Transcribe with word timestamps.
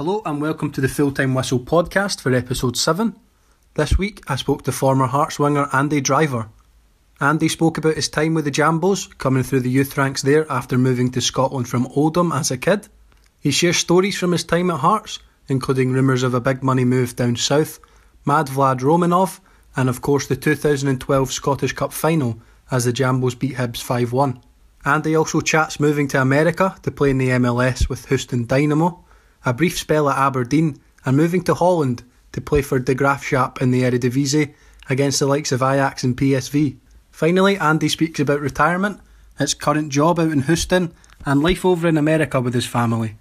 Hello 0.00 0.22
and 0.24 0.40
welcome 0.40 0.70
to 0.70 0.80
the 0.80 0.88
Full 0.88 1.12
Time 1.12 1.34
Whistle 1.34 1.60
podcast 1.60 2.22
for 2.22 2.32
episode 2.32 2.78
7. 2.78 3.14
This 3.74 3.98
week 3.98 4.22
I 4.26 4.36
spoke 4.36 4.62
to 4.62 4.72
former 4.72 5.06
Hearts 5.06 5.38
winger 5.38 5.68
Andy 5.74 6.00
Driver. 6.00 6.48
Andy 7.20 7.48
spoke 7.48 7.76
about 7.76 7.96
his 7.96 8.08
time 8.08 8.32
with 8.32 8.46
the 8.46 8.50
Jambos, 8.50 9.14
coming 9.18 9.42
through 9.42 9.60
the 9.60 9.68
youth 9.68 9.98
ranks 9.98 10.22
there 10.22 10.50
after 10.50 10.78
moving 10.78 11.10
to 11.10 11.20
Scotland 11.20 11.68
from 11.68 11.86
Oldham 11.88 12.32
as 12.32 12.50
a 12.50 12.56
kid. 12.56 12.88
He 13.40 13.50
shares 13.50 13.76
stories 13.76 14.16
from 14.16 14.32
his 14.32 14.42
time 14.42 14.70
at 14.70 14.80
Hearts, 14.80 15.18
including 15.48 15.92
rumours 15.92 16.22
of 16.22 16.32
a 16.32 16.40
big 16.40 16.62
money 16.62 16.86
move 16.86 17.14
down 17.14 17.36
south, 17.36 17.78
Mad 18.24 18.46
Vlad 18.46 18.80
Romanov, 18.80 19.40
and 19.76 19.90
of 19.90 20.00
course 20.00 20.26
the 20.26 20.34
2012 20.34 21.30
Scottish 21.30 21.74
Cup 21.74 21.92
final 21.92 22.40
as 22.70 22.86
the 22.86 22.92
Jambos 22.94 23.38
beat 23.38 23.56
Hibs 23.56 23.82
5 23.82 24.14
1. 24.14 24.40
Andy 24.86 25.14
also 25.14 25.42
chats 25.42 25.78
moving 25.78 26.08
to 26.08 26.22
America 26.22 26.74
to 26.84 26.90
play 26.90 27.10
in 27.10 27.18
the 27.18 27.28
MLS 27.28 27.90
with 27.90 28.06
Houston 28.06 28.46
Dynamo, 28.46 29.04
a 29.44 29.52
brief 29.52 29.78
spell 29.78 30.08
at 30.08 30.18
Aberdeen, 30.18 30.80
and 31.04 31.16
moving 31.16 31.42
to 31.44 31.54
Holland 31.54 32.02
to 32.32 32.40
play 32.40 32.62
for 32.62 32.78
De 32.78 32.94
Graafschap 32.94 33.60
in 33.60 33.70
the 33.70 33.82
Eredivisie 33.82 34.54
against 34.88 35.18
the 35.18 35.26
likes 35.26 35.52
of 35.52 35.62
Ajax 35.62 36.04
and 36.04 36.16
PSV. 36.16 36.76
Finally, 37.10 37.58
Andy 37.58 37.88
speaks 37.88 38.20
about 38.20 38.40
retirement, 38.40 39.00
his 39.38 39.54
current 39.54 39.90
job 39.90 40.18
out 40.18 40.32
in 40.32 40.42
Houston, 40.42 40.94
and 41.24 41.42
life 41.42 41.64
over 41.64 41.88
in 41.88 41.96
America 41.96 42.40
with 42.40 42.54
his 42.54 42.66
family. 42.66 43.16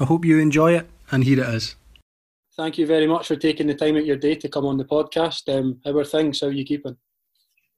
I 0.00 0.04
hope 0.04 0.24
you 0.24 0.38
enjoy 0.38 0.74
it, 0.76 0.88
and 1.10 1.24
here 1.24 1.40
it 1.40 1.48
is. 1.54 1.74
Thank 2.56 2.78
you 2.78 2.86
very 2.86 3.06
much 3.06 3.28
for 3.28 3.36
taking 3.36 3.66
the 3.66 3.74
time 3.74 3.96
out 3.96 4.04
your 4.04 4.16
day 4.16 4.34
to 4.34 4.48
come 4.48 4.66
on 4.66 4.78
the 4.78 4.84
podcast. 4.84 5.52
Um, 5.52 5.80
how 5.84 5.96
are 5.96 6.04
things? 6.04 6.40
How 6.40 6.48
are 6.48 6.52
you 6.52 6.64
keeping? 6.64 6.96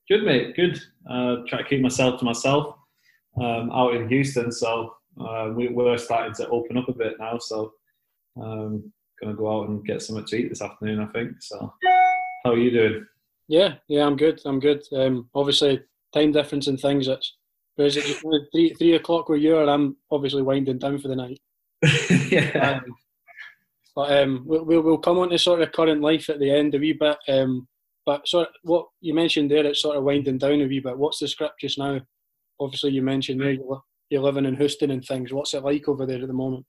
Good, 0.08 0.24
mate. 0.24 0.56
Good. 0.56 0.80
Uh, 1.08 1.36
try 1.47 1.62
to 1.62 1.69
keep 1.69 1.80
myself 1.80 2.19
to 2.19 2.24
myself 2.24 2.77
um, 3.36 3.70
out 3.70 3.95
in 3.95 4.08
Houston, 4.08 4.50
so 4.50 4.97
uh, 5.19 5.53
we, 5.55 5.69
are 5.69 5.98
starting 5.98 6.34
to 6.34 6.48
open 6.48 6.77
up 6.77 6.89
a 6.89 6.92
bit 6.92 7.14
now. 7.19 7.39
So, 7.39 7.72
um, 8.41 8.92
gonna 9.20 9.34
go 9.34 9.61
out 9.61 9.69
and 9.69 9.84
get 9.84 10.02
something 10.02 10.25
to 10.27 10.36
eat 10.36 10.48
this 10.48 10.62
afternoon. 10.62 11.00
I 11.00 11.06
think. 11.06 11.33
So, 11.41 11.72
how 12.44 12.52
are 12.52 12.58
you 12.58 12.70
doing? 12.70 13.06
Yeah, 13.48 13.75
yeah, 13.89 14.06
I'm 14.06 14.17
good. 14.17 14.41
I'm 14.44 14.61
good. 14.61 14.83
Um, 14.92 15.28
obviously, 15.34 15.83
time 16.14 16.33
difference 16.33 16.67
and 16.67 16.78
things. 16.78 17.08
It's 17.08 17.36
where 17.77 17.86
is 17.86 17.97
it? 17.97 18.05
Three 18.52 18.75
three 18.75 18.94
o'clock 18.94 19.28
where 19.28 19.39
you 19.39 19.56
are. 19.56 19.69
I'm 19.69 19.97
obviously 20.11 20.42
winding 20.42 20.78
down 20.78 20.98
for 20.98 21.08
the 21.08 21.17
night. 21.17 21.41
yeah. 22.30 22.80
Um, 22.84 22.95
but 23.97 24.22
um, 24.22 24.42
we'll, 24.47 24.64
we'll 24.64 24.98
come 24.98 25.19
on 25.19 25.30
to 25.30 25.39
sort 25.39 25.62
of 25.62 25.72
current 25.72 26.00
life 26.00 26.30
at 26.30 26.39
the 26.39 26.50
end 26.50 26.74
a 26.74 26.78
wee 26.78 26.92
bit. 26.92 27.17
Um, 27.28 27.67
but 28.06 28.27
sort 28.27 28.48
of 28.48 28.55
what 28.62 28.86
you 29.00 29.14
mentioned 29.14 29.50
there, 29.50 29.67
it's 29.67 29.83
sort 29.83 29.97
of 29.97 30.05
winding 30.05 30.39
down 30.39 30.61
a 30.61 30.67
wee 30.67 30.80
bit. 30.80 30.97
What's 30.97 31.19
the 31.19 31.28
script 31.28 31.61
just 31.61 31.78
now? 31.78 32.00
Obviously, 32.58 32.92
you 32.92 33.02
mentioned 33.02 33.41
there 33.41 33.52
you're 33.52 33.83
living 34.19 34.44
in 34.44 34.56
Houston 34.56 34.91
and 34.91 35.05
things. 35.05 35.33
What's 35.33 35.55
it 35.55 35.62
like 35.62 35.89
over 35.89 36.06
there 36.06 36.20
at 36.20 36.27
the 36.27 36.33
moment? 36.33 36.66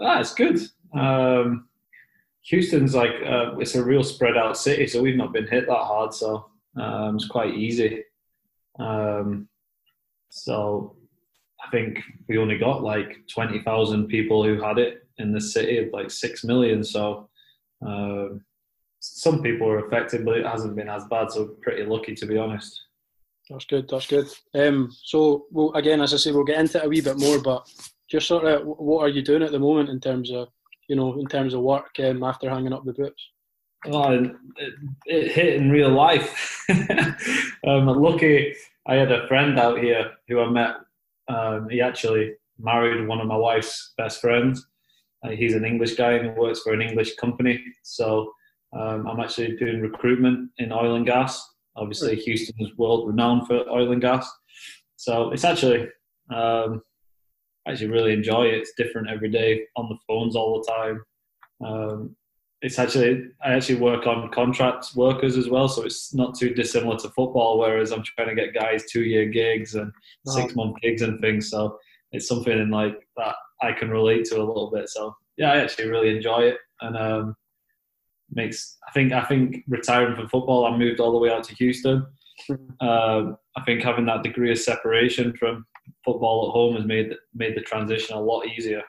Ah, 0.00 0.20
it's 0.20 0.34
good. 0.34 0.60
Um, 0.94 1.68
Houston's 2.42 2.94
like 2.94 3.14
uh, 3.24 3.56
it's 3.58 3.74
a 3.74 3.84
real 3.84 4.02
spread 4.02 4.36
out 4.36 4.56
city, 4.56 4.86
so 4.86 5.02
we've 5.02 5.16
not 5.16 5.32
been 5.32 5.46
hit 5.46 5.66
that 5.66 5.74
hard, 5.74 6.12
so 6.12 6.46
um, 6.76 7.16
it's 7.16 7.26
quite 7.26 7.54
easy. 7.54 8.04
Um, 8.78 9.48
so 10.28 10.96
I 11.64 11.70
think 11.70 12.00
we 12.28 12.38
only 12.38 12.58
got 12.58 12.82
like 12.82 13.18
twenty 13.32 13.62
thousand 13.62 14.08
people 14.08 14.44
who 14.44 14.60
had 14.60 14.78
it 14.78 15.08
in 15.18 15.32
the 15.32 15.40
city 15.40 15.78
of 15.78 15.92
like 15.92 16.10
six 16.10 16.44
million. 16.44 16.84
So 16.84 17.28
um, 17.84 18.44
some 19.00 19.42
people 19.42 19.68
are 19.68 19.86
affected, 19.86 20.24
but 20.24 20.38
it 20.38 20.46
hasn't 20.46 20.76
been 20.76 20.88
as 20.88 21.04
bad. 21.10 21.30
So 21.32 21.56
pretty 21.62 21.84
lucky 21.84 22.14
to 22.14 22.26
be 22.26 22.38
honest. 22.38 22.80
That's 23.48 23.64
good. 23.64 23.88
That's 23.88 24.06
good. 24.06 24.28
Um, 24.54 24.90
so, 25.02 25.46
well, 25.50 25.72
again, 25.74 26.00
as 26.00 26.12
I 26.12 26.16
say, 26.16 26.32
we'll 26.32 26.44
get 26.44 26.58
into 26.58 26.78
it 26.78 26.86
a 26.86 26.88
wee 26.88 27.00
bit 27.00 27.18
more, 27.18 27.40
but 27.40 27.68
just 28.10 28.26
sort 28.26 28.44
of, 28.44 28.66
what 28.66 29.02
are 29.02 29.08
you 29.08 29.22
doing 29.22 29.42
at 29.42 29.52
the 29.52 29.58
moment 29.58 29.88
in 29.88 30.00
terms 30.00 30.30
of, 30.32 30.48
you 30.88 30.96
know, 30.96 31.18
in 31.18 31.26
terms 31.26 31.54
of 31.54 31.60
work 31.60 31.90
um, 32.00 32.22
after 32.22 32.50
hanging 32.50 32.72
up 32.72 32.84
the 32.84 32.92
boots? 32.92 33.22
Oh, 33.86 34.12
it, 34.12 34.32
it 35.06 35.30
hit 35.32 35.54
in 35.54 35.70
real 35.70 35.90
life. 35.90 36.64
um, 37.66 37.86
lucky, 37.86 38.54
I 38.86 38.94
had 38.94 39.12
a 39.12 39.28
friend 39.28 39.58
out 39.58 39.78
here 39.78 40.12
who 40.28 40.40
I 40.40 40.50
met. 40.50 40.76
Um, 41.28 41.68
he 41.68 41.80
actually 41.80 42.34
married 42.58 43.06
one 43.06 43.20
of 43.20 43.26
my 43.28 43.36
wife's 43.36 43.92
best 43.96 44.20
friends. 44.20 44.66
Uh, 45.24 45.30
he's 45.30 45.54
an 45.54 45.64
English 45.64 45.94
guy 45.94 46.12
and 46.12 46.36
works 46.36 46.60
for 46.60 46.72
an 46.72 46.82
English 46.82 47.14
company. 47.16 47.62
So 47.82 48.32
um, 48.72 49.06
I'm 49.06 49.20
actually 49.20 49.56
doing 49.56 49.80
recruitment 49.80 50.50
in 50.58 50.72
oil 50.72 50.96
and 50.96 51.06
gas 51.06 51.48
Obviously, 51.76 52.16
Houston 52.16 52.54
is 52.58 52.76
world 52.76 53.06
renowned 53.06 53.46
for 53.46 53.68
oil 53.70 53.92
and 53.92 54.00
gas, 54.00 54.30
so 54.96 55.30
it's 55.30 55.44
actually 55.44 55.88
um, 56.34 56.82
actually 57.68 57.88
really 57.88 58.12
enjoy 58.12 58.46
it. 58.46 58.54
It's 58.54 58.72
different 58.76 59.10
every 59.10 59.30
day 59.30 59.62
on 59.76 59.88
the 59.88 59.98
phones 60.06 60.36
all 60.36 60.62
the 60.62 60.72
time. 60.72 61.04
Um, 61.64 62.16
it's 62.62 62.78
actually 62.78 63.24
I 63.44 63.52
actually 63.52 63.80
work 63.80 64.06
on 64.06 64.30
contract 64.30 64.86
workers 64.96 65.36
as 65.36 65.48
well, 65.48 65.68
so 65.68 65.82
it's 65.82 66.14
not 66.14 66.38
too 66.38 66.54
dissimilar 66.54 66.98
to 66.98 67.10
football. 67.10 67.58
Whereas 67.58 67.92
I'm 67.92 68.02
trying 68.02 68.28
to 68.28 68.34
get 68.34 68.54
guys 68.54 68.84
two 68.90 69.02
year 69.02 69.26
gigs 69.26 69.74
and 69.74 69.92
six 70.26 70.54
month 70.54 70.76
gigs 70.82 71.02
and 71.02 71.20
things. 71.20 71.50
So 71.50 71.78
it's 72.12 72.26
something 72.26 72.58
in 72.58 72.70
like 72.70 72.96
that 73.16 73.34
I 73.60 73.72
can 73.72 73.90
relate 73.90 74.24
to 74.26 74.36
a 74.36 74.44
little 74.44 74.70
bit. 74.70 74.88
So 74.88 75.14
yeah, 75.36 75.52
I 75.52 75.58
actually 75.58 75.88
really 75.88 76.16
enjoy 76.16 76.40
it, 76.40 76.58
and 76.80 76.96
um, 76.96 77.36
makes 78.32 78.78
I 78.86 78.92
think 78.92 79.12
I 79.12 79.24
think 79.24 79.64
retiring 79.68 80.16
from 80.16 80.28
football, 80.28 80.66
I 80.66 80.76
moved 80.76 81.00
all 81.00 81.12
the 81.12 81.18
way 81.18 81.30
out 81.30 81.44
to 81.44 81.54
Houston. 81.54 82.06
Uh, 82.80 83.32
I 83.56 83.62
think 83.64 83.82
having 83.82 84.06
that 84.06 84.22
degree 84.22 84.52
of 84.52 84.58
separation 84.58 85.34
from 85.36 85.64
football 86.04 86.48
at 86.48 86.52
home 86.52 86.76
has 86.76 86.84
made 86.84 87.14
made 87.34 87.56
the 87.56 87.62
transition 87.62 88.16
a 88.16 88.20
lot 88.20 88.46
easier. 88.46 88.82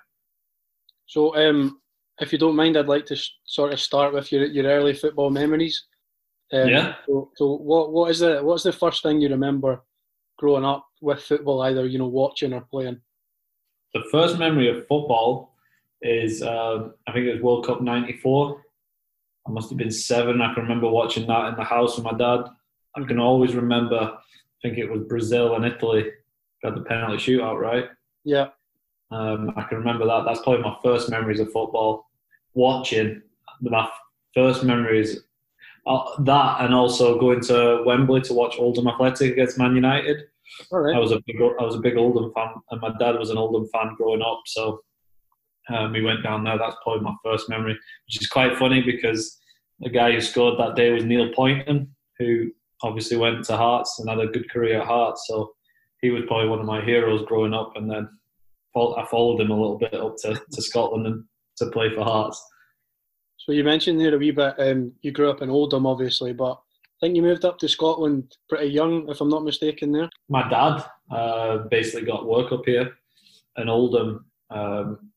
So, 1.05 1.35
um, 1.35 1.79
if 2.19 2.33
you 2.33 2.39
don't 2.39 2.55
mind, 2.55 2.77
I'd 2.77 2.87
like 2.87 3.05
to 3.07 3.17
sort 3.45 3.73
of 3.73 3.79
start 3.79 4.13
with 4.13 4.31
your 4.31 4.45
your 4.45 4.65
early 4.65 4.93
football 4.93 5.29
memories. 5.29 5.85
Um, 6.51 6.67
yeah. 6.67 6.95
So, 7.05 7.31
so, 7.35 7.55
what 7.57 7.91
what 7.91 8.11
is 8.11 8.19
the 8.19 8.41
what's 8.41 8.63
the 8.63 8.71
first 8.71 9.03
thing 9.03 9.21
you 9.21 9.29
remember 9.29 9.81
growing 10.37 10.65
up 10.65 10.85
with 11.01 11.21
football, 11.21 11.61
either 11.61 11.85
you 11.85 11.99
know 11.99 12.07
watching 12.07 12.53
or 12.53 12.61
playing? 12.61 12.99
The 13.93 14.03
first 14.11 14.37
memory 14.37 14.69
of 14.69 14.87
football 14.87 15.55
is 16.01 16.41
uh, 16.41 16.89
I 17.07 17.11
think 17.13 17.25
it 17.25 17.33
was 17.33 17.41
World 17.41 17.65
Cup 17.65 17.81
'94 17.81 18.61
I 19.47 19.51
must 19.51 19.69
have 19.69 19.77
been 19.77 19.91
seven. 19.91 20.41
I 20.41 20.53
can 20.53 20.63
remember 20.63 20.89
watching 20.89 21.27
that 21.27 21.47
in 21.49 21.55
the 21.55 21.63
house 21.63 21.95
with 21.95 22.05
my 22.05 22.17
dad. 22.17 22.45
I 22.95 23.03
can 23.03 23.19
always 23.19 23.55
remember, 23.55 23.95
I 23.95 24.17
think 24.61 24.77
it 24.77 24.91
was 24.91 25.03
Brazil 25.03 25.55
and 25.55 25.65
Italy 25.65 26.11
got 26.63 26.75
the 26.75 26.81
penalty 26.81 27.17
shootout, 27.17 27.59
right? 27.59 27.85
Yeah. 28.23 28.47
Um, 29.11 29.53
I 29.55 29.63
can 29.63 29.77
remember 29.77 30.05
that. 30.05 30.23
That's 30.25 30.41
probably 30.41 30.63
my 30.63 30.75
first 30.83 31.09
memories 31.09 31.39
of 31.39 31.51
football. 31.51 32.09
Watching 32.53 33.21
my 33.61 33.87
first 34.33 34.63
memories 34.63 35.21
uh, 35.85 36.03
that, 36.23 36.61
and 36.61 36.73
also 36.73 37.19
going 37.19 37.39
to 37.41 37.83
Wembley 37.85 38.21
to 38.21 38.33
watch 38.33 38.57
Oldham 38.57 38.87
Athletic 38.87 39.33
against 39.33 39.57
Man 39.57 39.75
United. 39.75 40.23
All 40.71 40.79
right. 40.79 40.95
I 40.95 40.99
was 40.99 41.11
a 41.11 41.21
big, 41.25 41.37
I 41.39 41.63
was 41.63 41.75
a 41.75 41.79
big 41.79 41.95
Oldham 41.95 42.33
fan, 42.33 42.49
and 42.71 42.81
my 42.81 42.91
dad 42.99 43.17
was 43.17 43.29
an 43.29 43.37
Oldham 43.37 43.69
fan 43.71 43.95
growing 43.95 44.21
up. 44.21 44.41
So 44.45 44.81
um, 45.69 45.91
we 45.91 46.01
went 46.01 46.23
down 46.23 46.43
there. 46.43 46.57
That's 46.57 46.75
probably 46.83 47.03
my 47.03 47.15
first 47.23 47.49
memory, 47.49 47.73
which 48.07 48.21
is 48.21 48.27
quite 48.27 48.57
funny 48.57 48.81
because 48.81 49.37
the 49.79 49.89
guy 49.89 50.11
who 50.11 50.21
scored 50.21 50.59
that 50.59 50.75
day 50.75 50.91
was 50.91 51.03
Neil 51.03 51.31
Pointon, 51.33 51.87
who 52.19 52.51
obviously 52.83 53.17
went 53.17 53.43
to 53.45 53.57
Hearts 53.57 53.99
and 53.99 54.09
had 54.09 54.19
a 54.19 54.27
good 54.27 54.49
career 54.49 54.81
at 54.81 54.87
Hearts. 54.87 55.25
So 55.27 55.51
he 56.01 56.09
was 56.09 56.23
probably 56.27 56.49
one 56.49 56.59
of 56.59 56.65
my 56.65 56.83
heroes 56.83 57.25
growing 57.25 57.53
up. 57.53 57.73
And 57.75 57.89
then 57.89 58.07
I 58.75 59.05
followed 59.09 59.41
him 59.41 59.51
a 59.51 59.59
little 59.59 59.77
bit 59.77 59.93
up 59.93 60.15
to, 60.23 60.39
to 60.51 60.61
Scotland 60.61 61.07
and 61.07 61.23
to 61.57 61.67
play 61.67 61.93
for 61.93 62.03
Hearts. 62.03 62.43
So 63.37 63.51
you 63.51 63.63
mentioned 63.63 63.99
there 63.99 64.13
a 64.13 64.17
wee 64.17 64.31
bit, 64.31 64.55
um, 64.59 64.91
you 65.01 65.11
grew 65.11 65.29
up 65.29 65.41
in 65.41 65.49
Oldham, 65.49 65.85
obviously, 65.85 66.33
but 66.33 66.53
I 66.53 66.99
think 66.99 67.15
you 67.15 67.21
moved 67.21 67.45
up 67.45 67.59
to 67.59 67.69
Scotland 67.69 68.35
pretty 68.49 68.67
young, 68.67 69.07
if 69.09 69.21
I'm 69.21 69.29
not 69.29 69.43
mistaken. 69.43 69.91
There, 69.91 70.09
my 70.29 70.49
dad 70.49 70.83
uh, 71.11 71.59
basically 71.69 72.05
got 72.05 72.25
work 72.25 72.51
up 72.51 72.63
here 72.65 72.91
in 73.57 73.69
Oldham. 73.69 74.25
Um, 74.49 75.11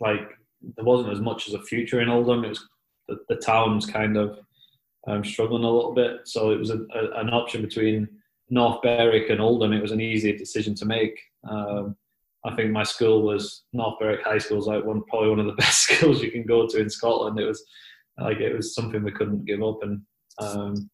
like 0.00 0.28
there 0.76 0.84
wasn't 0.84 1.12
as 1.12 1.20
much 1.20 1.48
as 1.48 1.54
a 1.54 1.62
future 1.62 2.00
in 2.00 2.08
Oldham. 2.08 2.44
It 2.44 2.50
was 2.50 2.68
the, 3.08 3.18
the 3.28 3.36
town's 3.36 3.86
kind 3.86 4.16
of 4.16 4.38
um, 5.06 5.24
struggling 5.24 5.64
a 5.64 5.70
little 5.70 5.94
bit, 5.94 6.20
so 6.24 6.50
it 6.50 6.58
was 6.58 6.70
a, 6.70 6.78
a, 6.94 7.20
an 7.20 7.30
option 7.30 7.62
between 7.62 8.08
North 8.50 8.82
Berwick 8.82 9.30
and 9.30 9.40
Oldham. 9.40 9.72
It 9.72 9.82
was 9.82 9.92
an 9.92 10.00
easy 10.00 10.36
decision 10.36 10.74
to 10.76 10.86
make. 10.86 11.18
Um, 11.48 11.96
I 12.44 12.54
think 12.54 12.70
my 12.70 12.82
school 12.82 13.22
was 13.22 13.64
North 13.72 13.98
Berwick 13.98 14.22
High 14.22 14.38
School 14.38 14.58
was 14.58 14.66
like 14.66 14.84
one 14.84 15.02
probably 15.08 15.30
one 15.30 15.40
of 15.40 15.46
the 15.46 15.52
best 15.62 15.82
schools 15.82 16.22
you 16.22 16.30
can 16.30 16.44
go 16.44 16.66
to 16.66 16.80
in 16.80 16.90
Scotland. 16.90 17.38
It 17.38 17.46
was 17.46 17.64
like 18.18 18.38
it 18.40 18.54
was 18.54 18.74
something 18.74 19.02
we 19.02 19.12
couldn't 19.12 19.44
give 19.44 19.62
up, 19.62 19.78
and 19.82 20.02
um, 20.38 20.90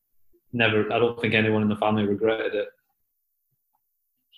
never. 0.52 0.92
I 0.92 0.98
don't 0.98 1.20
think 1.20 1.34
anyone 1.34 1.62
in 1.62 1.68
the 1.68 1.76
family 1.76 2.06
regretted 2.06 2.54
it. 2.54 2.68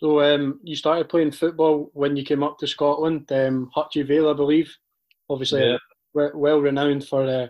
So 0.02 0.20
um, 0.20 0.58
you 0.64 0.75
started 0.75 1.08
playing 1.08 1.31
football 1.31 1.88
when 1.94 2.16
you 2.16 2.25
came 2.25 2.43
up 2.43 2.58
to 2.58 2.66
Scotland, 2.66 3.31
um, 3.31 3.70
Hutchie 3.76 4.06
Vale, 4.06 4.31
I 4.31 4.32
believe. 4.32 4.76
Obviously, 5.31 5.64
yeah. 5.64 6.28
well 6.34 6.60
renowned 6.60 7.06
for 7.06 7.25
uh, 7.25 7.46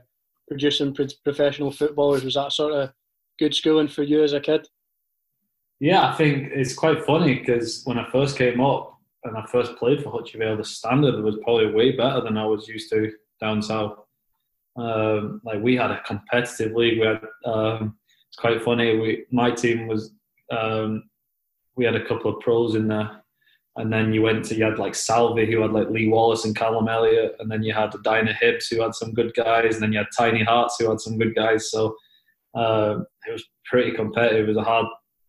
producing 0.49 0.94
professional 1.25 1.72
footballers. 1.72 2.25
Was 2.25 2.34
that 2.34 2.52
sort 2.52 2.75
of 2.75 2.93
good 3.38 3.54
schooling 3.54 3.88
for 3.88 4.02
you 4.02 4.22
as 4.22 4.34
a 4.34 4.40
kid? 4.40 4.69
Yeah, 5.81 6.06
I 6.06 6.14
think 6.14 6.50
it's 6.52 6.75
quite 6.75 7.06
funny 7.06 7.37
because 7.37 7.82
when 7.87 7.99
I 7.99 8.10
first 8.10 8.37
came 8.37 8.60
up, 8.60 8.99
and 9.25 9.37
I 9.37 9.46
first 9.46 9.76
played 9.76 10.02
for 10.02 10.12
Hutchie 10.12 10.38
Vale, 10.38 10.58
the 10.58 10.64
standard 10.64 11.25
was 11.25 11.38
probably 11.44 11.72
way 11.72 11.93
better 11.93 12.20
than 12.20 12.37
I 12.37 12.44
was 12.44 12.69
used 12.69 12.90
to 12.90 13.12
down 13.40 13.62
south. 13.62 13.99
Um, 14.76 15.40
like 15.43 15.62
we 15.62 15.75
had 15.75 15.90
a 15.90 16.02
competitive 16.02 16.72
league. 16.72 17.00
We 17.00 17.06
had 17.06 17.22
um, 17.46 17.96
it's 18.28 18.37
quite 18.37 18.62
funny. 18.62 18.99
We 18.99 19.25
my 19.31 19.52
team 19.52 19.87
was 19.87 20.12
um, 20.50 21.04
we 21.76 21.84
had 21.84 21.96
a 21.96 22.06
couple 22.06 22.34
of 22.34 22.40
pros 22.40 22.74
in 22.74 22.88
there, 22.88 23.22
and 23.76 23.92
then 23.92 24.12
you 24.12 24.22
went 24.22 24.44
to 24.46 24.54
you 24.54 24.64
had 24.64 24.78
like 24.78 24.94
Salvi 24.94 25.50
who 25.50 25.62
had 25.62 25.72
like 25.72 25.90
Lee 25.90 26.08
Wallace 26.08 26.44
and 26.44 26.56
Callum 26.56 26.88
Elliott, 26.88 27.36
and 27.38 27.50
then 27.50 27.62
you 27.62 27.72
had 27.72 27.92
Tiny 28.04 28.32
Hibs 28.32 28.69
who 28.70 28.82
had 28.82 28.94
some 28.94 29.12
good 29.12 29.32
guys, 29.34 29.74
and 29.74 29.82
then 29.82 29.92
you 29.92 29.98
had 29.98 30.08
Tiny 30.16 30.42
Hearts 30.44 30.76
who 30.78 30.90
had 30.90 31.00
some 31.00 31.19
good 31.19 31.34
guys. 31.34 31.70
So 31.70 31.94
uh, 32.54 32.98
it 33.26 33.32
was 33.32 33.44
pretty 33.64 33.92
competitive. 33.92 34.48
It 34.48 34.54
was 34.54 34.56
a 34.58 34.62
hard 34.62 34.86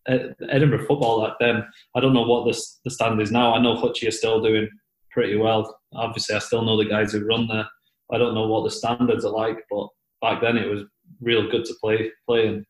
Edinburgh 0.08 0.86
football 0.86 1.26
back 1.26 1.38
then. 1.40 1.64
I 1.96 2.00
don't 2.00 2.14
know 2.14 2.24
what 2.24 2.46
the 2.46 2.62
the 2.84 2.92
stand 2.92 3.22
is 3.22 3.32
now. 3.32 3.54
I 3.54 3.62
know 3.62 3.76
Hutchie 3.76 4.08
is 4.08 4.18
still 4.18 4.42
doing 4.42 4.70
pretty 5.12 5.38
well. 5.38 5.80
Obviously, 5.94 6.36
I 6.36 6.40
still 6.40 6.64
know 6.64 6.78
the 6.78 6.90
guys 6.90 7.14
who 7.14 7.26
run 7.26 7.48
there. 7.48 7.68
I 8.12 8.18
don't 8.18 8.34
know 8.34 8.48
what 8.48 8.64
the 8.64 8.72
standards 8.72 9.26
are 9.26 9.32
like, 9.32 9.58
but 9.70 9.88
back 10.22 10.42
then 10.42 10.58
it 10.58 10.70
was 10.70 10.84
real 11.22 11.50
good 11.50 11.66
to 11.66 11.74
play 11.82 12.12
play 12.28 12.48
in. 12.48 12.66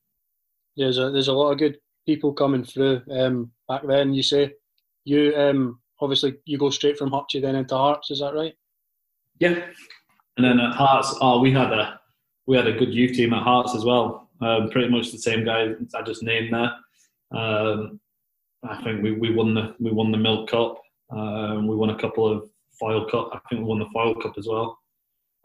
Yeah, 0.75 0.85
there's 0.85 0.97
a, 0.99 1.11
there's 1.11 1.27
a 1.27 1.33
lot 1.33 1.51
of 1.51 1.57
good 1.57 1.77
people 2.05 2.33
coming 2.33 2.63
through. 2.63 3.01
Um, 3.09 3.51
back 3.67 3.81
then, 3.87 4.13
you 4.13 4.23
say 4.23 4.53
you 5.05 5.35
um, 5.35 5.79
obviously 5.99 6.35
you 6.45 6.57
go 6.57 6.69
straight 6.69 6.97
from 6.97 7.11
Hutchie 7.11 7.41
then 7.41 7.55
into 7.55 7.75
Hearts. 7.75 8.11
Is 8.11 8.19
that 8.19 8.33
right? 8.33 8.53
Yeah, 9.39 9.65
and 10.37 10.45
then 10.45 10.59
at 10.59 10.75
Hearts, 10.75 11.15
oh, 11.21 11.39
we 11.39 11.51
had 11.51 11.71
a 11.71 11.99
we 12.45 12.57
had 12.57 12.67
a 12.67 12.77
good 12.77 12.93
youth 12.93 13.15
team 13.15 13.33
at 13.33 13.43
Hearts 13.43 13.75
as 13.75 13.85
well. 13.85 14.29
Um, 14.41 14.69
pretty 14.69 14.89
much 14.89 15.11
the 15.11 15.17
same 15.17 15.45
guys 15.45 15.75
I 15.95 16.01
just 16.01 16.23
named 16.23 16.53
there. 16.53 16.71
Um, 17.39 17.99
I 18.63 18.81
think 18.83 19.03
we, 19.03 19.11
we 19.11 19.33
won 19.33 19.53
the 19.53 19.75
we 19.79 19.91
won 19.91 20.11
the 20.11 20.17
Milk 20.17 20.49
Cup. 20.49 20.81
Um, 21.11 21.67
we 21.67 21.75
won 21.75 21.91
a 21.91 21.99
couple 21.99 22.27
of 22.27 22.49
Foyle 22.79 23.09
Cup. 23.09 23.29
I 23.33 23.39
think 23.49 23.61
we 23.61 23.67
won 23.67 23.79
the 23.79 23.89
Foyle 23.93 24.15
Cup 24.15 24.33
as 24.37 24.47
well. 24.47 24.79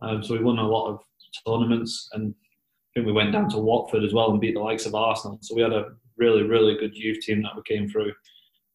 Um, 0.00 0.22
so 0.22 0.34
we 0.34 0.42
won 0.42 0.58
a 0.58 0.66
lot 0.66 0.88
of 0.88 1.00
tournaments, 1.46 2.08
and 2.12 2.34
I 2.34 2.86
think 2.94 3.06
we 3.06 3.12
went 3.12 3.32
down 3.32 3.48
to 3.50 3.58
Watford 3.58 4.04
as 4.04 4.14
well 4.14 4.30
and 4.30 4.40
beat 4.40 4.54
the 4.54 4.60
likes 4.60 4.86
of 4.86 4.94
Arsenal. 4.94 5.38
So 5.42 5.54
we 5.54 5.62
had 5.62 5.72
a 5.72 5.92
really 6.18 6.42
really 6.42 6.76
good 6.76 6.96
youth 6.96 7.20
team 7.20 7.42
that 7.42 7.56
we 7.56 7.62
came 7.66 7.88
through, 7.88 8.12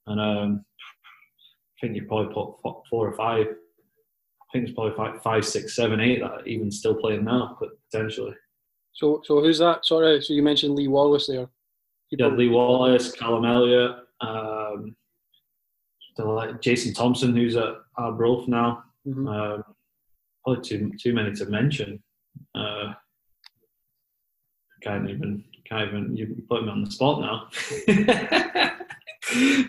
and 0.08 0.20
um, 0.20 0.66
I 1.78 1.86
think 1.86 1.96
you 1.96 2.06
probably 2.06 2.34
put 2.34 2.56
four 2.90 3.08
or 3.08 3.14
five. 3.14 3.48
I 3.48 4.46
think 4.54 4.68
it's 4.68 4.76
probably 4.76 4.96
five, 4.96 5.22
five, 5.24 5.46
six, 5.46 5.76
seven, 5.76 6.00
eight 6.00 6.20
that 6.20 6.32
are 6.32 6.46
even 6.46 6.72
still 6.72 6.96
playing 6.96 7.26
now, 7.26 7.58
but 7.60 7.70
potentially. 7.92 8.36
So, 8.94 9.22
so 9.26 9.42
who's 9.42 9.58
that? 9.58 9.84
Sorry, 9.84 10.22
so 10.22 10.34
you 10.34 10.44
mentioned 10.44 10.76
Lee 10.76 10.88
Wallace 10.88 11.26
there. 11.28 11.48
Yeah, 12.12 12.28
Lee 12.28 12.50
Wallace, 12.50 13.12
Callum 13.12 13.46
Elliott, 13.46 13.96
um, 14.22 14.96
like 16.20 16.62
Jason 16.62 16.94
Thompson, 16.94 17.36
who's 17.36 17.56
at 17.56 17.74
Arbroath 17.98 18.48
now. 18.48 18.84
Mm-hmm. 19.08 19.28
Um, 19.28 19.64
probably 20.44 20.64
too 20.64 20.92
too 21.00 21.14
many 21.14 21.34
to 21.34 21.46
mention. 21.46 22.04
Uh, 22.54 22.94
can't 24.84 25.10
even 25.10 25.44
can't 25.68 25.88
even 25.88 26.16
you 26.16 26.36
put 26.50 26.64
me 26.64 26.70
on 26.70 26.84
the 26.84 26.92
spot 26.92 27.22
now. 27.22 27.48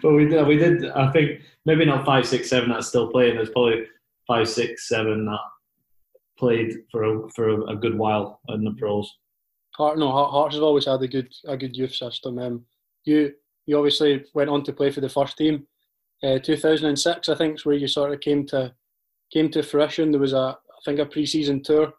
but 0.03 0.13
we 0.13 0.29
did 0.29 0.47
we 0.47 0.57
did 0.57 0.91
I 0.91 1.11
think 1.13 1.41
maybe 1.65 1.85
not 1.85 2.05
five 2.05 2.27
six 2.27 2.51
seven 2.51 2.71
that's 2.71 2.89
still 2.89 3.11
playing. 3.11 3.37
There's 3.37 3.51
probably 3.51 3.85
five 4.27 4.49
six 4.49 4.89
seven 4.89 5.27
that 5.27 5.41
played 6.39 6.75
for 6.91 7.05
a, 7.05 7.29
for 7.31 7.49
a, 7.49 7.63
a 7.73 7.77
good 7.77 7.97
while 7.97 8.41
in 8.49 8.65
the 8.65 8.73
pros. 8.73 9.11
Hart, 9.77 9.99
no, 9.99 10.11
Hearts 10.11 10.55
has 10.55 10.63
always 10.63 10.87
had 10.87 11.03
a 11.03 11.09
good 11.09 11.33
a 11.47 11.57
good 11.57 11.77
youth 11.77 11.95
system. 11.95 12.39
Um, 12.39 12.65
you 13.05 13.33
you 13.67 13.77
obviously 13.77 14.25
went 14.35 14.51
on 14.51 14.63
to 14.65 14.73
play 14.73 14.91
for 14.91 15.01
the 15.01 15.09
first 15.09 15.37
team. 15.37 15.67
Uh, 16.23 16.39
2006, 16.39 17.29
I 17.29 17.35
think, 17.35 17.57
is 17.57 17.67
where 17.67 17.75
you 17.75 17.89
sort 17.89 18.13
of 18.13 18.21
came 18.21 18.47
to 18.47 18.73
came 19.33 19.51
to 19.51 19.63
fruition. 19.63 20.11
There 20.11 20.21
was 20.21 20.33
a 20.33 20.57
I 20.59 20.81
think 20.85 20.99
a 20.99 21.07
pre-season 21.07 21.63
tour. 21.63 21.93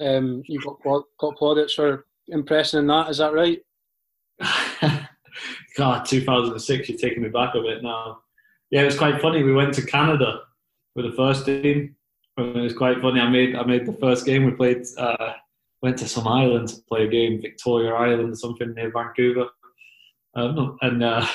Um, 0.00 0.42
you 0.46 0.60
got 0.60 1.02
got 1.18 1.36
plaudits 1.36 1.74
for 1.74 2.06
impressing 2.30 2.80
in 2.80 2.86
that. 2.88 3.10
Is 3.10 3.18
that 3.18 3.32
right? 3.32 3.60
God, 5.76 6.04
2006, 6.04 6.88
you're 6.88 6.98
taking 6.98 7.22
me 7.22 7.28
back 7.28 7.54
a 7.54 7.60
bit 7.60 7.82
now. 7.82 8.20
Yeah, 8.70 8.82
it 8.82 8.86
was 8.86 8.98
quite 8.98 9.20
funny. 9.20 9.42
We 9.42 9.52
went 9.52 9.74
to 9.74 9.86
Canada 9.86 10.40
with 10.94 11.06
the 11.06 11.16
first 11.16 11.46
team. 11.46 11.96
And 12.36 12.56
It 12.56 12.60
was 12.60 12.74
quite 12.74 13.00
funny. 13.00 13.20
I 13.20 13.28
made 13.28 13.56
I 13.56 13.64
made 13.64 13.86
the 13.86 13.92
first 13.94 14.24
game. 14.24 14.44
We 14.44 14.52
played 14.52 14.84
uh, 14.96 15.34
went 15.82 15.98
to 15.98 16.08
some 16.08 16.28
island 16.28 16.68
to 16.68 16.76
play 16.88 17.04
a 17.04 17.08
game, 17.08 17.40
Victoria 17.40 17.92
Island, 17.94 18.32
or 18.32 18.36
something 18.36 18.72
near 18.74 18.90
Vancouver. 18.90 19.46
Um, 20.34 20.78
and 20.82 21.02
uh, 21.02 21.26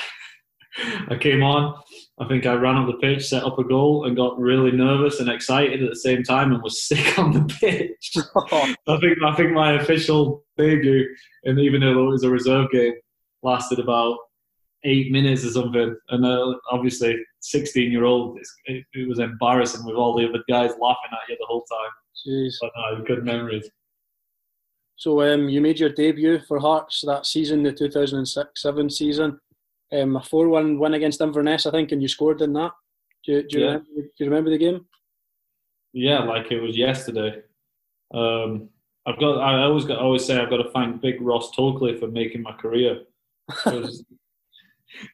I 1.08 1.16
came 1.16 1.42
on. 1.42 1.80
I 2.18 2.26
think 2.26 2.46
I 2.46 2.54
ran 2.54 2.76
up 2.76 2.86
the 2.86 2.94
pitch, 2.94 3.28
set 3.28 3.44
up 3.44 3.58
a 3.58 3.64
goal, 3.64 4.06
and 4.06 4.16
got 4.16 4.38
really 4.38 4.72
nervous 4.72 5.20
and 5.20 5.28
excited 5.28 5.82
at 5.82 5.90
the 5.90 5.96
same 5.96 6.22
time, 6.22 6.52
and 6.52 6.62
was 6.62 6.82
sick 6.86 7.18
on 7.18 7.32
the 7.32 7.44
pitch. 7.60 8.16
I 8.88 8.98
think 9.00 9.18
I 9.24 9.34
think 9.34 9.52
my 9.52 9.72
official 9.80 10.44
debut, 10.56 11.14
and 11.44 11.58
even 11.58 11.80
though 11.80 12.06
it 12.06 12.10
was 12.10 12.24
a 12.24 12.30
reserve 12.30 12.70
game, 12.70 12.94
lasted 13.42 13.78
about 13.78 14.18
eight 14.84 15.10
minutes 15.10 15.44
or 15.44 15.50
something. 15.50 15.96
And 16.10 16.24
uh, 16.24 16.54
obviously, 16.70 17.16
16 17.40 17.90
year 17.90 18.04
old, 18.04 18.38
it, 18.66 18.84
it, 18.94 19.08
was 19.08 19.18
embarrassing 19.18 19.84
with 19.84 19.96
all 19.96 20.16
the 20.16 20.28
other 20.28 20.42
guys 20.48 20.70
laughing 20.80 21.10
at 21.12 21.28
you 21.28 21.36
the 21.38 21.46
whole 21.46 21.64
time. 21.64 21.90
Jeez. 22.26 22.54
But 22.60 22.70
no, 22.76 23.04
good 23.04 23.24
memories. 23.24 23.68
So 24.96 25.20
um, 25.22 25.48
you 25.48 25.60
made 25.60 25.78
your 25.78 25.90
debut 25.90 26.40
for 26.48 26.58
Hearts 26.58 27.02
that 27.06 27.26
season, 27.26 27.62
the 27.62 27.72
2006-7 27.72 28.90
season. 28.90 29.38
Um, 29.92 30.16
a 30.16 30.20
4-1 30.20 30.78
win 30.78 30.94
against 30.94 31.20
Inverness, 31.20 31.66
I 31.66 31.70
think, 31.70 31.92
and 31.92 32.02
you 32.02 32.08
scored 32.08 32.42
in 32.42 32.52
that. 32.54 32.72
Do 33.24 33.32
you, 33.32 33.48
do 33.48 33.58
you, 33.58 33.64
yeah. 33.64 33.66
remember, 33.66 33.88
do 33.94 34.24
you 34.24 34.26
remember 34.26 34.50
the 34.50 34.58
game? 34.58 34.86
Yeah, 35.92 36.24
like 36.24 36.50
it 36.50 36.60
was 36.60 36.76
yesterday. 36.76 37.40
Um, 38.12 38.68
I've 39.06 39.18
got. 39.18 39.38
I 39.38 39.62
always 39.62 39.84
got. 39.84 39.98
I 39.98 40.02
always 40.02 40.24
say 40.24 40.38
I've 40.38 40.50
got 40.50 40.58
to 40.58 40.70
thank 40.70 41.00
Big 41.00 41.20
Ross 41.20 41.50
Tokely 41.54 41.98
for 41.98 42.08
making 42.08 42.42
my 42.42 42.52
career. 42.52 43.02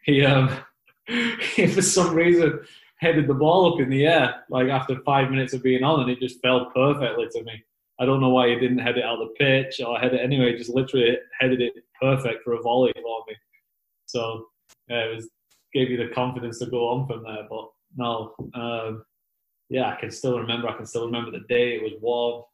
he, 0.05 0.25
um, 0.25 0.51
he 1.07 1.67
for 1.67 1.83
some 1.83 2.15
reason 2.15 2.61
headed 2.97 3.27
the 3.27 3.35
ball 3.35 3.75
up 3.75 3.81
in 3.81 3.91
the 3.91 4.07
air 4.07 4.45
like 4.49 4.69
after 4.69 4.99
five 5.01 5.31
minutes 5.31 5.53
of 5.53 5.63
being 5.63 5.85
on, 5.85 6.01
and 6.01 6.11
it 6.11 6.21
just 6.21 6.41
fell 6.41 6.67
perfectly 6.75 7.29
to 7.33 7.43
me. 7.45 7.63
I 8.01 8.07
don't 8.07 8.21
know 8.21 8.31
why 8.31 8.49
he 8.49 8.57
didn't 8.57 8.79
head 8.79 8.97
it 8.97 9.05
out 9.05 9.21
of 9.21 9.29
the 9.29 9.35
pitch 9.35 9.81
or 9.85 9.99
head 9.99 10.15
it 10.15 10.20
anyway. 10.20 10.56
Just 10.56 10.70
literally 10.70 11.19
headed 11.39 11.61
it 11.61 11.75
perfect 12.01 12.43
for 12.43 12.55
a 12.55 12.63
volley 12.63 12.93
for 12.96 13.25
me. 13.29 13.35
So 14.06 14.49
yeah, 14.88 15.05
it 15.05 15.14
was 15.14 15.31
gave 15.72 15.91
you 15.91 15.96
the 15.96 16.14
confidence 16.14 16.58
to 16.58 16.67
go 16.67 16.88
on 16.88 17.06
from 17.06 17.22
there. 17.24 17.46
But 17.48 17.69
no, 17.96 18.34
um, 18.55 19.05
yeah, 19.69 19.88
I 19.88 19.96
can 20.00 20.10
still 20.10 20.38
remember. 20.38 20.69
I 20.69 20.76
can 20.76 20.86
still 20.86 21.06
remember 21.06 21.31
the 21.31 21.46
day. 21.48 21.76
It 21.76 21.82
was 21.82 21.93
warm. 22.00 22.44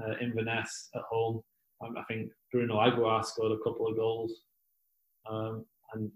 Uh, 0.00 0.14
Inverness 0.20 0.90
at 0.94 1.02
home. 1.10 1.42
Um, 1.80 1.96
I 1.96 2.04
think 2.04 2.30
Bruno 2.52 2.76
Aguiar 2.76 3.24
scored 3.24 3.52
a 3.52 3.62
couple 3.64 3.88
of 3.88 3.96
goals. 3.96 4.42
Um, 5.28 5.64
and 5.92 6.10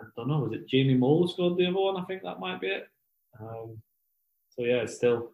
I 0.00 0.04
don't 0.16 0.28
know, 0.28 0.38
was 0.38 0.52
it 0.52 0.68
Jamie 0.68 0.94
Mole 0.94 1.28
scored 1.28 1.58
the 1.58 1.66
other 1.66 1.76
one? 1.76 1.96
I 1.96 2.04
think 2.04 2.22
that 2.22 2.40
might 2.40 2.60
be 2.60 2.68
it. 2.68 2.88
Um, 3.40 3.76
so 4.50 4.62
yeah, 4.62 4.82
it 4.82 4.90
still 4.90 5.32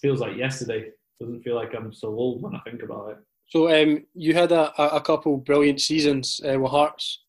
feels 0.00 0.20
like 0.20 0.36
yesterday 0.36 0.90
doesn't 1.20 1.42
feel 1.42 1.54
like 1.54 1.74
I'm 1.74 1.92
so 1.92 2.08
old 2.08 2.42
when 2.42 2.54
I 2.54 2.60
think 2.60 2.82
about 2.82 3.10
it. 3.10 3.18
So 3.48 3.70
um, 3.70 4.04
you 4.14 4.34
had 4.34 4.52
a, 4.52 4.72
a 4.82 5.00
couple 5.00 5.36
brilliant 5.36 5.80
seasons 5.80 6.40
uh, 6.44 6.58
with 6.58 6.70
Hearts. 6.70 7.22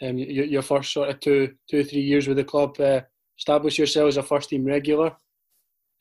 Um, 0.00 0.16
your, 0.16 0.44
your, 0.44 0.62
first 0.62 0.92
sort 0.92 1.08
of 1.08 1.18
two, 1.18 1.54
two, 1.68 1.82
three 1.82 2.00
years 2.00 2.28
with 2.28 2.36
the 2.36 2.44
club, 2.44 2.78
uh, 2.78 3.00
established 3.36 3.78
yourself 3.78 4.08
as 4.08 4.16
a 4.16 4.22
first 4.22 4.48
team 4.50 4.64
regular. 4.64 5.16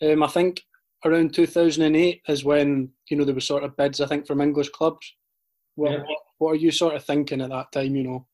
Um, 0.01 0.21
I 0.21 0.27
think 0.27 0.61
around 1.03 1.33
2008 1.33 2.21
is 2.27 2.43
when 2.43 2.89
you 3.09 3.17
know 3.17 3.25
there 3.25 3.33
were 3.33 3.41
sort 3.41 3.63
of 3.63 3.75
bids. 3.75 4.01
I 4.01 4.05
think 4.05 4.27
from 4.27 4.41
English 4.41 4.69
clubs. 4.69 5.15
What, 5.75 5.91
yeah. 5.91 5.97
what, 5.99 6.19
what 6.37 6.51
are 6.51 6.55
you 6.55 6.71
sort 6.71 6.95
of 6.95 7.03
thinking 7.03 7.41
at 7.41 7.49
that 7.49 7.71
time? 7.71 7.95
You 7.95 8.03
know, 8.03 8.27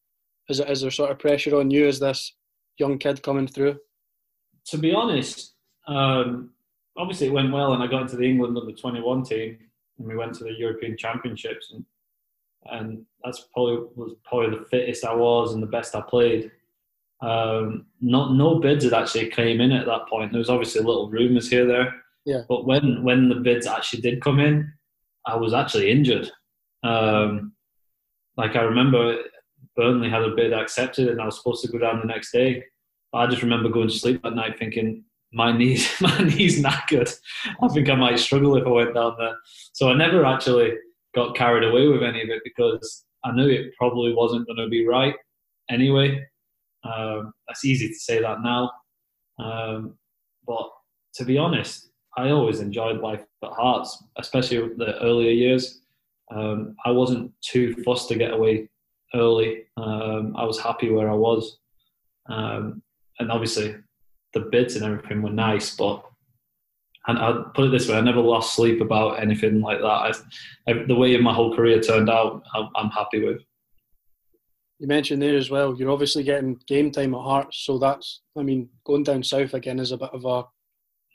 is 0.49 0.59
it 0.59 0.69
is 0.69 0.81
there 0.81 0.91
sort 0.91 1.11
of 1.11 1.19
pressure 1.19 1.57
on 1.57 1.71
you 1.71 1.87
as 1.87 1.99
this 1.99 2.35
young 2.77 2.97
kid 2.97 3.23
coming 3.23 3.47
through? 3.47 3.77
To 4.67 4.77
be 4.77 4.93
honest, 4.93 5.53
um, 5.87 6.51
obviously 6.97 7.27
it 7.27 7.33
went 7.33 7.51
well, 7.51 7.73
and 7.73 7.83
I 7.83 7.87
got 7.87 8.03
into 8.03 8.15
the 8.15 8.29
England 8.29 8.57
under 8.57 8.71
21 8.71 9.23
team, 9.23 9.57
and 9.97 10.07
we 10.07 10.15
went 10.15 10.33
to 10.35 10.43
the 10.43 10.53
European 10.53 10.97
Championships, 10.97 11.71
and 11.73 11.85
and 12.71 13.05
that's 13.23 13.47
probably 13.53 13.87
was 13.95 14.15
probably 14.25 14.57
the 14.57 14.65
fittest 14.65 15.05
I 15.05 15.13
was 15.13 15.53
and 15.53 15.61
the 15.61 15.67
best 15.67 15.95
I 15.95 16.01
played. 16.01 16.51
Um, 17.21 17.85
not 18.01 18.33
no 18.33 18.59
bids 18.59 18.83
had 18.83 18.93
actually 18.93 19.29
came 19.29 19.61
in 19.61 19.71
at 19.71 19.85
that 19.85 20.07
point. 20.09 20.31
There 20.31 20.39
was 20.39 20.49
obviously 20.49 20.81
little 20.81 21.09
rumours 21.09 21.49
here 21.49 21.65
there, 21.65 21.93
yeah. 22.25 22.41
But 22.47 22.65
when 22.65 23.03
when 23.03 23.29
the 23.29 23.35
bids 23.35 23.67
actually 23.67 24.01
did 24.01 24.21
come 24.21 24.39
in, 24.39 24.71
I 25.25 25.35
was 25.35 25.53
actually 25.53 25.91
injured. 25.91 26.31
Um, 26.83 27.53
like 28.37 28.55
I 28.55 28.61
remember 28.61 29.17
Burnley 29.75 30.09
had 30.09 30.23
a 30.23 30.35
bid 30.35 30.53
accepted, 30.53 31.09
and 31.09 31.21
I 31.21 31.25
was 31.25 31.37
supposed 31.37 31.63
to 31.63 31.71
go 31.71 31.79
down 31.79 31.99
the 31.99 32.07
next 32.07 32.31
day. 32.31 32.63
I 33.13 33.27
just 33.27 33.43
remember 33.43 33.69
going 33.69 33.89
to 33.89 33.93
sleep 33.93 34.25
at 34.25 34.35
night 34.35 34.57
thinking, 34.57 35.03
my 35.33 35.55
knees 35.55 35.89
my 36.01 36.17
knees 36.19 36.63
knackered. 36.63 37.13
I 37.61 37.67
think 37.69 37.89
I 37.89 37.95
might 37.95 38.19
struggle 38.19 38.55
if 38.55 38.65
I 38.65 38.69
went 38.69 38.95
down 38.95 39.15
there. 39.19 39.35
So 39.73 39.89
I 39.89 39.95
never 39.95 40.25
actually 40.25 40.73
got 41.15 41.35
carried 41.35 41.63
away 41.63 41.87
with 41.87 42.03
any 42.03 42.21
of 42.21 42.29
it 42.29 42.41
because 42.43 43.05
I 43.23 43.31
knew 43.31 43.47
it 43.47 43.73
probably 43.77 44.13
wasn't 44.13 44.47
going 44.47 44.57
to 44.57 44.67
be 44.67 44.87
right 44.87 45.15
anyway. 45.69 46.25
Um, 46.83 47.33
that's 47.47 47.65
easy 47.65 47.87
to 47.87 47.95
say 47.95 48.21
that 48.21 48.41
now. 48.41 48.71
Um, 49.39 49.95
but 50.45 50.69
to 51.15 51.25
be 51.25 51.37
honest, 51.37 51.89
I 52.17 52.29
always 52.29 52.59
enjoyed 52.59 52.99
life 52.99 53.23
at 53.43 53.51
Hearts, 53.51 54.03
especially 54.17 54.57
the 54.77 54.99
earlier 55.01 55.31
years. 55.31 55.81
Um, 56.31 56.75
I 56.85 56.91
wasn't 56.91 57.31
too 57.41 57.73
fussed 57.83 58.09
to 58.09 58.15
get 58.15 58.33
away 58.33 58.69
early. 59.13 59.63
Um, 59.77 60.35
I 60.35 60.45
was 60.45 60.59
happy 60.59 60.89
where 60.89 61.09
I 61.09 61.15
was, 61.15 61.57
um, 62.29 62.81
and 63.19 63.31
obviously 63.31 63.75
the 64.33 64.41
bids 64.41 64.75
and 64.75 64.85
everything 64.85 65.21
were 65.21 65.29
nice. 65.29 65.75
But 65.75 66.03
and 67.07 67.19
I 67.19 67.43
put 67.53 67.65
it 67.65 67.71
this 67.71 67.89
way: 67.89 67.97
I 67.97 68.01
never 68.01 68.21
lost 68.21 68.55
sleep 68.55 68.81
about 68.81 69.21
anything 69.21 69.61
like 69.61 69.79
that. 69.79 70.15
I, 70.67 70.73
the 70.87 70.95
way 70.95 71.17
my 71.17 71.33
whole 71.33 71.55
career 71.55 71.81
turned 71.81 72.09
out, 72.09 72.43
I'm, 72.53 72.69
I'm 72.75 72.89
happy 72.89 73.25
with. 73.25 73.41
You 74.79 74.87
mentioned 74.87 75.21
there 75.21 75.37
as 75.37 75.49
well. 75.49 75.75
You're 75.75 75.91
obviously 75.91 76.23
getting 76.23 76.59
game 76.67 76.91
time 76.91 77.13
at 77.13 77.21
Hearts, 77.21 77.59
so 77.65 77.77
that's. 77.77 78.21
I 78.37 78.43
mean, 78.43 78.69
going 78.85 79.03
down 79.03 79.23
south 79.23 79.53
again 79.53 79.79
is 79.79 79.91
a 79.91 79.97
bit 79.97 80.11
of 80.13 80.25
a, 80.25 80.43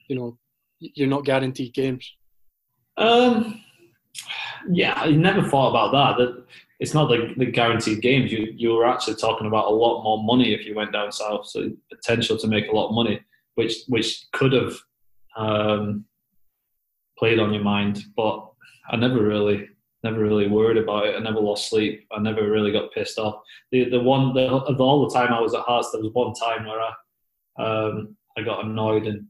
you 0.08 0.16
know, 0.16 0.38
you're 0.78 1.08
not 1.08 1.24
guaranteed 1.24 1.74
games. 1.74 2.10
Um, 2.96 3.62
yeah, 4.70 4.94
I 4.96 5.10
never 5.10 5.42
thought 5.42 5.70
about 5.70 5.92
that. 5.92 6.22
That 6.22 6.44
it's 6.80 6.94
not 6.94 7.08
the, 7.08 7.34
the 7.36 7.46
guaranteed 7.46 8.02
games. 8.02 8.30
You 8.30 8.52
you 8.56 8.74
were 8.74 8.86
actually 8.86 9.16
talking 9.16 9.46
about 9.46 9.66
a 9.66 9.74
lot 9.74 10.02
more 10.02 10.22
money 10.22 10.52
if 10.52 10.66
you 10.66 10.74
went 10.74 10.92
down 10.92 11.12
south. 11.12 11.46
So 11.46 11.70
potential 11.90 12.36
to 12.36 12.46
make 12.46 12.68
a 12.68 12.74
lot 12.74 12.88
of 12.88 12.94
money, 12.94 13.20
which 13.54 13.84
which 13.88 14.26
could 14.32 14.52
have 14.52 14.76
um, 15.38 16.04
played 17.18 17.38
on 17.38 17.54
your 17.54 17.62
mind. 17.62 18.02
But 18.16 18.46
I 18.90 18.96
never 18.96 19.22
really 19.22 19.68
never 20.04 20.20
really 20.20 20.48
worried 20.48 20.76
about 20.76 21.06
it. 21.06 21.16
I 21.16 21.20
never 21.20 21.40
lost 21.40 21.70
sleep. 21.70 22.06
I 22.12 22.20
never 22.20 22.48
really 22.48 22.72
got 22.72 22.92
pissed 22.92 23.18
off. 23.18 23.42
The 23.72 23.88
the 23.88 24.00
one 24.00 24.34
the, 24.34 24.48
all 24.48 25.08
the 25.08 25.14
time 25.14 25.32
I 25.32 25.40
was 25.40 25.54
at 25.54 25.62
Hearts, 25.62 25.90
there 25.92 26.02
was 26.02 26.12
one 26.12 26.34
time 26.34 26.66
where 26.66 26.80
I 26.80 26.90
um, 27.62 28.16
I 28.36 28.42
got 28.42 28.64
annoyed 28.64 29.06
and 29.06 29.26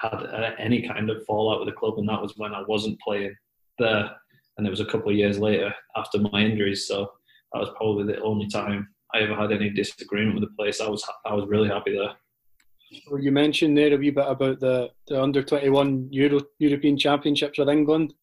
had 0.00 0.54
any 0.58 0.86
kind 0.86 1.10
of 1.10 1.24
fallout 1.26 1.60
with 1.60 1.68
the 1.68 1.78
club, 1.78 1.98
and 1.98 2.08
that 2.08 2.22
was 2.22 2.34
when 2.36 2.54
I 2.54 2.62
wasn't 2.66 3.00
playing 3.00 3.34
there. 3.78 4.10
And 4.58 4.66
it 4.66 4.70
was 4.70 4.80
a 4.80 4.84
couple 4.86 5.08
of 5.08 5.16
years 5.16 5.38
later 5.38 5.74
after 5.96 6.18
my 6.18 6.40
injuries, 6.40 6.86
so 6.86 7.10
that 7.52 7.60
was 7.60 7.70
probably 7.76 8.12
the 8.12 8.20
only 8.20 8.48
time 8.48 8.88
I 9.14 9.20
ever 9.20 9.34
had 9.34 9.52
any 9.52 9.70
disagreement 9.70 10.38
with 10.38 10.48
the 10.48 10.56
place. 10.56 10.80
I 10.80 10.88
was 10.88 11.04
I 11.26 11.34
was 11.34 11.48
really 11.48 11.68
happy 11.68 11.96
there. 11.96 12.14
You 13.20 13.32
mentioned 13.32 13.76
there 13.76 13.94
a 13.94 13.96
wee 13.96 14.10
bit 14.10 14.26
about 14.26 14.60
the, 14.60 14.90
the 15.08 15.22
under 15.22 15.42
twenty 15.42 15.68
one 15.68 16.08
Euro 16.10 16.40
European 16.58 16.98
Championships 16.98 17.58
with 17.58 17.68
England. 17.68 18.14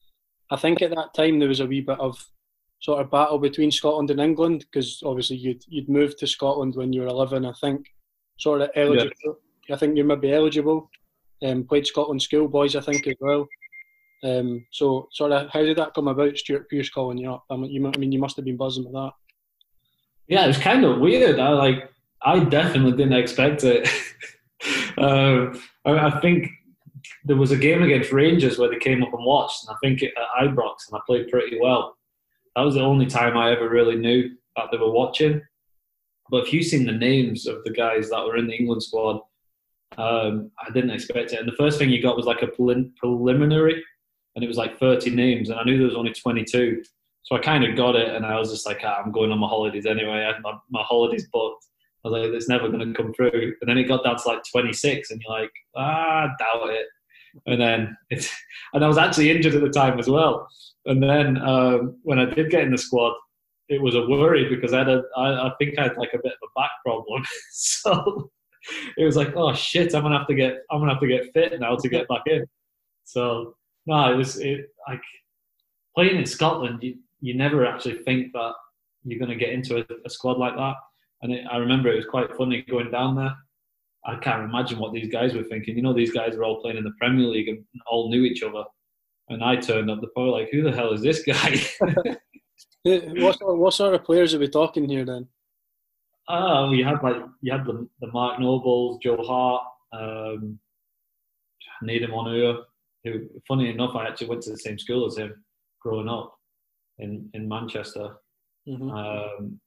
I 0.52 0.58
think 0.58 0.82
at 0.82 0.92
that 0.92 1.14
time 1.14 1.40
there 1.40 1.50
was 1.50 1.60
a 1.60 1.66
wee 1.66 1.82
bit 1.82 2.00
of 2.00 2.24
sort 2.82 3.02
of 3.02 3.12
battle 3.12 3.40
between 3.40 3.72
Scotland 3.72 4.10
and 4.10 4.22
England 4.22 4.66
because 4.72 5.02
obviously 5.04 5.38
you'd 5.38 5.64
you'd 5.68 5.90
moved 5.90 6.20
to 6.20 6.28
Scotland 6.28 6.76
when 6.76 6.94
you 6.94 7.02
were 7.02 7.08
eleven. 7.08 7.46
I 7.46 7.54
think 7.54 7.88
sort 8.38 8.62
of 8.62 8.70
eligible. 8.76 9.14
Yeah. 9.68 9.76
I 9.76 9.78
think 9.78 9.98
you 9.98 10.04
might 10.04 10.22
be 10.22 10.34
eligible. 10.34 10.90
Um, 11.44 11.64
played 11.64 11.88
Scotland 11.88 12.22
schoolboys, 12.22 12.76
I 12.76 12.82
think, 12.82 13.08
as 13.08 13.16
well. 13.20 13.48
Um, 14.24 14.66
so, 14.72 15.08
sort 15.14 15.32
of, 15.32 15.50
how 15.52 15.62
did 15.62 15.78
that 15.78 15.94
come 15.94 16.08
about, 16.08 16.38
Stuart 16.38 16.70
Pearce 16.70 16.90
calling 16.90 17.18
you 17.18 17.32
up? 17.32 17.46
I 17.50 17.56
mean, 17.56 17.72
you, 17.72 17.88
I 17.88 17.98
mean, 17.98 18.12
you 18.12 18.20
must 18.20 18.36
have 18.36 18.46
been 18.46 18.58
buzzing 18.58 18.84
with 18.84 18.94
that. 18.94 19.12
Yeah, 20.28 20.44
it 20.44 20.48
was 20.48 20.58
kind 20.58 20.84
of 20.84 21.00
weird. 21.00 21.40
I 21.40 21.50
like, 21.50 21.90
I 22.22 22.44
definitely 22.44 22.92
didn't 22.92 23.14
expect 23.14 23.64
it. 23.64 23.88
um, 25.00 25.62
I, 25.86 26.08
I, 26.08 26.20
think 26.20 26.50
there 27.24 27.36
was 27.36 27.52
a 27.52 27.58
game 27.58 27.82
against 27.84 28.12
Rangers 28.12 28.58
where 28.58 28.70
they 28.70 28.80
came 28.80 29.04
up 29.04 29.14
and 29.14 29.26
watched, 29.26 29.66
and 29.68 29.76
I 29.76 29.78
think 29.82 30.02
it, 30.02 30.14
at 30.18 30.48
Ibrox, 30.48 30.90
and 30.90 30.98
I 30.98 31.00
played 31.06 31.30
pretty 31.30 31.58
well. 31.60 31.98
That 32.56 32.64
was 32.64 32.76
the 32.76 32.82
only 32.82 33.06
time 33.06 33.38
I 33.38 33.52
ever 33.52 33.70
really 33.70 33.96
knew 33.96 34.32
that 34.56 34.66
they 34.72 34.78
were 34.78 34.92
watching. 34.92 35.42
But 36.30 36.46
if 36.46 36.54
you've 36.54 36.66
seen 36.66 36.86
the 36.86 36.92
names 36.92 37.48
of 37.48 37.64
the 37.64 37.72
guys 37.72 38.10
that 38.10 38.24
were 38.24 38.38
in 38.38 38.48
the 38.48 38.56
England 38.56 38.84
squad, 38.84 39.22
um, 39.98 40.52
I 40.60 40.72
didn't 40.72 40.92
expect 40.92 41.34
it. 41.34 41.40
And 41.40 41.48
the 41.48 41.56
first 41.56 41.80
thing 41.80 41.90
you 41.90 42.02
got 42.02 42.18
was 42.18 42.26
like 42.26 42.42
a 42.42 42.48
preliminary, 42.48 43.84
and 44.36 44.44
it 44.44 44.48
was 44.48 44.58
like 44.58 44.80
30 44.80 45.12
names, 45.12 45.50
and 45.50 45.60
I 45.60 45.64
knew 45.64 45.78
there 45.78 45.88
was 45.88 45.96
only 45.96 46.14
22. 46.14 46.84
So 47.24 47.36
I 47.36 47.40
kind 47.40 47.64
of 47.64 47.76
got 47.76 47.96
it, 47.96 48.16
and 48.16 48.26
I 48.26 48.38
was 48.40 48.52
just 48.52 48.66
like, 48.66 48.82
ah, 48.84 49.02
I'm 49.04 49.12
going 49.12 49.32
on 49.32 49.40
my 49.40 49.48
holidays 49.48 49.86
anyway. 49.86 50.26
I 50.26 50.40
my, 50.40 50.58
my 50.70 50.84
holidays 50.84 51.28
booked. 51.32 51.66
I 52.04 52.08
was 52.08 52.22
like, 52.22 52.32
it's 52.32 52.50
never 52.50 52.70
going 52.70 52.88
to 52.88 52.94
come 52.94 53.14
through. 53.14 53.56
And 53.62 53.70
then 53.70 53.78
it 53.78 53.84
got 53.84 54.04
down 54.04 54.18
to 54.18 54.28
like 54.28 54.42
26, 54.52 55.12
and 55.12 55.22
you're 55.22 55.40
like, 55.40 55.52
ah, 55.76 56.28
doubt 56.40 56.70
it. 56.70 56.86
And 57.46 57.62
then 57.62 57.98
it's, 58.10 58.32
and 58.74 58.84
I 58.84 58.88
was 58.88 58.98
actually 58.98 59.32
injured 59.32 59.56
at 59.56 59.62
the 59.62 59.70
time 59.70 60.00
as 60.00 60.10
well. 60.10 60.48
And 60.86 61.04
then 61.04 61.38
um, 61.42 61.98
when 62.04 62.20
I 62.20 62.26
did 62.26 62.50
get 62.50 62.64
in 62.64 62.72
the 62.72 62.78
squad, 62.78 63.14
it 63.68 63.82
was 63.82 63.96
a 63.96 64.06
worry 64.08 64.50
because 64.50 64.74
I 64.74 64.80
had 64.80 64.90
a, 64.90 65.04
I, 65.16 65.48
I 65.48 65.52
think 65.60 65.78
I 65.78 65.84
had 65.84 65.98
like 65.98 66.14
a 66.14 66.20
bit 66.24 66.34
of 66.34 66.50
a 66.50 66.60
back 66.60 66.72
problem. 66.84 67.24
so 67.52 68.32
it 68.98 69.06
was 69.06 69.16
like, 69.16 69.36
oh 69.36 69.54
shit, 69.54 69.94
I'm 69.94 70.04
gonna 70.04 70.18
have 70.18 70.28
to 70.28 70.34
get 70.34 70.64
I'm 70.72 70.80
gonna 70.80 70.94
have 70.94 71.02
to 71.02 71.08
get 71.08 71.32
fit 71.34 71.60
now 71.60 71.76
to 71.76 71.90
get 71.90 72.08
back 72.08 72.24
in. 72.26 72.46
So 73.06 73.56
no, 73.86 74.12
it 74.12 74.16
was 74.16 74.38
it 74.40 74.68
like 74.88 75.02
playing 75.96 76.18
in 76.18 76.26
Scotland. 76.26 76.82
You 76.82 76.98
you 77.22 77.36
never 77.36 77.66
actually 77.66 78.00
think 78.00 78.34
that 78.34 78.54
you're 79.04 79.20
gonna 79.20 79.36
get 79.36 79.50
into 79.50 79.78
a, 79.78 79.86
a 80.06 80.10
squad 80.10 80.38
like 80.38 80.56
that. 80.56 80.76
And 81.22 81.34
it, 81.34 81.46
I 81.52 81.58
remember 81.58 81.90
it 81.90 81.98
was 81.98 82.06
quite 82.06 82.36
funny 82.36 82.64
going 82.70 82.92
down 82.92 83.16
there. 83.16 83.36
I 84.06 84.16
can't 84.18 84.44
imagine 84.44 84.80
what 84.80 84.94
these 84.94 85.12
guys 85.12 85.34
were 85.34 85.44
thinking. 85.44 85.76
You 85.76 85.84
know, 85.84 85.94
these 85.94 86.12
guys 86.12 86.36
are 86.36 86.44
all 86.44 86.62
playing 86.62 86.78
in 86.78 86.84
the 86.84 86.94
Premier 87.00 87.28
League 87.28 87.50
and 87.50 87.64
all 87.88 88.10
knew 88.10 88.24
each 88.24 88.44
other. 88.44 88.64
And 89.28 89.44
I 89.44 89.58
turned 89.58 89.92
up 89.92 90.02
the 90.02 90.08
probably 90.08 90.42
like, 90.42 90.50
who 90.52 90.64
the 90.64 90.72
hell 90.72 90.94
is 90.94 91.02
this 91.02 91.24
guy? 91.24 91.60
what, 93.22 93.38
what 93.42 93.74
sort 93.74 93.94
of 93.94 94.04
players 94.04 94.34
are 94.34 94.40
we 94.40 94.48
talking 94.48 94.88
here 94.88 95.06
then? 95.06 95.28
Oh, 96.30 96.72
you 96.72 96.86
had 96.86 97.02
like 97.02 97.18
you 97.42 97.52
had 97.52 97.66
the, 97.66 97.88
the 98.02 98.08
Mark 98.08 98.40
Nobles, 98.40 99.00
Joe 99.02 99.18
Hart, 99.18 99.64
um, 99.94 100.60
Nedum 101.84 102.12
Onuoha, 102.12 102.64
who, 103.04 103.28
funny 103.48 103.70
enough, 103.70 103.96
I 103.96 104.08
actually 104.08 104.28
went 104.28 104.44
to 104.44 104.52
the 104.52 104.58
same 104.58 104.78
school 104.78 105.08
as 105.08 105.18
him 105.18 105.44
growing 105.82 106.08
up 106.08 106.38
in 107.00 107.30
in 107.34 107.50
Manchester. 107.50 108.16
Mm-hmm. 108.68 108.92
Um, 108.92 109.60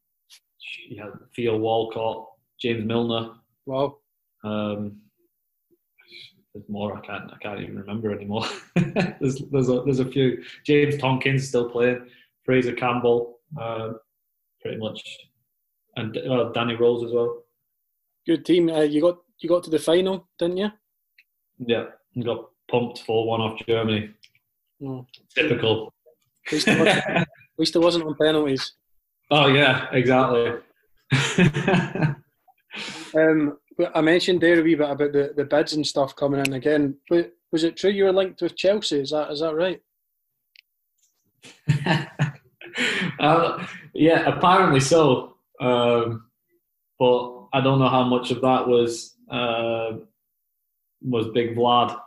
you 0.88 1.02
had 1.02 1.12
Theo 1.34 1.56
Walcott, 1.56 2.28
James 2.60 2.84
Milner. 2.84 3.34
Wow. 3.66 3.98
Um, 4.44 4.98
there's 6.54 6.68
more. 6.68 6.96
I 6.96 7.00
can't. 7.00 7.32
I 7.32 7.36
can't 7.38 7.60
even 7.60 7.78
remember 7.78 8.12
anymore. 8.12 8.44
there's 8.76 9.42
there's 9.50 9.68
a, 9.68 9.82
there's 9.84 10.00
a 10.00 10.10
few. 10.10 10.42
James 10.66 10.98
Tomkins 10.98 11.48
still 11.48 11.70
playing. 11.70 12.06
Fraser 12.44 12.72
Campbell. 12.72 13.38
Uh, 13.58 13.92
pretty 14.60 14.78
much 14.78 15.02
and 15.96 16.16
uh, 16.16 16.50
Danny 16.52 16.74
Rose 16.74 17.04
as 17.04 17.12
well. 17.12 17.42
Good 18.26 18.44
team. 18.44 18.68
Uh, 18.70 18.80
you 18.80 19.00
got 19.00 19.18
you 19.38 19.48
got 19.48 19.64
to 19.64 19.70
the 19.70 19.78
final, 19.78 20.28
didn't 20.38 20.56
you? 20.58 20.70
Yeah, 21.58 21.86
you 22.12 22.24
got 22.24 22.50
pumped 22.70 23.00
for 23.00 23.26
one 23.26 23.40
off 23.40 23.60
Germany. 23.66 24.10
Oh. 24.84 25.06
Typical. 25.34 25.92
At 26.46 26.52
least, 26.52 26.68
at 26.68 27.28
least 27.58 27.76
it 27.76 27.80
wasn't 27.80 28.04
on 28.04 28.16
penalties. 28.16 28.74
Oh 29.34 29.46
yeah, 29.46 29.86
exactly. 29.92 30.58
um, 33.18 33.56
I 33.94 34.02
mentioned 34.02 34.42
there 34.42 34.60
a 34.60 34.62
wee 34.62 34.74
bit 34.74 34.90
about 34.90 35.12
the, 35.12 35.32
the 35.34 35.46
bids 35.46 35.72
and 35.72 35.86
stuff 35.86 36.14
coming 36.14 36.40
in 36.40 36.52
again. 36.52 36.96
But 37.08 37.32
was 37.50 37.64
it 37.64 37.78
true 37.78 37.90
you 37.90 38.04
were 38.04 38.12
linked 38.12 38.42
with 38.42 38.56
Chelsea? 38.56 39.00
Is 39.00 39.12
that 39.12 39.30
is 39.30 39.40
that 39.40 39.54
right? 39.54 39.80
uh, 43.20 43.66
yeah, 43.94 44.28
apparently 44.28 44.80
so. 44.80 45.36
Um, 45.62 46.26
but 46.98 47.46
I 47.54 47.62
don't 47.62 47.78
know 47.78 47.88
how 47.88 48.04
much 48.04 48.32
of 48.32 48.42
that 48.42 48.68
was 48.68 49.16
uh, 49.30 49.92
was 51.00 51.28
Big 51.28 51.56
Vlad 51.56 51.98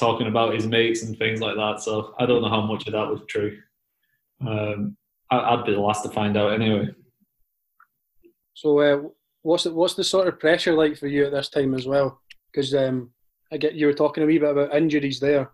talking 0.00 0.26
about 0.26 0.54
his 0.54 0.66
mates 0.66 1.04
and 1.04 1.16
things 1.16 1.40
like 1.40 1.54
that. 1.54 1.80
So 1.80 2.12
I 2.18 2.26
don't 2.26 2.42
know 2.42 2.48
how 2.48 2.62
much 2.62 2.88
of 2.88 2.92
that 2.94 3.08
was 3.08 3.20
true. 3.28 3.56
Um, 4.44 4.96
I, 5.38 5.54
would 5.54 5.66
be 5.66 5.72
the 5.72 5.80
last 5.80 6.02
to 6.02 6.10
find 6.10 6.36
out 6.36 6.52
anyway. 6.52 6.88
So 8.54 8.78
uh, 8.80 9.02
what's 9.42 9.64
the, 9.64 9.72
what's 9.72 9.94
the 9.94 10.04
sort 10.04 10.28
of 10.28 10.38
pressure 10.38 10.74
like 10.74 10.96
for 10.96 11.06
you 11.06 11.26
at 11.26 11.32
this 11.32 11.48
time 11.48 11.74
as 11.74 11.86
well? 11.86 12.20
Because 12.52 12.74
um, 12.74 13.10
I 13.52 13.56
get 13.56 13.74
you 13.74 13.86
were 13.86 13.94
talking 13.94 14.22
a 14.22 14.26
wee 14.26 14.38
bit 14.38 14.50
about 14.50 14.74
injuries 14.74 15.20
there. 15.20 15.50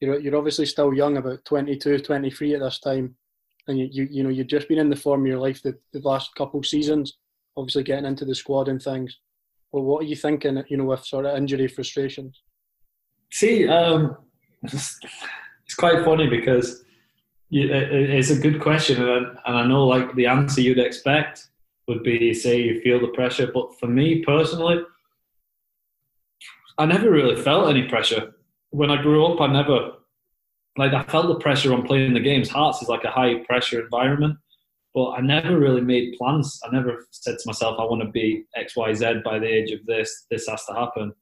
You're 0.00 0.20
you're 0.20 0.36
obviously 0.36 0.66
still 0.66 0.94
young, 0.94 1.16
about 1.16 1.44
22, 1.44 1.98
23 1.98 2.54
at 2.54 2.60
this 2.60 2.78
time 2.78 3.16
and 3.68 3.78
you, 3.78 3.88
you, 3.92 4.08
you 4.10 4.22
know 4.22 4.30
you've 4.30 4.48
just 4.48 4.66
been 4.68 4.78
in 4.78 4.90
the 4.90 4.96
form 4.96 5.20
of 5.20 5.26
your 5.26 5.38
life 5.38 5.62
the, 5.62 5.78
the 5.92 6.00
last 6.00 6.34
couple 6.34 6.58
of 6.58 6.66
seasons, 6.66 7.18
obviously 7.56 7.82
getting 7.84 8.06
into 8.06 8.24
the 8.24 8.34
squad 8.34 8.68
and 8.68 8.82
things. 8.82 9.18
Well, 9.70 9.84
what 9.84 10.02
are 10.02 10.06
you 10.06 10.16
thinking? 10.16 10.62
You 10.68 10.78
know, 10.78 10.84
with 10.84 11.04
sort 11.04 11.26
of 11.26 11.36
injury 11.36 11.68
frustrations. 11.68 12.42
See, 13.30 13.68
um, 13.68 14.16
it's, 14.62 14.98
quite 15.76 16.02
funny 16.04 16.26
because 16.26 16.80
you, 16.80 16.87
it's 17.50 18.30
a 18.30 18.38
good 18.38 18.60
question, 18.60 19.02
and 19.02 19.26
I, 19.26 19.40
and 19.46 19.56
I 19.56 19.66
know 19.66 19.86
like 19.86 20.14
the 20.14 20.26
answer 20.26 20.60
you'd 20.60 20.78
expect 20.78 21.48
would 21.86 22.02
be 22.02 22.34
say 22.34 22.60
you 22.60 22.80
feel 22.80 23.00
the 23.00 23.08
pressure, 23.08 23.50
but 23.52 23.78
for 23.78 23.86
me 23.86 24.22
personally, 24.22 24.82
I 26.76 26.86
never 26.86 27.10
really 27.10 27.40
felt 27.40 27.70
any 27.70 27.88
pressure. 27.88 28.34
When 28.70 28.90
I 28.90 29.00
grew 29.00 29.24
up, 29.26 29.40
I 29.40 29.46
never 29.46 29.92
like 30.76 30.92
I 30.92 31.02
felt 31.04 31.26
the 31.26 31.40
pressure 31.40 31.72
on 31.72 31.86
playing 31.86 32.14
the 32.14 32.20
games. 32.20 32.50
Hearts 32.50 32.82
is 32.82 32.88
like 32.88 33.04
a 33.04 33.10
high 33.10 33.42
pressure 33.46 33.82
environment, 33.82 34.38
but 34.94 35.10
I 35.12 35.20
never 35.20 35.58
really 35.58 35.80
made 35.80 36.14
plans. 36.18 36.60
I 36.64 36.70
never 36.70 37.06
said 37.10 37.38
to 37.38 37.46
myself, 37.46 37.80
I 37.80 37.84
want 37.84 38.02
to 38.02 38.10
be 38.10 38.44
X, 38.54 38.76
Y, 38.76 38.94
Z 38.94 39.22
by 39.24 39.38
the 39.38 39.46
age 39.46 39.72
of 39.72 39.84
this. 39.86 40.26
This 40.30 40.46
has 40.48 40.64
to 40.66 40.74
happen. 40.74 41.12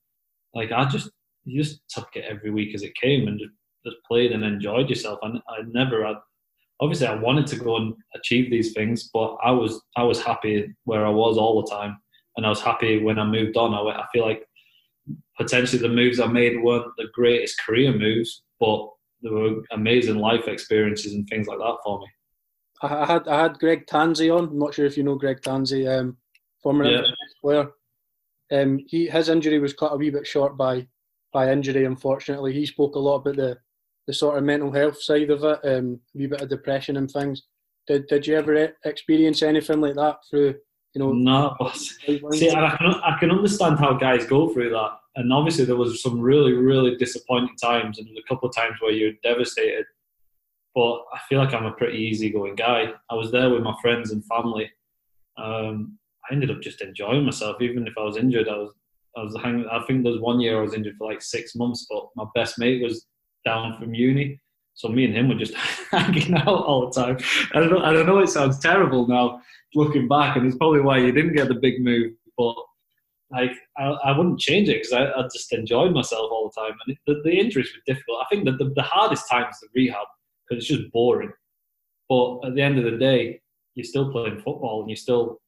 like 0.55 0.73
I 0.73 0.85
just 0.87 1.11
you 1.45 1.63
just 1.63 1.81
took 1.89 2.09
it 2.17 2.25
every 2.29 2.51
week 2.51 2.75
as 2.75 2.83
it 2.83 2.95
came 2.97 3.29
and 3.29 3.39
just, 3.39 3.53
just 3.87 4.03
played 4.07 4.33
and 4.33 4.45
enjoyed 4.45 4.89
yourself. 4.89 5.19
And 5.23 5.41
I 5.49 5.63
never 5.69 6.05
had. 6.05 6.17
Obviously, 6.81 7.07
I 7.07 7.15
wanted 7.15 7.47
to 7.49 7.57
go 7.57 7.77
and 7.77 7.95
achieve 8.15 8.51
these 8.51 8.73
things, 8.75 9.09
but 9.13 9.37
I 9.43 9.51
was 9.51 9.81
I 9.97 10.03
was 10.03 10.23
happy 10.23 10.75
where 10.85 11.07
I 11.07 11.11
was 11.11 11.39
all 11.39 11.63
the 11.63 11.71
time, 11.71 11.97
and 12.37 12.45
I 12.45 12.51
was 12.51 12.61
happy 12.61 13.03
when 13.03 13.19
I 13.19 13.25
moved 13.25 13.57
on. 13.57 13.73
I, 13.73 14.01
I 14.01 14.07
feel 14.13 14.27
like 14.27 14.47
potentially 15.39 15.81
the 15.81 15.89
moves 15.89 16.21
I 16.21 16.27
made 16.27 16.63
weren't 16.63 16.93
the 16.97 17.09
greatest 17.15 17.61
career 17.65 17.97
moves, 17.97 18.43
but 18.61 18.89
they 19.23 19.31
were 19.31 19.63
amazing 19.73 20.17
life 20.17 20.49
experiences 20.49 21.15
and 21.15 21.27
things 21.29 21.47
like 21.47 21.59
that 21.59 21.77
for 21.83 22.01
me. 22.01 22.07
I 22.83 23.07
had 23.07 23.27
I 23.27 23.43
had 23.43 23.59
Greg 23.59 23.87
Tansey 23.87 24.31
on. 24.31 24.49
I'm 24.49 24.59
not 24.59 24.75
sure 24.75 24.85
if 24.85 24.97
you 24.97 25.03
know 25.03 25.15
Greg 25.17 25.41
Tansey, 25.41 25.87
um, 25.89 26.17
former 26.63 26.85
yeah. 26.85 27.03
player. 27.41 27.71
Um, 28.53 28.81
he 28.87 29.07
his 29.07 29.29
injury 29.29 29.59
was 29.59 29.73
cut 29.73 29.93
a 29.93 29.97
wee 29.97 30.11
bit 30.11 30.27
short 30.27 30.57
by 30.57 30.87
by 31.33 31.51
injury. 31.51 31.85
Unfortunately, 31.85 32.53
he 32.53 32.67
spoke 32.67 32.95
a 32.95 32.99
lot 32.99 33.17
about 33.17 33.37
the 33.37 33.59
the 34.07 34.15
sort 34.15 34.39
of 34.39 34.45
mental 34.45 34.73
health 34.73 35.03
side 35.03 35.31
of 35.31 35.43
it, 35.45 35.61
um, 35.65 36.01
a 36.15 36.19
wee 36.19 36.27
bit 36.27 36.41
of 36.41 36.49
depression 36.49 36.97
and 36.97 37.11
things. 37.11 37.43
Did 37.87 38.07
Did 38.07 38.27
you 38.27 38.37
ever 38.37 38.73
experience 38.85 39.43
anything 39.43 39.81
like 39.81 39.95
that 39.95 40.19
through? 40.29 40.55
You 40.95 41.01
know, 41.01 41.13
no. 41.13 41.57
See, 41.75 42.51
I 42.51 42.77
can 42.77 42.87
I 42.87 43.17
can 43.21 43.31
understand 43.31 43.79
how 43.79 43.95
guys 43.95 44.27
go 44.27 44.49
through 44.49 44.71
that, 44.71 44.93
and 45.17 45.33
obviously 45.33 45.65
there 45.65 45.77
was 45.77 46.03
some 46.03 46.21
really 46.21 46.53
really 46.53 46.97
disappointing 46.97 47.57
times, 47.61 47.99
and 47.99 48.09
a 48.17 48.29
couple 48.29 48.49
of 48.49 48.55
times 48.55 48.77
where 48.81 48.93
you're 48.93 49.13
devastated. 49.23 49.85
But 50.75 51.03
I 51.13 51.19
feel 51.29 51.39
like 51.39 51.55
I'm 51.55 51.67
a 51.67 51.73
pretty 51.73 51.99
easygoing 51.99 52.55
guy. 52.55 52.93
I 53.11 53.15
was 53.15 53.31
there 53.33 53.51
with 53.51 53.63
my 53.63 53.75
friends 53.81 54.11
and 54.11 54.25
family. 54.27 54.71
Um, 55.39 55.99
I 56.29 56.35
ended 56.35 56.51
up 56.51 56.61
just 56.61 56.83
enjoying 56.83 57.25
myself, 57.25 57.61
even 57.61 57.87
if 57.87 57.95
I 57.99 58.03
was 58.03 58.17
injured. 58.17 58.49
I 58.49 58.57
was 58.57 58.73
I 59.17 59.23
was 59.23 59.37
hanging. 59.43 59.67
I 59.71 59.83
think 59.85 60.03
there 60.03 60.13
was 60.13 60.21
one 60.21 60.41
year 60.41 60.59
I 60.59 60.63
was 60.63 60.75
injured 60.75 60.97
for 60.99 61.09
like 61.09 61.23
six 61.23 61.55
months, 61.55 61.87
but 61.91 62.09
my 62.15 62.25
best 62.35 62.59
mate 62.59 62.83
was 62.83 63.07
down 63.47 63.79
from 63.79 63.95
uni, 63.95 64.39
so 64.75 64.89
me 64.89 65.07
and 65.07 65.17
him 65.17 65.29
were 65.29 65.35
just 65.35 65.55
hanging 65.91 66.35
out 66.35 66.47
all 66.47 66.91
the 66.91 67.01
time. 67.01 67.19
I 67.55 67.61
don't 67.61 67.71
know. 67.71 67.83
I 67.83 67.93
don't 67.93 68.07
know. 68.07 68.19
It 68.19 68.29
sounds 68.29 68.59
terrible 68.59 69.09
now 69.09 69.41
looking 69.75 70.07
back, 70.07 70.37
and 70.37 70.47
it's 70.47 70.57
probably 70.57 70.81
why 70.81 70.99
you 70.99 71.13
didn't 71.13 71.35
get 71.35 71.49
the 71.49 71.55
big 71.55 71.83
move. 71.83 72.13
But 72.37 72.55
like, 73.31 73.53
I, 73.79 73.85
I 73.85 74.17
wouldn't 74.17 74.39
change 74.39 74.69
it 74.69 74.83
because 74.83 74.93
I, 74.93 75.11
I, 75.11 75.23
just 75.25 75.53
enjoyed 75.53 75.93
myself 75.93 76.31
all 76.31 76.53
the 76.55 76.61
time. 76.61 76.77
And 76.87 76.95
it, 76.95 76.99
the, 77.07 77.23
the, 77.25 77.37
injuries 77.37 77.73
were 77.75 77.93
difficult. 77.93 78.19
I 78.23 78.27
think 78.31 78.45
that 78.45 78.59
the, 78.59 78.73
the 78.77 78.83
hardest 78.83 79.29
time 79.29 79.47
is 79.51 79.59
the 79.61 79.69
rehab 79.75 80.07
because 80.49 80.63
it's 80.63 80.73
just 80.73 80.93
boring. 80.93 81.33
But 82.09 82.41
at 82.45 82.55
the 82.55 82.63
end 82.63 82.79
of 82.79 82.85
the 82.85 82.99
day, 82.99 83.41
you're 83.75 83.85
still 83.85 84.13
playing 84.13 84.37
football 84.37 84.81
and 84.81 84.91
you're 84.91 84.97
still 84.97 85.41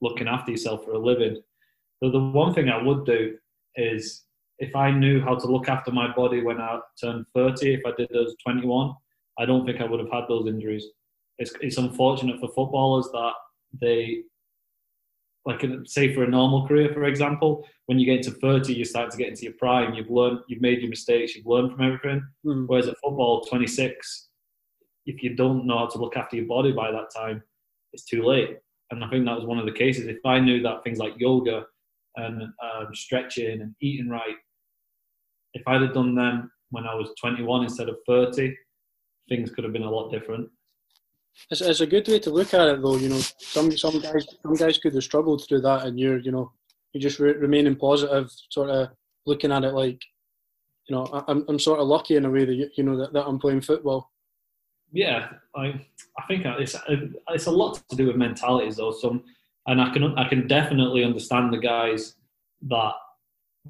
looking 0.00 0.28
after 0.28 0.52
yourself 0.52 0.84
for 0.84 0.92
a 0.92 0.98
living. 0.98 1.42
So 2.02 2.10
the 2.10 2.20
one 2.20 2.54
thing 2.54 2.68
I 2.68 2.82
would 2.82 3.04
do 3.04 3.36
is 3.74 4.22
if 4.58 4.74
I 4.74 4.90
knew 4.90 5.20
how 5.20 5.34
to 5.34 5.46
look 5.46 5.68
after 5.68 5.90
my 5.92 6.12
body 6.14 6.42
when 6.42 6.60
I 6.60 6.80
turned 7.00 7.26
30, 7.34 7.74
if 7.74 7.80
I 7.86 7.92
did 7.96 8.08
those 8.12 8.34
21, 8.44 8.94
I 9.38 9.44
don't 9.44 9.66
think 9.66 9.80
I 9.80 9.84
would 9.84 10.00
have 10.00 10.10
had 10.10 10.24
those 10.28 10.46
injuries. 10.46 10.86
It's, 11.38 11.52
it's 11.60 11.76
unfortunate 11.76 12.40
for 12.40 12.48
footballers 12.48 13.08
that 13.12 13.32
they, 13.78 14.22
like 15.44 15.64
say 15.84 16.14
for 16.14 16.24
a 16.24 16.28
normal 16.28 16.66
career, 16.66 16.92
for 16.92 17.04
example, 17.04 17.66
when 17.84 17.98
you 17.98 18.06
get 18.06 18.26
into 18.26 18.30
30, 18.30 18.72
you 18.72 18.84
start 18.84 19.10
to 19.10 19.18
get 19.18 19.28
into 19.28 19.42
your 19.42 19.52
prime. 19.52 19.94
You've 19.94 20.10
learned, 20.10 20.40
you've 20.48 20.62
made 20.62 20.80
your 20.80 20.90
mistakes, 20.90 21.36
you've 21.36 21.46
learned 21.46 21.72
from 21.72 21.84
everything. 21.84 22.26
Mm. 22.44 22.66
Whereas 22.66 22.88
at 22.88 22.96
football, 23.04 23.42
26, 23.42 24.28
if 25.04 25.22
you 25.22 25.36
don't 25.36 25.66
know 25.66 25.78
how 25.78 25.86
to 25.86 25.98
look 25.98 26.16
after 26.16 26.36
your 26.36 26.46
body 26.46 26.72
by 26.72 26.90
that 26.90 27.10
time, 27.14 27.42
it's 27.92 28.04
too 28.04 28.24
late. 28.24 28.58
And 28.90 29.04
I 29.04 29.10
think 29.10 29.24
that 29.26 29.36
was 29.36 29.44
one 29.44 29.58
of 29.58 29.66
the 29.66 29.72
cases. 29.72 30.06
If 30.06 30.24
I 30.24 30.40
knew 30.40 30.62
that 30.62 30.82
things 30.82 30.98
like 30.98 31.12
yoga 31.16 31.66
and 32.16 32.42
um, 32.42 32.94
stretching 32.94 33.60
and 33.60 33.74
eating 33.80 34.08
right, 34.08 34.36
if 35.54 35.62
I'd 35.66 35.82
have 35.82 35.94
done 35.94 36.14
them 36.14 36.50
when 36.70 36.86
I 36.86 36.94
was 36.94 37.10
21 37.20 37.64
instead 37.64 37.88
of 37.88 37.96
30, 38.06 38.54
things 39.28 39.50
could 39.50 39.64
have 39.64 39.72
been 39.72 39.82
a 39.82 39.90
lot 39.90 40.10
different. 40.10 40.48
It's, 41.50 41.60
it's 41.60 41.80
a 41.80 41.86
good 41.86 42.08
way 42.08 42.18
to 42.20 42.30
look 42.30 42.54
at 42.54 42.68
it, 42.68 42.82
though. 42.82 42.96
You 42.96 43.10
know, 43.10 43.20
some 43.38 43.70
some 43.76 44.00
guys 44.00 44.26
some 44.42 44.54
guys 44.54 44.78
could 44.78 44.94
have 44.94 45.04
struggled 45.04 45.46
through 45.46 45.60
that, 45.62 45.84
and 45.84 46.00
you're 46.00 46.18
you 46.18 46.32
know 46.32 46.50
you're 46.92 47.02
just 47.02 47.18
re- 47.18 47.32
remaining 47.32 47.76
positive, 47.76 48.30
sort 48.50 48.70
of 48.70 48.88
looking 49.26 49.52
at 49.52 49.64
it 49.64 49.74
like, 49.74 50.00
you 50.88 50.96
know, 50.96 51.24
I'm 51.28 51.44
I'm 51.46 51.58
sort 51.58 51.80
of 51.80 51.88
lucky 51.88 52.16
in 52.16 52.24
a 52.24 52.30
way 52.30 52.46
that 52.46 52.54
you, 52.54 52.70
you 52.76 52.84
know 52.84 52.96
that, 52.96 53.12
that 53.12 53.26
I'm 53.26 53.38
playing 53.38 53.60
football 53.60 54.10
yeah, 54.92 55.28
I 55.54 55.66
I 56.18 56.26
think 56.28 56.44
it's 56.46 56.76
it's 57.28 57.46
a 57.46 57.50
lot 57.50 57.82
to 57.88 57.96
do 57.96 58.06
with 58.06 58.16
mentalities 58.16 58.76
though. 58.76 58.92
Some 58.92 59.24
and 59.66 59.80
I 59.80 59.90
can 59.92 60.16
I 60.18 60.28
can 60.28 60.46
definitely 60.46 61.04
understand 61.04 61.52
the 61.52 61.58
guys 61.58 62.14
that 62.68 62.92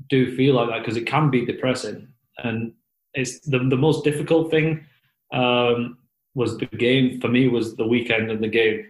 do 0.09 0.37
feel 0.37 0.55
like 0.55 0.69
that 0.69 0.81
because 0.81 0.97
it 0.97 1.07
can 1.07 1.31
be 1.31 1.47
depressing 1.47 2.09
and 2.39 2.73
it's 3.15 3.41
the 3.41 3.59
the 3.59 3.77
most 3.77 4.05
difficult 4.05 4.51
thing 4.51 4.85
um, 5.33 5.99
was 6.35 6.59
the 6.59 6.67
game 6.67 7.21
for 7.21 7.29
me 7.29 7.49
was 7.49 7.77
the 7.77 7.87
weekend 7.87 8.31
and 8.31 8.43
the 8.43 8.49
game 8.49 8.87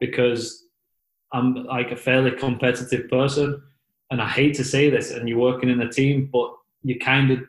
because 0.00 0.64
I'm 1.32 1.64
like 1.64 1.92
a 1.92 1.96
fairly 1.96 2.32
competitive 2.32 3.08
person 3.08 3.62
and 4.10 4.20
I 4.20 4.28
hate 4.28 4.54
to 4.56 4.64
say 4.64 4.90
this 4.90 5.12
and 5.12 5.28
you're 5.28 5.38
working 5.38 5.70
in 5.70 5.80
a 5.80 5.90
team 5.90 6.28
but 6.32 6.52
you 6.82 6.98
kind 6.98 7.30
of 7.30 7.40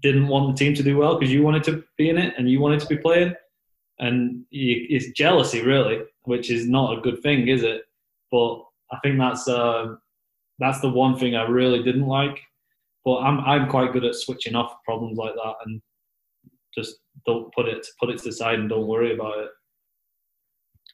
didn't 0.00 0.28
want 0.28 0.54
the 0.54 0.64
team 0.64 0.74
to 0.74 0.82
do 0.82 0.96
well 0.96 1.18
because 1.18 1.32
you 1.32 1.42
wanted 1.42 1.64
to 1.64 1.84
be 1.96 2.10
in 2.10 2.18
it 2.18 2.34
and 2.36 2.50
you 2.50 2.60
wanted 2.60 2.80
to 2.80 2.86
be 2.86 2.96
playing. 2.96 3.34
And 3.98 4.44
you, 4.50 4.86
it's 4.88 5.10
jealousy, 5.10 5.62
really, 5.62 6.02
which 6.22 6.50
is 6.50 6.68
not 6.68 6.96
a 6.96 7.00
good 7.00 7.20
thing, 7.22 7.48
is 7.48 7.62
it? 7.62 7.82
But 8.30 8.62
I 8.92 8.98
think 9.02 9.18
that's 9.18 9.48
uh, 9.48 9.94
that's 10.58 10.80
the 10.80 10.90
one 10.90 11.18
thing 11.18 11.34
I 11.34 11.46
really 11.46 11.82
didn't 11.82 12.06
like. 12.06 12.40
But 13.04 13.18
I'm 13.18 13.40
I'm 13.40 13.68
quite 13.68 13.92
good 13.92 14.04
at 14.04 14.14
switching 14.14 14.54
off 14.54 14.82
problems 14.84 15.18
like 15.18 15.34
that 15.34 15.54
and 15.64 15.80
just 16.76 16.96
don't 17.26 17.52
put 17.54 17.66
it 17.66 17.86
put 18.00 18.10
it 18.10 18.18
to 18.18 18.24
the 18.24 18.32
side 18.32 18.58
and 18.58 18.68
don't 18.68 18.86
worry 18.86 19.14
about 19.14 19.38
it. 19.38 19.50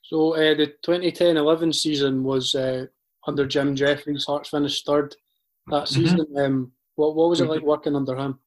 So 0.03 0.35
uh, 0.35 0.55
the 0.55 0.75
2010-11 0.87 1.75
season 1.75 2.23
was 2.23 2.55
uh, 2.55 2.87
under 3.27 3.47
Jim 3.47 3.75
Jefferies. 3.75 4.27
Hearts 4.27 4.51
finished 4.51 4.85
third 4.85 5.17
that 5.69 5.85
mm-hmm. 5.85 5.95
season. 5.95 6.21
Mm-hmm. 6.21 6.37
Um, 6.37 6.73
what 6.97 7.17
what 7.17 7.31
was 7.31 7.41
it 7.41 7.49
like 7.49 7.63
working 7.63 7.97
under 7.97 8.17
him? 8.17 8.39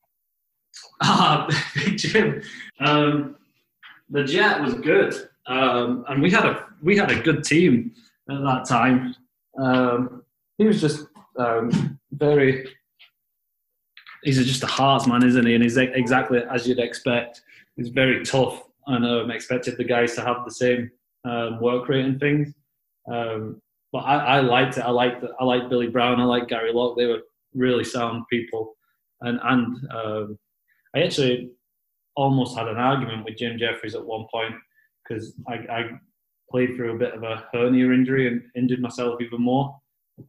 Ah, 1.02 1.48
Big 1.76 1.98
Jim. 1.98 2.42
Um, 2.80 3.36
the 4.10 4.24
Jet 4.24 4.62
was 4.62 4.76
good, 4.76 5.14
um, 5.48 6.06
and 6.08 6.22
we 6.22 6.32
had 6.32 6.46
a 6.46 6.66
we 6.82 6.96
had 6.96 7.12
a 7.12 7.22
good 7.22 7.44
team 7.44 7.94
at 8.30 8.44
that 8.44 8.66
time. 8.66 9.16
Um, 9.58 10.24
he 10.58 10.66
was 10.66 10.82
just 10.82 11.08
um, 11.38 12.00
very. 12.12 12.70
He's 14.24 14.44
just 14.46 14.64
a 14.64 14.68
heart 14.68 15.08
man, 15.08 15.24
isn't 15.24 15.46
he? 15.46 15.54
And 15.54 15.64
he's 15.64 15.78
exactly 15.78 16.42
as 16.52 16.68
you'd 16.68 16.80
expect. 16.80 17.42
He's 17.76 17.90
very 17.90 18.26
tough, 18.26 18.64
I 18.88 18.96
and 18.96 19.06
um, 19.06 19.32
expected 19.32 19.78
the 19.78 19.84
guys 19.84 20.16
to 20.16 20.22
have 20.22 20.44
the 20.44 20.52
same 20.52 20.92
um, 21.24 21.60
work 21.62 21.88
rate 21.88 22.06
and 22.06 22.20
things. 22.20 22.54
Um, 23.12 23.62
but 23.94 24.00
I, 24.00 24.38
I 24.38 24.40
liked 24.42 24.78
it. 24.78 24.82
I 24.82 24.92
liked 24.92 25.24
I 25.40 25.44
liked 25.44 25.70
Billy 25.70 25.88
Brown. 25.88 26.20
I 26.20 26.26
liked 26.26 26.50
Gary 26.50 26.74
Locke. 26.74 26.98
They 26.98 27.06
were 27.06 27.22
really 27.54 27.84
sound 27.84 28.24
people, 28.30 28.76
and 29.22 29.40
and 29.44 29.78
um, 29.92 30.40
I 30.96 31.04
actually 31.04 31.52
almost 32.16 32.58
had 32.58 32.68
an 32.68 32.78
argument 32.78 33.24
with 33.24 33.38
Jim 33.38 33.58
Jefferies 33.58 33.96
at 33.96 34.06
one 34.06 34.26
point 34.32 34.56
because 35.04 35.34
I, 35.48 35.54
I, 35.54 35.90
played 36.50 36.76
through 36.76 36.96
a 36.96 36.98
bit 36.98 37.14
of 37.14 37.24
a 37.24 37.46
hernia 37.52 37.92
injury 37.92 38.28
and 38.28 38.44
injured 38.56 38.82
myself 38.82 39.22
even 39.22 39.42
more. 39.42 39.80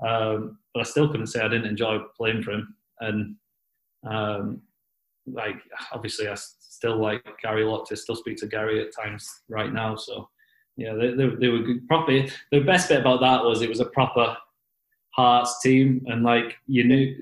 Um, 0.07 0.59
but 0.75 0.81
I 0.81 0.85
still 0.85 1.09
couldn't 1.09 1.29
say 1.29 1.41
I 1.41 1.49
didn't 1.49 1.67
enjoy 1.67 2.01
playing 2.17 2.43
for 2.43 2.53
him. 2.53 2.75
And 3.01 3.37
um, 4.07 4.63
like, 5.27 5.57
obviously, 5.93 6.29
I 6.29 6.35
still 6.35 6.97
like 6.97 7.23
Gary 7.43 7.65
Locke. 7.65 7.89
I 7.91 7.95
still 7.95 8.17
speak 8.17 8.37
to 8.39 8.47
Gary 8.47 8.81
at 8.81 8.95
times 8.95 9.29
right 9.49 9.73
now. 9.73 9.97
So, 9.97 10.29
yeah, 10.77 10.95
they, 10.95 11.13
they, 11.13 11.29
they 11.29 11.49
were 11.49 11.61
good. 11.61 11.87
Proper. 11.89 12.27
The 12.53 12.61
best 12.61 12.89
bit 12.89 13.01
about 13.01 13.21
that 13.21 13.45
was 13.45 13.63
it 13.63 13.69
was 13.69 13.81
a 13.81 13.87
proper 13.87 14.37
Hearts 15.11 15.61
team, 15.61 16.05
and 16.07 16.23
like 16.23 16.57
you 16.69 16.85
knew, 16.85 17.17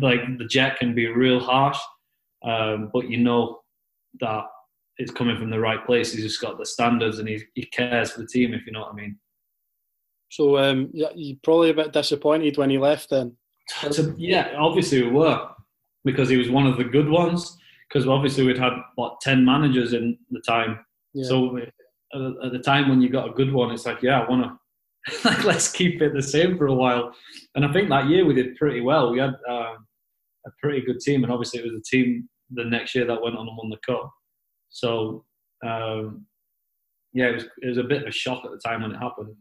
like 0.00 0.20
the 0.38 0.44
Jet 0.44 0.78
can 0.78 0.94
be 0.94 1.08
real 1.08 1.40
harsh, 1.40 1.78
um, 2.44 2.90
but 2.92 3.10
you 3.10 3.16
know 3.16 3.62
that 4.20 4.44
it's 4.98 5.12
coming 5.12 5.36
from 5.36 5.50
the 5.50 5.58
right 5.58 5.84
place. 5.84 6.12
He's 6.12 6.24
just 6.24 6.40
got 6.40 6.58
the 6.58 6.66
standards 6.66 7.18
and 7.18 7.28
he, 7.28 7.42
he 7.54 7.64
cares 7.64 8.12
for 8.12 8.20
the 8.20 8.26
team, 8.26 8.54
if 8.54 8.66
you 8.66 8.72
know 8.72 8.80
what 8.80 8.92
I 8.92 8.96
mean. 8.96 9.18
So 10.30 10.58
um, 10.58 10.90
yeah, 10.92 11.08
you're 11.14 11.38
probably 11.42 11.70
a 11.70 11.74
bit 11.74 11.92
disappointed 11.92 12.56
when 12.56 12.70
he 12.70 12.78
left 12.78 13.10
then. 13.10 13.36
So, 13.90 14.14
yeah, 14.16 14.54
obviously 14.58 15.02
we 15.02 15.10
were 15.10 15.48
because 16.04 16.28
he 16.28 16.36
was 16.36 16.50
one 16.50 16.66
of 16.66 16.76
the 16.76 16.84
good 16.84 17.08
ones. 17.08 17.58
Because 17.88 18.08
obviously 18.08 18.44
we'd 18.44 18.58
had 18.58 18.72
what 18.94 19.20
ten 19.20 19.44
managers 19.44 19.92
in 19.92 20.16
the 20.30 20.40
time. 20.40 20.78
Yeah. 21.12 21.28
So 21.28 21.58
uh, 22.14 22.46
at 22.46 22.52
the 22.52 22.58
time 22.58 22.88
when 22.88 23.02
you 23.02 23.10
got 23.10 23.28
a 23.28 23.34
good 23.34 23.52
one, 23.52 23.70
it's 23.70 23.84
like 23.84 24.00
yeah, 24.00 24.20
I 24.20 24.30
want 24.30 24.44
to 24.44 24.58
like 25.28 25.44
let's 25.44 25.70
keep 25.70 26.00
it 26.00 26.14
the 26.14 26.22
same 26.22 26.56
for 26.56 26.66
a 26.66 26.74
while. 26.74 27.12
And 27.54 27.64
I 27.66 27.72
think 27.72 27.90
that 27.90 28.08
year 28.08 28.24
we 28.24 28.34
did 28.34 28.56
pretty 28.56 28.80
well. 28.80 29.12
We 29.12 29.18
had 29.18 29.34
um, 29.48 29.86
a 30.46 30.50
pretty 30.60 30.80
good 30.86 31.00
team, 31.00 31.22
and 31.22 31.32
obviously 31.32 31.60
it 31.60 31.66
was 31.66 31.74
a 31.74 31.82
team 31.82 32.28
the 32.50 32.64
next 32.64 32.94
year 32.94 33.06
that 33.06 33.20
went 33.20 33.36
on 33.36 33.46
and 33.46 33.56
won 33.56 33.68
the 33.68 33.76
cup. 33.86 34.10
So 34.72 35.24
um, 35.64 36.26
yeah, 37.12 37.26
it 37.28 37.34
was 37.34 37.44
it 37.62 37.68
was 37.68 37.78
a 37.78 37.84
bit 37.84 38.02
of 38.02 38.08
a 38.08 38.12
shock 38.12 38.44
at 38.44 38.50
the 38.50 38.58
time 38.58 38.82
when 38.82 38.92
it 38.92 38.98
happened. 38.98 39.36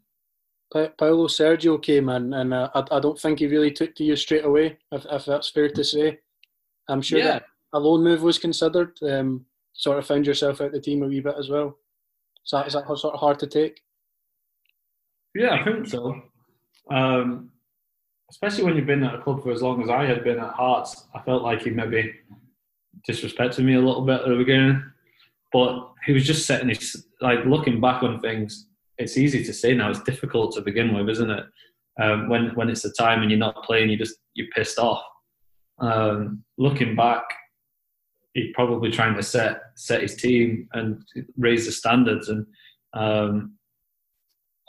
Pa- 0.71 0.89
Paulo 0.97 1.27
Sergio 1.27 1.81
came 1.81 2.09
in, 2.09 2.33
and 2.33 2.53
uh, 2.53 2.69
I, 2.75 2.83
I 2.91 2.99
don't 2.99 3.19
think 3.19 3.39
he 3.39 3.47
really 3.47 3.71
took 3.71 3.95
to 3.95 4.03
you 4.03 4.15
straight 4.15 4.45
away, 4.45 4.77
if, 4.91 5.05
if 5.11 5.25
that's 5.25 5.49
fair 5.49 5.69
to 5.69 5.83
say. 5.83 6.19
I'm 6.87 7.01
sure 7.01 7.19
Yeah. 7.19 7.25
that 7.33 7.43
a 7.73 7.79
loan 7.79 8.03
move 8.03 8.21
was 8.23 8.37
considered. 8.37 8.97
Um, 9.01 9.45
sort 9.73 9.97
of 9.97 10.05
found 10.05 10.25
yourself 10.25 10.61
out 10.61 10.71
the 10.73 10.79
team 10.79 11.03
a 11.03 11.07
wee 11.07 11.19
bit 11.21 11.35
as 11.37 11.49
well. 11.49 11.77
Is 12.45 12.51
that, 12.51 12.67
is 12.67 12.73
that 12.73 12.85
sort 12.97 13.13
of 13.13 13.19
hard 13.19 13.39
to 13.39 13.47
take? 13.47 13.81
Yeah, 15.35 15.53
I 15.55 15.63
think 15.63 15.87
so. 15.87 16.21
Um, 16.89 17.51
especially 18.29 18.63
when 18.63 18.75
you've 18.75 18.85
been 18.85 19.03
at 19.03 19.15
a 19.15 19.21
club 19.21 19.43
for 19.43 19.51
as 19.51 19.61
long 19.61 19.81
as 19.83 19.89
I 19.89 20.05
had 20.05 20.23
been 20.23 20.39
at 20.39 20.53
Hearts, 20.53 21.05
I 21.15 21.19
felt 21.21 21.43
like 21.43 21.61
he 21.63 21.69
maybe 21.69 22.13
disrespected 23.09 23.63
me 23.63 23.75
a 23.75 23.79
little 23.81 24.01
bit 24.03 24.21
at 24.21 24.27
the 24.27 24.35
beginning. 24.35 24.83
But 25.51 25.91
he 26.05 26.13
was 26.13 26.25
just 26.25 26.45
setting 26.45 26.69
his 26.69 27.05
like 27.19 27.45
looking 27.45 27.81
back 27.81 28.03
on 28.03 28.19
things. 28.19 28.67
It's 28.97 29.17
easy 29.17 29.43
to 29.43 29.53
say 29.53 29.73
now. 29.73 29.89
It's 29.89 30.03
difficult 30.03 30.53
to 30.55 30.61
begin 30.61 30.93
with, 30.93 31.09
isn't 31.09 31.29
it? 31.29 31.45
Um, 32.01 32.29
when 32.29 32.55
when 32.55 32.69
it's 32.69 32.83
the 32.83 32.93
time 32.97 33.21
and 33.21 33.29
you're 33.29 33.39
not 33.39 33.63
playing, 33.63 33.89
you 33.89 33.97
just 33.97 34.15
you're 34.33 34.47
pissed 34.55 34.79
off. 34.79 35.03
Um, 35.79 36.43
looking 36.57 36.95
back, 36.95 37.23
he's 38.33 38.53
probably 38.53 38.91
trying 38.91 39.15
to 39.15 39.23
set 39.23 39.61
set 39.75 40.01
his 40.01 40.15
team 40.15 40.69
and 40.73 41.03
raise 41.37 41.65
the 41.65 41.71
standards 41.71 42.29
and. 42.29 42.45
Um, 42.93 43.53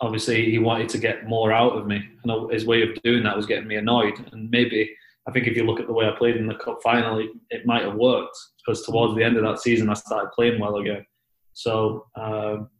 obviously 0.02 0.50
he 0.50 0.58
wanted 0.58 0.88
to 0.90 0.98
get 0.98 1.26
more 1.26 1.52
out 1.52 1.76
of 1.76 1.86
me, 1.86 2.02
and 2.22 2.52
his 2.52 2.66
way 2.66 2.82
of 2.82 3.00
doing 3.02 3.22
that 3.22 3.36
was 3.36 3.46
getting 3.46 3.68
me 3.68 3.76
annoyed. 3.76 4.14
And 4.32 4.50
maybe 4.50 4.90
I 5.26 5.30
think 5.30 5.46
if 5.46 5.56
you 5.56 5.64
look 5.64 5.80
at 5.80 5.86
the 5.86 5.92
way 5.92 6.06
I 6.06 6.16
played 6.16 6.36
in 6.36 6.46
the 6.46 6.54
cup 6.54 6.82
final, 6.82 7.18
it, 7.18 7.30
it 7.50 7.66
might 7.66 7.82
have 7.82 7.94
worked 7.94 8.36
because 8.58 8.84
towards 8.84 9.14
the 9.14 9.22
end 9.22 9.36
of 9.36 9.44
that 9.44 9.60
season 9.60 9.88
I 9.88 9.94
started 9.94 10.32
playing 10.32 10.60
well 10.60 10.76
again. 10.76 11.06
So 11.52 12.06
um, 12.16 12.70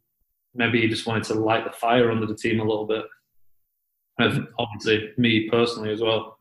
maybe 0.53 0.81
he 0.81 0.87
just 0.87 1.07
wanted 1.07 1.23
to 1.25 1.35
light 1.35 1.65
the 1.65 1.71
fire 1.71 2.11
under 2.11 2.25
the 2.25 2.35
team 2.35 2.59
a 2.59 2.63
little 2.63 2.85
bit. 2.85 3.05
And 4.19 4.47
obviously 4.59 5.11
me 5.17 5.49
personally 5.49 5.91
as 5.91 6.01
well. 6.01 6.37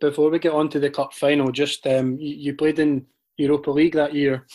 Before 0.00 0.30
we 0.30 0.38
get 0.38 0.52
on 0.52 0.68
to 0.70 0.78
the 0.78 0.90
cup 0.90 1.14
final, 1.14 1.50
just 1.50 1.86
um, 1.86 2.18
you, 2.20 2.54
played 2.54 2.78
in 2.78 3.06
Europa 3.38 3.70
League 3.70 3.94
that 3.94 4.14
year, 4.14 4.46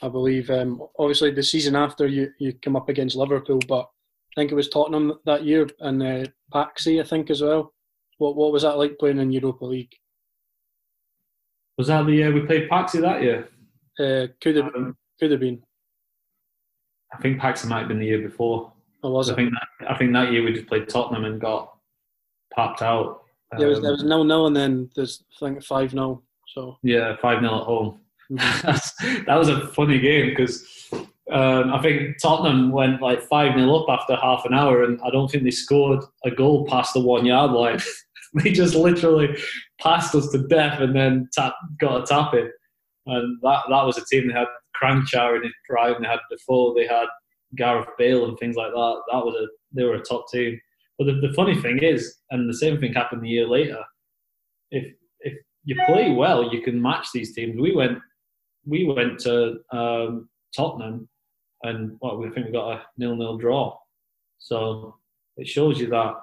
I 0.00 0.08
believe. 0.08 0.48
Um, 0.48 0.80
obviously, 0.96 1.32
the 1.32 1.42
season 1.42 1.74
after 1.74 2.06
you, 2.06 2.30
you 2.38 2.52
come 2.62 2.76
up 2.76 2.88
against 2.88 3.16
Liverpool, 3.16 3.58
but 3.66 3.90
I 4.36 4.40
think 4.40 4.52
it 4.52 4.54
was 4.54 4.68
Tottenham 4.68 5.18
that 5.26 5.44
year 5.44 5.68
and 5.80 6.00
uh, 6.00 6.24
Paksi, 6.52 7.00
I 7.00 7.04
think, 7.04 7.30
as 7.30 7.42
well. 7.42 7.73
What 8.24 8.36
what 8.36 8.52
was 8.52 8.62
that 8.62 8.78
like 8.78 8.98
playing 8.98 9.18
in 9.18 9.30
Europa 9.30 9.66
League? 9.66 9.92
Was 11.76 11.88
that 11.88 12.06
the 12.06 12.12
year 12.14 12.32
we 12.32 12.40
played 12.40 12.70
Paksi 12.70 13.02
that 13.02 13.22
year? 13.22 13.48
Uh, 14.00 14.28
could 14.40 14.56
have 14.56 14.74
Um, 14.74 14.96
could 15.20 15.30
have 15.30 15.40
been. 15.40 15.62
I 17.12 17.18
think 17.20 17.38
Paksi 17.38 17.66
might 17.68 17.80
have 17.80 17.88
been 17.88 17.98
the 17.98 18.06
year 18.06 18.22
before. 18.26 18.72
Or 19.02 19.12
was 19.12 19.28
I 19.28 19.34
it? 19.34 19.36
think 19.36 19.50
that, 19.50 19.90
I 19.90 19.98
think 19.98 20.14
that 20.14 20.32
year 20.32 20.42
we 20.42 20.54
just 20.54 20.66
played 20.68 20.88
Tottenham 20.88 21.26
and 21.26 21.38
got 21.38 21.76
papped 22.54 22.80
out. 22.80 23.24
There 23.58 23.68
was 23.68 23.78
Um, 23.78 23.82
there 23.84 23.92
was 23.92 24.04
nil 24.04 24.24
nil 24.24 24.46
and 24.46 24.56
then 24.56 24.90
there's 24.96 25.22
I 25.36 25.50
think 25.50 25.62
five 25.62 25.90
0 25.90 26.22
So 26.48 26.78
Yeah, 26.82 27.16
5 27.20 27.40
0 27.40 27.54
at 27.60 27.62
home. 27.64 28.00
mhm. 28.32 29.26
That 29.26 29.36
was 29.36 29.50
a 29.50 29.66
funny 29.68 29.98
game 29.98 30.30
because 30.30 30.54
um, 31.30 31.74
I 31.74 31.82
think 31.82 32.16
Tottenham 32.22 32.72
went 32.72 33.02
like 33.02 33.20
5 33.22 33.54
0 33.54 33.74
up 33.74 33.88
after 33.90 34.16
half 34.16 34.46
an 34.46 34.54
hour, 34.54 34.84
and 34.84 34.98
I 35.02 35.10
don't 35.10 35.30
think 35.30 35.44
they 35.44 35.50
scored 35.50 36.02
a 36.24 36.30
goal 36.30 36.66
past 36.66 36.94
the 36.94 37.00
one 37.00 37.26
yard 37.26 37.50
line. 37.50 37.80
they 38.42 38.52
just 38.52 38.74
literally 38.74 39.36
passed 39.80 40.14
us 40.14 40.28
to 40.30 40.46
death 40.48 40.80
and 40.80 40.94
then 40.94 41.28
tap, 41.32 41.54
got 41.80 42.02
a 42.02 42.06
tap 42.06 42.34
in. 42.34 42.50
And 43.06 43.38
that, 43.42 43.62
that 43.68 43.84
was 43.84 43.98
a 43.98 44.04
team 44.06 44.28
that 44.28 44.36
had 44.36 44.46
Kranjcar 44.80 45.36
in 45.36 45.44
his 45.44 45.52
prime, 45.68 46.02
they 46.02 46.08
had 46.08 46.20
before 46.30 46.74
they 46.74 46.86
had 46.86 47.06
Gareth 47.56 47.88
Bale, 47.98 48.26
and 48.26 48.38
things 48.38 48.56
like 48.56 48.72
that. 48.72 49.02
That 49.12 49.24
was 49.24 49.34
a 49.34 49.46
They 49.72 49.84
were 49.84 49.94
a 49.94 50.02
top 50.02 50.26
team. 50.32 50.60
But 50.98 51.06
the, 51.06 51.26
the 51.26 51.32
funny 51.34 51.60
thing 51.60 51.78
is, 51.78 52.16
and 52.30 52.48
the 52.48 52.56
same 52.56 52.78
thing 52.78 52.92
happened 52.92 53.24
a 53.24 53.28
year 53.28 53.46
later, 53.46 53.82
if 54.70 54.92
if 55.20 55.34
you 55.64 55.76
play 55.86 56.10
well, 56.10 56.52
you 56.52 56.62
can 56.62 56.80
match 56.80 57.08
these 57.12 57.34
teams. 57.34 57.60
We 57.60 57.74
went 57.74 57.98
we 58.66 58.84
went 58.84 59.20
to 59.20 59.58
um, 59.70 60.28
Tottenham, 60.56 61.08
and 61.62 61.96
what 62.00 62.18
we 62.18 62.30
think 62.30 62.46
we 62.46 62.52
got 62.52 62.72
a 62.72 62.82
nil-nil 62.96 63.38
draw. 63.38 63.76
So 64.38 64.96
it 65.36 65.46
shows 65.46 65.78
you 65.78 65.88
that 65.88 66.14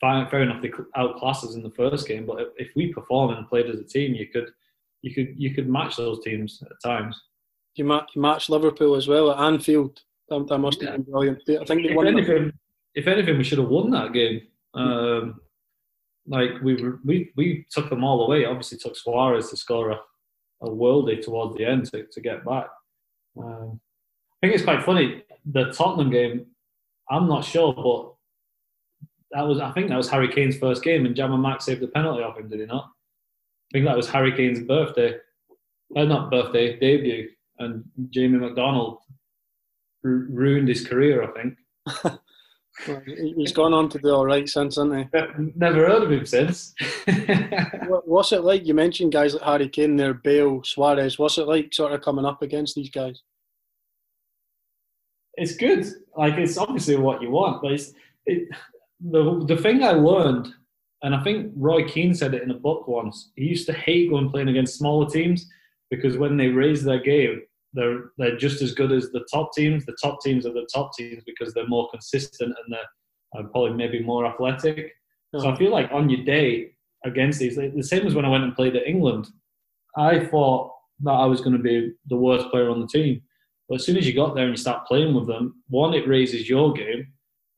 fair 0.00 0.42
enough 0.42 0.62
they 0.62 0.72
outclassed 0.96 1.44
us 1.44 1.54
in 1.54 1.62
the 1.62 1.70
first 1.70 2.08
game, 2.08 2.24
but 2.26 2.52
if, 2.56 2.68
we 2.74 2.92
perform 2.92 3.34
and 3.34 3.48
played 3.48 3.66
as 3.66 3.78
a 3.78 3.84
team, 3.84 4.14
you 4.14 4.26
could 4.28 4.50
you 5.02 5.14
could 5.14 5.34
you 5.36 5.54
could 5.54 5.68
match 5.68 5.96
those 5.96 6.22
teams 6.24 6.62
at 6.62 6.72
times. 6.82 7.20
you 7.76 7.84
match 7.84 8.10
you 8.14 8.22
matched 8.22 8.50
Liverpool 8.50 8.94
as 8.94 9.08
well 9.08 9.30
at 9.30 9.38
Anfield. 9.38 10.00
That, 10.28 10.46
that 10.48 10.58
must 10.58 10.80
have 10.82 10.92
been 10.92 11.02
brilliant. 11.02 11.38
I 11.48 11.64
think 11.64 11.84
If 11.86 11.96
that- 11.96 12.06
anything, 12.06 12.52
if 12.94 13.06
anything, 13.06 13.36
we 13.38 13.44
should 13.44 13.58
have 13.58 13.68
won 13.68 13.90
that 13.90 14.12
game. 14.12 14.42
Um, 14.74 15.40
like 16.26 16.50
we 16.62 16.80
were, 16.80 17.00
we 17.04 17.32
we 17.36 17.66
took 17.70 17.90
them 17.90 18.04
all 18.04 18.24
away. 18.24 18.44
Obviously, 18.44 18.78
took 18.78 18.96
Suarez 18.96 19.50
to 19.50 19.56
score 19.56 19.90
a, 19.90 19.98
a 20.62 20.68
worldie 20.68 21.22
towards 21.22 21.56
the 21.56 21.64
end 21.64 21.86
to, 21.90 22.04
to 22.04 22.20
get 22.20 22.44
back. 22.44 22.68
Um, 23.36 23.80
I 24.42 24.46
think 24.46 24.54
it's 24.54 24.64
quite 24.64 24.82
funny. 24.84 25.24
The 25.46 25.72
Tottenham 25.72 26.10
game, 26.10 26.46
I'm 27.10 27.26
not 27.28 27.44
sure, 27.44 27.72
but 27.74 28.12
that 29.32 29.42
was 29.42 29.58
I 29.60 29.70
think 29.72 29.88
that 29.88 29.96
was 29.96 30.08
Harry 30.10 30.28
Kane's 30.32 30.58
first 30.58 30.82
game, 30.82 31.06
and 31.06 31.14
Jammer 31.16 31.38
Mack 31.38 31.60
saved 31.62 31.80
the 31.82 31.88
penalty 31.88 32.22
off 32.22 32.38
him. 32.38 32.48
Did 32.48 32.60
he 32.60 32.66
not? 32.66 32.84
I 32.84 33.70
think 33.72 33.84
that 33.86 33.96
was 33.96 34.08
Harry 34.08 34.32
Kane's 34.32 34.60
birthday, 34.60 35.14
uh, 35.96 36.04
not 36.04 36.30
birthday 36.30 36.78
debut, 36.78 37.28
and 37.58 37.84
Jamie 38.10 38.38
MacDonald 38.38 38.98
ru- 40.02 40.26
ruined 40.30 40.68
his 40.68 40.86
career. 40.86 41.22
I 41.22 41.28
think. 41.42 42.18
He- 43.04 43.34
He's 43.36 43.52
gone 43.52 43.74
on 43.74 43.90
to 43.90 43.98
do 43.98 44.08
all 44.08 44.24
right 44.24 44.48
since, 44.48 44.76
hasn't 44.76 44.96
he? 45.12 45.50
Never 45.54 45.86
heard 45.86 46.02
of 46.02 46.10
him 46.10 46.24
since. 46.24 46.74
What- 47.88 48.08
What's 48.08 48.32
it 48.32 48.42
like? 48.42 48.64
You 48.66 48.72
mentioned 48.72 49.12
guys 49.12 49.34
like 49.34 49.42
Harry 49.42 49.68
Kane 49.68 49.96
there, 49.96 50.14
Bale, 50.14 50.62
Suarez. 50.64 51.18
What's 51.18 51.36
it 51.36 51.46
like 51.46 51.74
sort 51.74 51.92
of 51.92 52.00
coming 52.00 52.24
up 52.24 52.40
against 52.40 52.74
these 52.76 52.88
guys? 52.88 53.20
it's 55.34 55.56
good. 55.56 55.86
Like 56.16 56.34
it's 56.38 56.56
obviously 56.58 56.96
what 56.96 57.20
you 57.22 57.30
want, 57.30 57.62
but 57.62 57.72
it's 57.72 57.92
it, 58.26 58.48
the 59.00 59.44
the 59.46 59.56
thing 59.56 59.82
I 59.82 59.92
learned, 59.92 60.48
and 61.02 61.14
I 61.14 61.22
think 61.22 61.52
Roy 61.56 61.86
Keane 61.86 62.14
said 62.14 62.34
it 62.34 62.42
in 62.42 62.50
a 62.50 62.58
book 62.58 62.86
once. 62.88 63.30
He 63.36 63.44
used 63.44 63.66
to 63.66 63.72
hate 63.72 64.10
going 64.10 64.30
playing 64.30 64.48
against 64.48 64.78
smaller 64.78 65.08
teams 65.08 65.46
because 65.90 66.16
when 66.16 66.36
they 66.36 66.48
raise 66.48 66.84
their 66.84 67.00
game, 67.00 67.42
they're 67.72 68.10
they're 68.18 68.36
just 68.36 68.62
as 68.62 68.74
good 68.74 68.92
as 68.92 69.10
the 69.10 69.26
top 69.32 69.52
teams. 69.54 69.86
The 69.86 69.96
top 70.02 70.22
teams 70.22 70.46
are 70.46 70.52
the 70.52 70.68
top 70.72 70.92
teams 70.96 71.22
because 71.24 71.54
they're 71.54 71.68
more 71.68 71.88
consistent 71.90 72.54
and 72.64 72.74
they're 72.74 73.40
uh, 73.40 73.46
probably 73.48 73.74
maybe 73.74 74.02
more 74.02 74.26
athletic. 74.26 74.92
So 75.36 75.48
I 75.48 75.56
feel 75.56 75.70
like 75.70 75.90
on 75.92 76.10
your 76.10 76.24
day 76.24 76.72
against 77.04 77.38
these, 77.38 77.56
the 77.56 77.82
same 77.82 78.06
as 78.06 78.14
when 78.14 78.24
I 78.24 78.28
went 78.28 78.44
and 78.44 78.54
played 78.54 78.74
at 78.74 78.86
England, 78.86 79.28
I 79.96 80.26
thought 80.26 80.72
that 81.02 81.12
I 81.12 81.24
was 81.26 81.40
going 81.40 81.56
to 81.56 81.62
be 81.62 81.92
the 82.08 82.16
worst 82.16 82.50
player 82.50 82.68
on 82.68 82.80
the 82.80 82.86
team. 82.86 83.22
But 83.68 83.76
as 83.76 83.86
soon 83.86 83.96
as 83.96 84.06
you 84.06 84.14
got 84.14 84.34
there 84.34 84.44
and 84.44 84.52
you 84.52 84.56
start 84.56 84.86
playing 84.86 85.14
with 85.14 85.28
them, 85.28 85.62
one, 85.68 85.94
it 85.94 86.08
raises 86.08 86.48
your 86.48 86.72
game, 86.72 87.06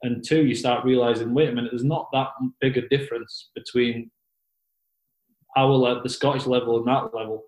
and 0.03 0.25
two, 0.25 0.45
you 0.45 0.55
start 0.55 0.85
realizing, 0.85 1.33
wait 1.33 1.49
a 1.49 1.53
minute, 1.53 1.71
there's 1.71 1.85
not 1.85 2.09
that 2.13 2.29
big 2.61 2.77
a 2.77 2.89
difference 2.89 3.51
between 3.55 4.11
our 5.57 5.71
level, 5.71 6.03
the 6.03 6.09
Scottish 6.09 6.47
level, 6.47 6.79
and 6.79 6.87
that 6.87 7.15
level. 7.15 7.45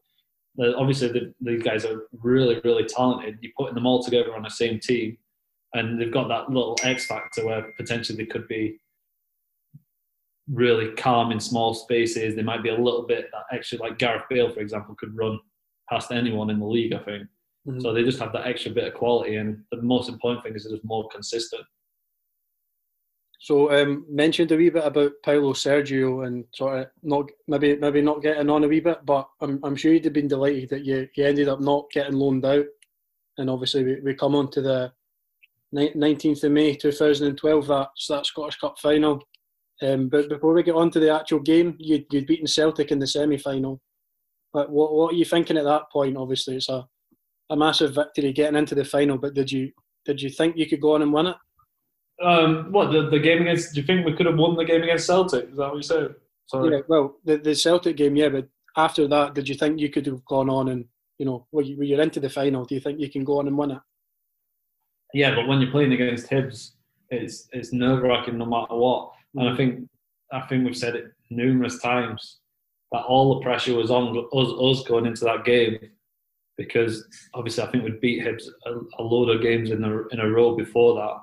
Obviously, 0.76 1.08
the, 1.08 1.34
these 1.40 1.62
guys 1.62 1.84
are 1.84 2.06
really, 2.22 2.60
really 2.62 2.84
talented. 2.84 3.38
You're 3.40 3.52
putting 3.58 3.74
them 3.74 3.86
all 3.86 4.02
together 4.02 4.34
on 4.36 4.42
the 4.42 4.50
same 4.50 4.78
team, 4.78 5.18
and 5.72 6.00
they've 6.00 6.12
got 6.12 6.28
that 6.28 6.48
little 6.48 6.76
X 6.82 7.06
factor 7.06 7.44
where 7.44 7.72
potentially 7.76 8.16
they 8.16 8.26
could 8.26 8.46
be 8.46 8.78
really 10.48 10.94
calm 10.94 11.32
in 11.32 11.40
small 11.40 11.74
spaces. 11.74 12.36
They 12.36 12.42
might 12.42 12.62
be 12.62 12.68
a 12.68 12.78
little 12.78 13.02
bit 13.02 13.30
that 13.32 13.56
extra, 13.56 13.78
like 13.78 13.98
Gareth 13.98 14.24
Bale, 14.30 14.52
for 14.52 14.60
example, 14.60 14.94
could 14.94 15.16
run 15.16 15.40
past 15.90 16.12
anyone 16.12 16.50
in 16.50 16.60
the 16.60 16.66
league. 16.66 16.92
I 16.92 16.98
think. 16.98 17.26
Mhm. 17.66 17.82
So 17.82 17.92
they 17.92 18.04
just 18.04 18.20
have 18.20 18.32
that 18.34 18.46
extra 18.46 18.70
bit 18.70 18.86
of 18.86 18.94
quality, 18.94 19.36
and 19.36 19.64
the 19.72 19.82
most 19.82 20.08
important 20.08 20.44
thing 20.44 20.54
is 20.54 20.64
they're 20.64 20.74
just 20.76 20.84
more 20.84 21.08
consistent. 21.08 21.64
So 23.44 23.70
um, 23.70 24.06
mentioned 24.08 24.52
a 24.52 24.56
wee 24.56 24.70
bit 24.70 24.86
about 24.86 25.12
Paulo 25.22 25.52
Sergio 25.52 26.26
and 26.26 26.46
sort 26.54 26.78
of 26.78 26.86
not 27.02 27.30
maybe 27.46 27.76
maybe 27.76 28.00
not 28.00 28.22
getting 28.22 28.48
on 28.48 28.64
a 28.64 28.68
wee 28.68 28.80
bit, 28.80 29.04
but 29.04 29.28
I'm 29.42 29.60
I'm 29.62 29.76
sure 29.76 29.92
you'd 29.92 30.06
have 30.06 30.14
been 30.14 30.28
delighted 30.28 30.70
that 30.70 30.86
you, 30.86 31.06
you 31.14 31.26
ended 31.26 31.48
up 31.48 31.60
not 31.60 31.90
getting 31.92 32.14
loaned 32.14 32.46
out, 32.46 32.64
and 33.36 33.50
obviously 33.50 33.84
we, 33.84 34.00
we 34.00 34.14
come 34.14 34.34
on 34.34 34.50
to 34.52 34.62
the 34.62 34.92
nineteenth 35.72 36.42
of 36.42 36.52
May 36.52 36.74
two 36.74 36.90
thousand 36.90 37.28
and 37.28 37.36
twelve 37.36 37.66
that 37.66 37.88
Scottish 37.98 38.56
Cup 38.56 38.78
final. 38.78 39.22
Um, 39.82 40.08
but 40.08 40.30
before 40.30 40.54
we 40.54 40.62
get 40.62 40.74
on 40.74 40.90
to 40.92 40.98
the 40.98 41.14
actual 41.14 41.40
game, 41.40 41.76
you 41.78 42.02
you'd 42.10 42.26
beaten 42.26 42.46
Celtic 42.46 42.92
in 42.92 42.98
the 42.98 43.06
semi 43.06 43.36
final. 43.36 43.78
But 44.54 44.70
what 44.70 44.94
what 44.94 45.12
are 45.12 45.16
you 45.16 45.26
thinking 45.26 45.58
at 45.58 45.64
that 45.64 45.90
point? 45.92 46.16
Obviously, 46.16 46.56
it's 46.56 46.70
a 46.70 46.86
a 47.50 47.56
massive 47.56 47.94
victory 47.94 48.32
getting 48.32 48.56
into 48.56 48.74
the 48.74 48.86
final. 48.86 49.18
But 49.18 49.34
did 49.34 49.52
you 49.52 49.70
did 50.06 50.22
you 50.22 50.30
think 50.30 50.56
you 50.56 50.66
could 50.66 50.80
go 50.80 50.94
on 50.94 51.02
and 51.02 51.12
win 51.12 51.26
it? 51.26 51.36
Um, 52.22 52.70
what 52.70 52.92
the, 52.92 53.10
the 53.10 53.18
game 53.18 53.42
against? 53.42 53.74
Do 53.74 53.80
you 53.80 53.86
think 53.86 54.06
we 54.06 54.14
could 54.14 54.26
have 54.26 54.36
won 54.36 54.56
the 54.56 54.64
game 54.64 54.82
against 54.82 55.06
Celtic? 55.06 55.50
Is 55.50 55.56
that 55.56 55.68
what 55.68 55.76
you 55.76 55.82
said? 55.82 56.14
Sorry. 56.46 56.76
Yeah, 56.76 56.82
well, 56.88 57.16
the, 57.24 57.38
the 57.38 57.54
Celtic 57.54 57.96
game, 57.96 58.16
yeah, 58.16 58.28
but 58.28 58.48
after 58.76 59.08
that, 59.08 59.34
did 59.34 59.48
you 59.48 59.54
think 59.54 59.80
you 59.80 59.88
could 59.88 60.06
have 60.06 60.24
gone 60.26 60.50
on 60.50 60.68
and, 60.68 60.84
you 61.18 61.26
know, 61.26 61.46
when 61.50 61.64
you, 61.64 61.82
you're 61.82 62.02
into 62.02 62.20
the 62.20 62.28
final, 62.28 62.64
do 62.64 62.74
you 62.74 62.80
think 62.80 63.00
you 63.00 63.10
can 63.10 63.24
go 63.24 63.38
on 63.38 63.48
and 63.48 63.56
win 63.56 63.72
it? 63.72 63.78
Yeah, 65.14 65.34
but 65.34 65.46
when 65.46 65.60
you're 65.60 65.70
playing 65.70 65.92
against 65.92 66.28
Hibs 66.28 66.72
it's 67.10 67.48
it's 67.52 67.72
nerve 67.72 68.02
wracking 68.02 68.38
no 68.38 68.46
matter 68.46 68.74
what. 68.74 69.12
And 69.34 69.48
I 69.48 69.56
think 69.56 69.88
I 70.32 70.40
think 70.42 70.64
we've 70.64 70.76
said 70.76 70.96
it 70.96 71.12
numerous 71.30 71.80
times 71.80 72.38
that 72.92 73.02
all 73.02 73.34
the 73.34 73.42
pressure 73.42 73.74
was 73.74 73.90
on 73.90 74.16
us, 74.32 74.80
us 74.80 74.86
going 74.86 75.06
into 75.06 75.24
that 75.24 75.44
game 75.44 75.78
because 76.56 77.04
obviously 77.34 77.64
I 77.64 77.70
think 77.70 77.84
we'd 77.84 78.00
beat 78.00 78.22
Hibs 78.22 78.44
a, 78.66 78.72
a 78.98 79.02
load 79.02 79.34
of 79.34 79.42
games 79.42 79.70
in 79.70 79.82
a 79.84 80.06
in 80.08 80.20
a 80.20 80.28
row 80.28 80.56
before 80.56 80.94
that. 80.96 81.16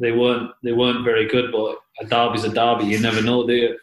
They 0.00 0.12
weren't 0.12 0.52
they 0.62 0.72
weren't 0.72 1.04
very 1.04 1.26
good, 1.26 1.50
but 1.52 1.78
a 2.00 2.06
derby's 2.06 2.44
a 2.44 2.52
derby. 2.52 2.86
You 2.86 3.00
never 3.00 3.22
know, 3.22 3.46
do 3.46 3.54
you? 3.54 3.78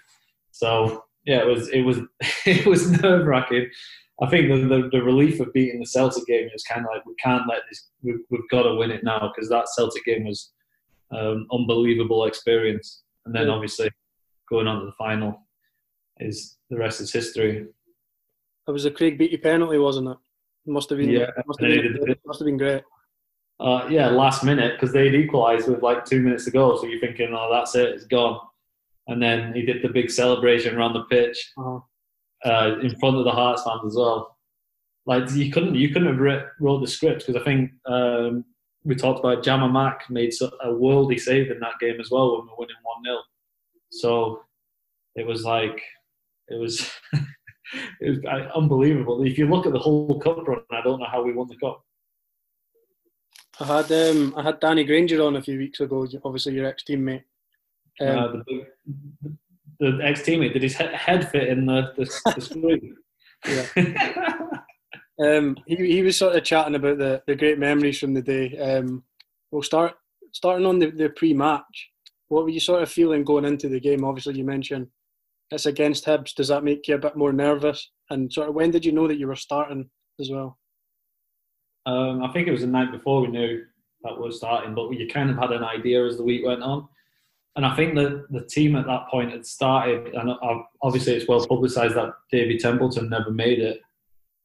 So 0.51 1.04
yeah, 1.25 1.39
it 1.41 1.47
was 1.47 1.69
it 1.69 1.82
was 1.82 1.99
it 2.45 2.65
was 2.65 2.89
nerve 3.01 3.25
wracking. 3.25 3.69
I 4.21 4.30
think 4.30 4.47
the, 4.47 4.60
the, 4.67 4.89
the 4.93 5.04
relief 5.04 5.41
of 5.41 5.51
beating 5.51 5.82
the 5.82 5.86
Celtic 5.86 6.25
game 6.25 6.47
was 6.54 6.63
kind 6.63 6.86
of 6.86 6.88
like 6.93 7.06
we 7.06 7.15
can't 7.15 7.43
let 7.49 7.63
this. 7.69 7.89
We've, 8.01 8.19
we've 8.30 8.49
got 8.49 8.63
to 8.63 8.75
win 8.75 8.91
it 8.91 9.04
now 9.04 9.30
because 9.34 9.49
that 9.49 9.67
Celtic 9.67 10.06
game 10.06 10.25
was 10.25 10.54
um, 11.12 11.47
unbelievable 11.51 12.25
experience. 12.25 13.04
And 13.25 13.36
then 13.36 13.49
obviously 13.49 13.89
going 14.49 14.67
on 14.67 14.80
to 14.80 14.86
the 14.86 14.93
final 14.93 15.41
is 16.19 16.58
the 16.69 16.78
rest 16.78 17.01
is 17.01 17.12
history. 17.12 17.67
It 18.67 18.71
was 18.71 18.86
a 18.86 18.91
Craig 18.91 19.17
Beattie 19.17 19.38
penalty, 19.38 19.78
wasn't 19.78 20.10
it? 20.10 20.17
Must 20.65 20.89
have 20.89 20.97
been. 20.97 21.10
Yeah, 21.10 21.28
must 21.45 21.60
have 21.60 21.69
been, 21.69 22.15
must 22.25 22.39
have 22.39 22.45
been 22.45 22.58
great. 22.58 22.84
Uh, 23.60 23.88
yeah, 23.89 24.10
last 24.10 24.44
minute 24.44 24.74
because 24.74 24.91
they'd 24.91 25.15
equalised 25.15 25.68
with 25.68 25.82
like 25.82 26.06
two 26.06 26.22
minutes 26.22 26.46
to 26.46 26.52
go. 26.52 26.78
So 26.78 26.88
you're 26.88 27.00
thinking, 27.00 27.34
oh, 27.34 27.50
that's 27.52 27.76
it, 27.76 27.89
it's 27.89 28.06
gone. 28.06 28.39
And 29.08 29.22
then 29.22 29.54
he 29.54 29.62
did 29.62 29.82
the 29.82 29.89
big 29.89 30.10
celebration 30.10 30.76
around 30.76 30.94
the 30.94 31.04
pitch 31.04 31.52
uh-huh. 31.58 31.80
uh, 32.50 32.80
in 32.80 32.98
front 33.00 33.18
of 33.18 33.24
the 33.24 33.32
Hearts 33.32 33.63
fans 33.63 33.86
as 33.86 33.96
well. 33.96 34.38
Like 35.06 35.32
you 35.32 35.52
couldn't, 35.52 35.76
you 35.76 35.89
couldn't 35.89 36.08
have 36.08 36.50
wrote 36.60 36.82
the 36.82 36.88
script 36.88 37.26
because 37.26 37.39
I 37.39 37.46
think 37.46 37.72
um, 37.86 38.44
we 38.84 38.96
talked 38.96 39.20
about 39.20 39.44
Jama 39.44 39.70
Mack 39.70 40.10
made 40.10 40.34
a 40.41 40.68
worldy 40.68 41.20
save 41.20 41.52
in 41.52 41.60
that 41.60 41.80
game 41.80 42.00
as 42.00 42.10
well 42.12 42.38
when 42.38 42.46
we 42.46 42.50
were 42.50 42.58
winning 42.58 42.76
one 42.84 43.04
0 43.04 43.20
So 43.91 44.44
it 45.15 45.26
was 45.26 45.46
like 45.46 45.80
it 46.48 46.60
was 46.60 46.89
it 48.02 48.10
was 48.10 48.20
uh, 48.26 48.50
unbelievable. 48.58 49.24
If 49.24 49.38
you 49.38 49.48
look 49.48 49.68
at 49.68 49.74
the 49.74 49.80
whole 49.80 50.20
cup 50.20 50.48
run, 50.48 50.62
I 50.72 50.82
don't 50.82 51.00
know 51.00 51.08
how 51.10 51.24
we 51.24 51.34
won 51.34 51.48
the 51.48 51.58
cup. 51.58 51.85
I 53.60 53.65
had 53.65 53.91
um, 53.91 54.34
I 54.36 54.44
had 54.44 54.60
Danny 54.60 54.84
Grainger 54.84 55.24
on 55.24 55.38
a 55.38 55.41
few 55.41 55.58
weeks 55.58 55.80
ago. 55.80 56.08
Obviously, 56.24 56.54
your 56.54 56.65
ex 56.65 56.84
teammate. 56.84 57.24
Um, 58.02 58.10
uh, 58.10 58.28
the, 58.32 58.65
the 59.80 60.00
ex 60.04 60.22
teammate 60.22 60.54
did 60.54 60.63
his 60.63 60.76
head 60.76 61.30
fit 61.32 61.48
in 61.48 61.65
the, 61.65 61.94
the, 61.96 62.34
the 62.36 62.41
screen? 62.41 62.98
yeah. 63.48 65.38
um, 65.38 65.56
he 65.65 65.76
he 65.76 66.02
was 66.02 66.18
sort 66.18 66.36
of 66.36 66.44
chatting 66.44 66.76
about 66.76 66.98
the, 66.98 67.22
the 67.28 67.36
great 67.36 67.60
memories 67.60 68.00
from 68.00 68.13
the 68.13 68.22
day. 68.22 68.58
Um, 68.58 69.04
we'll 69.52 69.62
start 69.62 69.94
starting 70.34 70.65
on 70.65 70.80
the, 70.80 70.91
the 70.91 71.10
pre 71.10 71.34
match. 71.34 71.89
What 72.28 72.44
were 72.44 72.50
you 72.50 72.60
sort 72.60 72.84
of 72.84 72.91
feeling 72.91 73.24
going 73.24 73.46
into 73.46 73.70
the 73.70 73.80
game? 73.80 74.04
Obviously, 74.04 74.38
you 74.38 74.44
mentioned 74.44 74.88
it's 75.52 75.65
against 75.65 76.06
Hibs. 76.06 76.34
Does 76.34 76.50
that 76.50 76.63
make 76.63 76.88
you 76.88 76.96
a 76.96 77.00
bit 77.00 77.15
more 77.15 77.32
nervous? 77.32 77.91
And 78.10 78.32
sort 78.32 78.50
of 78.50 78.56
when 78.56 78.72
did 78.72 78.84
you 78.84 78.91
know 78.91 79.08
that 79.08 79.20
you 79.20 79.28
were 79.28 79.36
starting 79.36 79.89
as 80.20 80.30
well? 80.30 80.58
Um, 81.86 82.24
I 82.24 82.32
think 82.32 82.48
it 82.48 82.52
was 82.52 82.62
the 82.62 82.67
night 82.67 82.91
before 82.91 83.21
we 83.21 83.28
knew 83.28 83.63
that 84.04 84.17
was 84.17 84.38
starting, 84.38 84.74
but 84.74 84.89
you 84.91 85.08
kind 85.08 85.30
of 85.30 85.38
had 85.38 85.52
an 85.52 85.63
idea 85.63 86.06
as 86.06 86.17
the 86.17 86.24
week 86.24 86.45
went 86.45 86.63
on. 86.63 86.88
And 87.56 87.65
I 87.65 87.76
think 87.76 87.95
that 87.95 88.26
the 88.30 88.45
team 88.45 88.76
at 88.76 88.86
that 88.86 89.08
point 89.10 89.32
had 89.32 89.45
started, 89.45 90.13
and 90.13 90.32
obviously 90.82 91.13
it's 91.13 91.28
well 91.28 91.45
publicised 91.48 91.95
that 91.95 92.13
Davy 92.32 92.58
Templeton 92.58 93.10
never 93.10 93.32
made 93.32 93.60
it, 93.60 93.80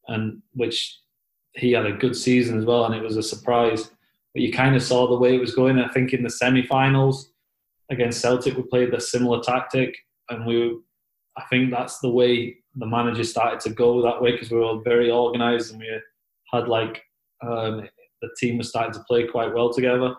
and 0.08 0.40
which 0.52 0.98
he 1.56 1.72
had 1.72 1.86
a 1.86 1.92
good 1.92 2.14
season 2.14 2.58
as 2.58 2.64
well, 2.64 2.84
and 2.84 2.94
it 2.94 3.02
was 3.02 3.16
a 3.16 3.22
surprise. 3.22 3.90
But 4.32 4.42
you 4.42 4.52
kind 4.52 4.76
of 4.76 4.82
saw 4.82 5.08
the 5.08 5.18
way 5.18 5.34
it 5.34 5.40
was 5.40 5.54
going. 5.54 5.78
I 5.78 5.88
think 5.88 6.12
in 6.12 6.22
the 6.22 6.30
semi-finals 6.30 7.32
against 7.90 8.20
Celtic, 8.20 8.56
we 8.56 8.62
played 8.62 8.94
a 8.94 9.00
similar 9.00 9.42
tactic, 9.42 9.96
and 10.28 10.46
we 10.46 10.78
I 11.36 11.44
think 11.50 11.70
that's 11.70 11.98
the 11.98 12.10
way 12.10 12.56
the 12.76 12.86
manager 12.86 13.24
started 13.24 13.60
to 13.60 13.70
go 13.70 14.02
that 14.02 14.20
way 14.20 14.32
because 14.32 14.50
we 14.50 14.58
were 14.58 14.80
very 14.82 15.10
organised 15.10 15.70
and 15.70 15.80
we 15.80 15.88
had 16.52 16.68
like 16.68 17.02
um, 17.42 17.88
the 18.22 18.28
team 18.38 18.58
was 18.58 18.68
starting 18.68 18.92
to 18.92 19.04
play 19.08 19.26
quite 19.26 19.54
well 19.54 19.72
together. 19.72 20.14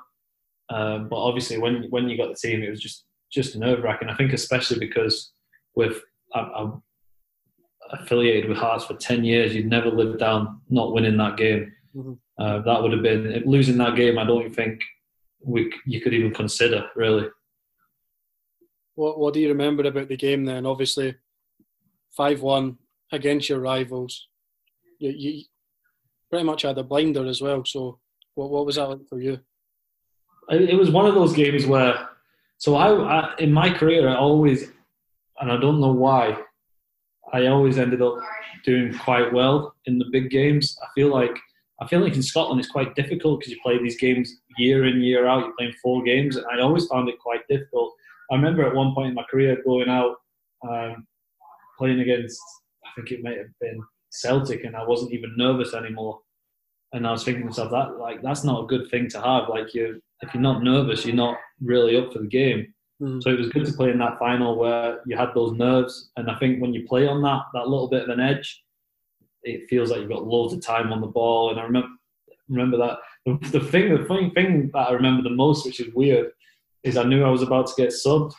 Um, 0.69 1.10
but 1.10 1.17
obviously, 1.17 1.57
when 1.57 1.84
when 1.89 2.10
you 2.10 2.17
got 2.17 2.29
the 2.29 2.47
team, 2.47 2.63
it 2.63 2.69
was 2.69 2.79
just 2.79 3.05
just 3.31 3.55
nerve 3.55 3.84
wracking. 3.84 4.10
I 4.10 4.15
think 4.15 4.34
especially 4.34 4.79
because 4.79 5.31
with 5.75 6.01
I'm, 6.34 6.51
I'm, 6.55 6.84
affiliated 7.91 8.47
with 8.47 8.57
Hearts 8.57 8.86
for 8.86 8.95
ten 8.95 9.23
years, 9.23 9.53
you'd 9.53 9.65
never 9.65 9.89
live 9.89 10.17
down 10.17 10.62
not 10.69 10.93
winning 10.93 11.17
that 11.17 11.38
game. 11.38 11.73
Mm-hmm. 11.95 12.13
Uh, 12.39 12.60
that 12.60 12.81
would 12.81 12.93
have 12.93 13.03
been 13.03 13.43
losing 13.45 13.77
that 13.77 13.95
game. 13.95 14.17
I 14.17 14.23
don't 14.23 14.53
think 14.53 14.81
we 15.43 15.73
you 15.86 15.99
could 16.01 16.13
even 16.13 16.34
consider 16.34 16.89
really. 16.95 17.27
What 18.95 19.19
What 19.19 19.34
do 19.34 19.41
you 19.41 19.49
remember 19.49 19.84
about 19.84 20.07
the 20.07 20.17
game 20.17 20.45
then? 20.45 20.65
Obviously, 20.65 21.15
five 22.15 22.41
one 22.41 22.77
against 23.12 23.49
your 23.49 23.60
rivals. 23.60 24.27
You, 24.99 25.10
you 25.10 25.43
pretty 26.32 26.46
much 26.46 26.63
had 26.63 26.80
a 26.80 26.84
blinder 26.84 27.28
as 27.28 27.41
well. 27.41 27.63
So, 27.65 28.00
what 28.34 28.50
what 28.50 28.65
was 28.65 28.78
that 28.78 28.89
like 28.89 29.08
for 29.08 29.20
you? 29.20 29.39
It 30.50 30.78
was 30.78 30.89
one 30.89 31.06
of 31.06 31.13
those 31.13 31.34
games 31.34 31.65
where, 31.65 32.10
so 32.58 32.76
I, 32.76 32.89
I 32.89 33.36
in 33.38 33.54
my 33.54 33.70
career 33.72 34.10
I 34.10 34.15
always, 34.15 34.72
and 35.39 35.52
I 35.52 35.58
don't 35.58 35.80
know 35.80 35.91
why, 35.91 36.38
I 37.32 37.46
always 37.46 37.78
ended 37.78 38.02
up 38.02 38.15
doing 38.65 38.98
quite 38.98 39.32
well 39.32 39.76
in 39.86 40.00
the 40.00 40.06
big 40.12 40.32
games. 40.32 40.76
I 40.82 40.88
feel 40.96 41.10
like 41.10 41.38
I 41.82 41.88
feel 41.88 42.00
like 42.00 42.15
in 42.15 42.24
Scotland 42.24 42.60
it's 42.60 42.72
quite 42.72 42.96
difficult 42.96 43.39
because 43.39 43.54
you 43.54 43.60
play 43.62 43.78
these 43.78 44.00
games 44.00 44.34
year 44.58 44.88
in 44.88 45.02
year 45.02 45.28
out. 45.28 45.46
You're 45.46 45.56
playing 45.58 45.76
four 45.84 46.02
games, 46.04 46.38
and 46.38 46.46
I 46.52 46.62
always 46.63 46.88
found 46.88 47.08
it 47.10 47.20
quite 47.20 47.48
difficult 47.48 47.94
I 48.32 48.36
remember 48.36 48.65
at 48.65 48.74
one 48.74 48.96
point 48.96 49.10
in 49.10 49.13
my 49.13 49.26
career 49.30 49.62
going 49.65 49.89
out 49.89 50.15
um, 50.67 51.06
playing 51.78 52.00
against, 52.00 52.39
I 52.86 52.89
think 52.96 53.12
it 53.12 53.24
might 53.24 53.38
have 53.38 53.48
been 53.60 53.84
Celtic, 54.12 54.63
and 54.63 54.76
I 54.76 54.86
wasn't 54.86 55.13
even 55.13 55.36
nervous 55.38 55.74
anymore. 55.74 56.19
And 56.93 57.08
I 57.08 57.12
was 57.12 57.24
thinking 57.24 57.43
to 57.43 57.47
myself, 57.47 57.71
that 57.71 57.97
like 57.97 58.21
that's 58.21 58.43
not 58.43 58.63
a 58.63 58.67
good 58.67 58.89
thing 58.89 59.08
to 59.10 59.21
have. 59.21 59.50
Like 59.50 59.74
you, 59.74 60.02
if 60.21 60.34
you're 60.34 60.43
not 60.43 60.63
nervous, 60.63 61.06
you're 61.06 61.15
not 61.15 61.38
really 61.62 61.97
up 61.97 62.13
for 62.13 62.19
the 62.19 62.28
game. 62.28 62.74
Mm. 63.02 63.24
So 63.24 63.30
it 63.30 63.39
was 63.39 63.50
good 63.50 63.65
to 63.65 63.74
play 63.74 63.89
in 63.89 64.00
that 64.00 64.19
final 64.19 64.58
where 64.58 65.00
you 65.06 65.17
had 65.17 65.34
those 65.34 65.54
nerves. 65.58 66.12
And 66.17 66.30
I 66.30 66.36
think 66.36 66.62
when 66.62 66.74
you 66.74 66.86
play 66.88 67.08
on 67.08 67.21
that 67.24 67.43
that 67.54 67.67
little 67.67 67.88
bit 67.88 68.04
of 68.04 68.10
an 68.10 68.19
edge, 68.19 68.62
it 69.43 69.69
feels 69.69 69.89
like 69.89 70.02
you've 70.02 70.10
got 70.10 70.28
loads 70.28 70.54
of 70.54 70.62
time 70.62 70.91
on 70.91 71.02
the 71.02 71.08
ball. 71.08 71.52
And 71.52 71.60
I 71.60 71.63
remember 71.63 71.89
remember 72.50 72.78
that 72.78 72.97
the, 73.26 73.60
the 73.60 73.65
thing, 73.65 73.95
the 73.95 74.06
funny 74.06 74.30
thing 74.32 74.69
that 74.74 74.89
I 74.89 74.91
remember 74.91 75.24
the 75.24 75.36
most, 75.36 75.65
which 75.65 75.80
is 75.80 75.93
weird, 75.93 76.32
is 76.84 76.97
I 76.97 77.04
knew 77.04 77.24
I 77.24 77.30
was 77.30 77.41
about 77.41 77.67
to 77.67 77.74
get 77.78 77.89
subbed, 77.89 78.34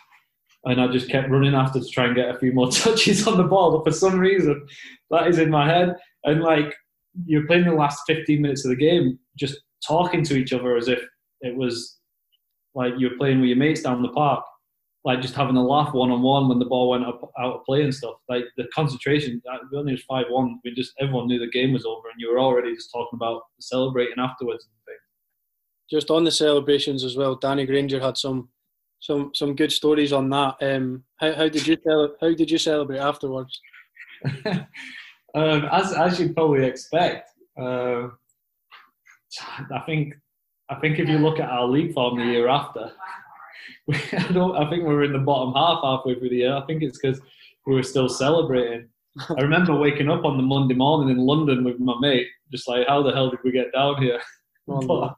and 0.64 0.80
I 0.80 0.86
just 0.88 1.08
kept 1.08 1.30
running 1.30 1.54
after 1.54 1.80
to 1.80 1.88
try 1.88 2.06
and 2.06 2.14
get 2.14 2.34
a 2.34 2.38
few 2.38 2.52
more 2.52 2.70
touches 2.70 3.26
on 3.26 3.36
the 3.36 3.44
ball. 3.44 3.72
But 3.72 3.84
for 3.84 3.96
some 3.96 4.18
reason, 4.18 4.66
that 5.10 5.26
is 5.28 5.38
in 5.38 5.50
my 5.50 5.66
head. 5.68 5.96
And 6.24 6.42
like 6.42 6.74
you're 7.26 7.46
playing 7.46 7.64
the 7.64 7.72
last 7.72 8.02
15 8.06 8.40
minutes 8.40 8.64
of 8.64 8.70
the 8.70 8.76
game, 8.76 9.18
just 9.36 9.60
talking 9.86 10.22
to 10.24 10.36
each 10.36 10.52
other 10.52 10.76
as 10.76 10.88
if 10.88 11.00
it 11.40 11.56
was 11.56 11.98
like 12.74 12.94
you're 12.96 13.16
playing 13.18 13.40
with 13.40 13.48
your 13.48 13.58
mates 13.58 13.82
down 13.82 14.02
the 14.02 14.08
park, 14.08 14.44
like 15.04 15.20
just 15.20 15.34
having 15.34 15.56
a 15.56 15.64
laugh 15.64 15.92
one 15.92 16.12
on 16.12 16.22
one 16.22 16.48
when 16.48 16.60
the 16.60 16.64
ball 16.64 16.90
went 16.90 17.04
up, 17.04 17.20
out 17.38 17.54
of 17.54 17.64
play 17.64 17.82
and 17.82 17.94
stuff. 17.94 18.14
Like 18.28 18.44
the 18.56 18.68
concentration, 18.74 19.42
we 19.70 19.78
only 19.78 19.92
was 19.92 20.04
five 20.04 20.26
one. 20.28 20.60
We 20.64 20.74
just 20.74 20.92
everyone 21.00 21.26
knew 21.26 21.40
the 21.40 21.50
game 21.50 21.72
was 21.72 21.84
over, 21.84 22.08
and 22.08 22.20
you 22.20 22.30
were 22.30 22.38
already 22.38 22.74
just 22.74 22.92
talking 22.92 23.16
about 23.16 23.42
celebrating 23.58 24.18
afterwards 24.18 24.64
and 24.64 24.72
things 24.86 25.02
just 25.92 26.10
on 26.10 26.24
the 26.24 26.30
celebrations 26.30 27.04
as 27.04 27.16
well, 27.16 27.34
Danny 27.34 27.66
Grainger 27.66 28.00
had 28.00 28.16
some 28.16 28.48
some 29.02 29.32
some 29.34 29.56
good 29.56 29.72
stories 29.72 30.12
on 30.12 30.30
that. 30.30 30.54
Um, 30.62 31.02
how, 31.16 31.34
how 31.34 31.48
did 31.48 31.66
you 31.66 31.76
how 32.20 32.32
did 32.34 32.50
you 32.50 32.58
celebrate 32.58 33.00
afterwards? 33.00 33.60
um, 34.46 35.68
as 35.72 35.92
as 35.92 36.20
you'd 36.20 36.36
probably 36.36 36.64
expect, 36.64 37.30
uh, 37.60 38.08
I 39.74 39.80
think 39.86 40.14
I 40.70 40.76
think 40.76 41.00
if 41.00 41.08
you 41.08 41.18
look 41.18 41.40
at 41.40 41.50
our 41.50 41.66
league 41.66 41.92
form 41.94 42.16
the 42.16 42.26
year 42.26 42.46
after, 42.46 42.92
we, 43.88 43.96
I 44.12 44.30
don't 44.32 44.56
I 44.56 44.70
think 44.70 44.84
we 44.84 44.94
were 44.94 45.04
in 45.04 45.12
the 45.12 45.18
bottom 45.18 45.52
half 45.54 45.82
halfway 45.82 46.14
through 46.14 46.30
the 46.30 46.36
year. 46.36 46.54
I 46.54 46.64
think 46.66 46.84
it's 46.84 46.98
because 46.98 47.20
we 47.66 47.74
were 47.74 47.82
still 47.82 48.08
celebrating. 48.08 48.88
I 49.36 49.42
remember 49.42 49.74
waking 49.74 50.10
up 50.10 50.24
on 50.24 50.36
the 50.36 50.44
Monday 50.44 50.74
morning 50.74 51.14
in 51.14 51.26
London 51.26 51.64
with 51.64 51.78
my 51.80 51.94
mate, 52.00 52.28
just 52.52 52.66
like, 52.66 52.86
how 52.86 53.02
the 53.02 53.12
hell 53.12 53.30
did 53.30 53.40
we 53.44 53.50
get 53.50 53.72
down 53.72 54.00
here? 54.00 54.20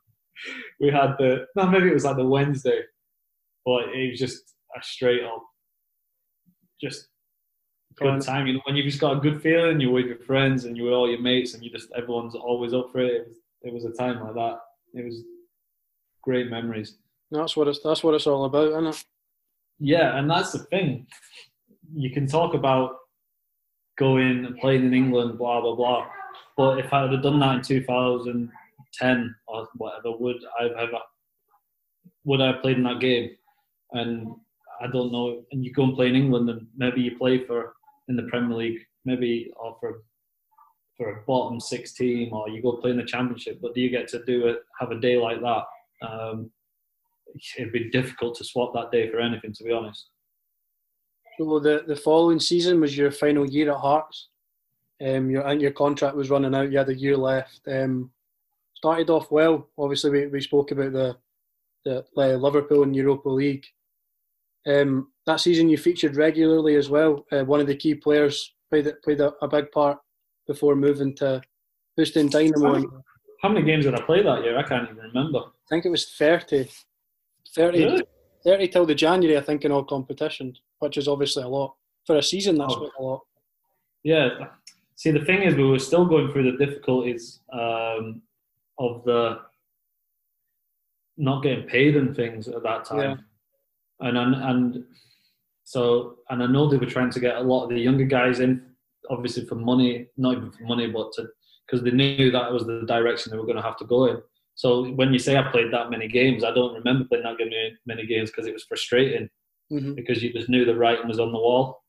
We 0.81 0.90
had 0.90 1.14
the 1.18 1.47
no 1.55 1.66
maybe 1.66 1.88
it 1.90 1.94
was 1.94 2.05
like 2.05 2.16
the 2.16 2.27
Wednesday, 2.27 2.81
but 3.64 3.88
it 3.94 4.11
was 4.11 4.18
just 4.18 4.55
a 4.77 4.83
straight 4.83 5.24
up 5.24 5.42
just 6.81 7.09
good 7.96 8.20
time. 8.22 8.46
You 8.46 8.55
know, 8.55 8.61
when 8.64 8.77
you've 8.77 8.87
just 8.87 9.00
got 9.00 9.16
a 9.16 9.20
good 9.20 9.40
feeling, 9.40 9.81
you're 9.81 9.92
with 9.92 10.07
your 10.07 10.18
friends 10.18 10.64
and 10.64 10.77
you're 10.77 10.87
with 10.87 10.94
all 10.94 11.11
your 11.11 11.20
mates, 11.20 11.55
and 11.55 11.64
you 11.64 11.70
just 11.70 11.90
everyone's 11.96 12.35
always 12.35 12.74
up 12.74 12.90
for 12.92 13.00
it. 13.00 13.12
It 13.12 13.29
was, 13.29 13.37
it 13.62 13.72
was 13.72 13.85
a 13.85 13.92
time 13.92 14.22
like 14.22 14.35
that. 14.35 14.59
It 14.94 15.05
was 15.05 15.22
great 16.22 16.50
memories. 16.50 16.96
That's 17.31 17.57
what 17.57 17.68
it's 17.68 17.81
that's 17.83 18.05
what 18.05 18.14
it's 18.14 18.27
all 18.27 18.44
about, 18.44 18.68
isn't 18.68 18.87
it? 18.87 19.05
Yeah, 19.79 20.18
and 20.18 20.31
that's 20.31 20.53
the 20.53 20.61
thing. 20.61 21.07
You 21.94 22.11
can 22.11 22.27
talk 22.27 22.55
about 22.55 22.96
going 23.98 24.44
and 24.44 24.59
playing 24.59 24.85
in 24.85 24.94
England, 24.94 25.38
blah 25.38 25.61
blah 25.61 25.74
blah. 25.74 26.07
But 26.57 26.79
if 26.79 26.92
I 26.92 27.11
had 27.11 27.22
done 27.22 27.40
that 27.40 27.57
in 27.57 27.62
2010 27.62 29.35
or 29.48 29.68
whatever, 29.77 30.16
would 30.16 30.37
I've 30.61 30.72
ever 30.72 30.98
would 32.24 32.40
I 32.40 32.53
have 32.53 32.62
played 32.62 32.77
in 32.77 32.85
that 32.85 33.00
game? 33.00 33.31
And 33.94 34.28
I 34.80 34.87
don't 34.88 35.12
know. 35.12 35.42
And 35.50 35.64
you 35.64 35.72
go 35.72 35.85
and 35.85 35.94
play 35.94 36.09
in 36.09 36.16
England, 36.16 36.50
and 36.50 36.66
maybe 36.76 37.00
you 37.00 37.16
play 37.16 37.44
for 37.46 37.74
in 38.09 38.16
the 38.16 38.24
Premier 38.24 38.57
League, 38.57 38.80
maybe 39.04 39.50
or 39.57 39.76
for 39.80 40.02
for 40.96 41.11
a 41.11 41.22
bottom 41.26 41.59
six 41.59 41.92
team, 41.92 42.33
or 42.33 42.48
you 42.48 42.62
go 42.62 42.72
play 42.72 42.90
in 42.90 42.96
the 42.96 43.04
Championship. 43.04 43.59
But 43.61 43.74
do 43.74 43.80
you 43.80 43.90
get 43.90 44.07
to 44.09 44.24
do 44.24 44.46
it? 44.46 44.59
Have 44.78 44.92
a 44.92 45.00
day 45.00 45.16
like 45.16 45.40
that? 45.40 45.64
Um, 46.07 46.50
it'd 47.57 47.72
be 47.72 47.90
difficult 47.90 48.37
to 48.37 48.44
swap 48.44 48.72
that 48.74 48.92
day 48.92 49.11
for 49.11 49.20
anything, 49.20 49.52
to 49.54 49.64
be 49.64 49.72
honest. 49.72 50.09
So 51.38 51.59
the 51.59 51.85
the 51.87 51.96
following 51.96 52.40
season 52.40 52.80
was 52.80 52.96
your 52.96 53.11
final 53.11 53.48
year 53.48 53.72
at 53.72 53.78
Hearts. 53.78 54.28
Um, 55.04 55.30
your 55.30 55.46
and 55.46 55.61
your 55.61 55.72
contract 55.72 56.16
was 56.16 56.30
running 56.30 56.54
out. 56.54 56.70
You 56.70 56.78
had 56.78 56.88
a 56.88 56.94
year 56.94 57.16
left. 57.16 57.61
Um, 57.66 58.11
started 58.74 59.11
off 59.11 59.30
well. 59.30 59.68
Obviously, 59.76 60.11
we, 60.11 60.26
we 60.28 60.40
spoke 60.40 60.70
about 60.70 60.92
the 60.92 61.16
the 61.85 62.04
uh, 62.16 62.37
Liverpool 62.37 62.85
and 62.85 62.94
Europa 62.94 63.28
League. 63.28 63.66
Um, 64.66 65.09
that 65.27 65.40
season, 65.40 65.68
you 65.68 65.77
featured 65.77 66.16
regularly 66.16 66.77
as 66.77 66.88
well. 66.88 67.24
Uh, 67.33 67.44
one 67.44 67.61
of 67.61 67.66
the 67.66 67.77
key 67.77 67.94
players 67.94 68.55
played 68.70 68.90
played 69.03 69.20
a, 69.20 69.33
a, 69.42 69.48
big 69.48 69.70
part 69.72 69.98
before 70.46 70.74
moving 70.74 71.14
to 71.16 71.42
Houston 71.96 72.29
Dynamo. 72.29 73.03
How 73.42 73.48
many 73.48 73.64
games 73.64 73.85
did 73.85 73.94
I 73.94 74.00
play 74.00 74.22
that 74.22 74.42
year? 74.42 74.59
I 74.59 74.62
can't 74.62 74.90
even 74.90 74.96
remember. 74.96 75.38
I 75.38 75.68
think 75.68 75.85
it 75.85 75.90
was 75.90 76.11
30. 76.11 76.68
30, 77.55 77.85
really? 77.85 78.03
30 78.44 78.68
till 78.68 78.87
the 78.87 78.94
January, 78.94 79.38
I 79.38 79.42
think, 79.42 79.64
in 79.64 79.72
all 79.72 79.85
competitions, 79.85 80.61
which 80.79 80.96
is 80.96 81.09
obviously 81.09 81.42
a 81.42 81.48
lot. 81.48 81.74
For 82.07 82.16
a 82.16 82.22
season, 82.22 82.57
that's 82.57 82.74
oh. 82.74 82.90
a 82.98 83.03
lot. 83.03 83.20
Yeah. 84.03 84.29
See, 84.96 85.11
the 85.11 85.24
thing 85.24 85.42
is, 85.42 85.55
we 85.55 85.64
were 85.64 85.79
still 85.79 86.05
going 86.05 86.33
through 86.33 86.53
the 86.53 86.64
difficulties 86.64 87.40
um, 87.53 88.22
of 88.79 89.05
the 89.05 89.40
not 91.16 91.42
getting 91.42 91.66
paid 91.66 91.96
and 91.96 92.14
things 92.14 92.48
at 92.48 92.62
that 92.62 92.85
time. 92.85 92.98
Yeah. 92.98 93.16
And, 94.05 94.17
and 94.17 94.35
and 94.35 94.85
so 95.64 96.17
and 96.31 96.43
I 96.43 96.47
know 96.47 96.69
they 96.69 96.77
were 96.77 96.87
trying 96.87 97.11
to 97.11 97.21
get 97.21 97.37
a 97.37 97.40
lot 97.40 97.64
of 97.64 97.71
the 97.71 97.81
younger 97.81 98.05
guys 98.05 98.40
in, 98.40 98.62
obviously 99.11 99.47
for 99.47 99.57
money, 99.57 100.09
not 100.17 100.37
even 100.37 100.53
for 100.53 100.64
money, 100.64 100.87
but 100.87 101.12
to 101.14 101.27
because 101.67 101.83
they 101.83 101.90
knew 101.90 102.31
that 102.31 102.53
was 102.53 102.67
the 102.67 102.85
direction 102.87 103.31
they 103.31 103.38
were 103.38 103.47
going 103.47 103.57
to 103.57 103.62
have 103.62 103.79
to 103.79 103.87
go 103.87 104.05
in. 104.07 104.19
So 104.55 104.90
when 104.93 105.12
you 105.12 105.19
say 105.19 105.37
I 105.37 105.51
played 105.51 105.73
that 105.73 105.90
many 105.90 106.07
games, 106.07 106.45
I 106.45 106.53
don't 106.53 106.75
remember 106.75 107.07
playing 107.07 107.25
that 107.25 107.71
many 107.87 108.07
games 108.07 108.31
because 108.31 108.47
it 108.47 108.53
was 108.53 108.64
frustrating 108.64 109.29
mm-hmm. 109.73 109.95
because 109.95 110.23
you 110.23 110.33
just 110.33 110.49
knew 110.49 110.64
the 110.64 110.77
writing 110.77 111.09
was 111.09 111.19
on 111.19 111.33
the 111.33 111.38
wall. 111.38 111.83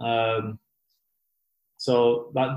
Um, 0.00 0.58
so 1.78 2.30
that 2.34 2.50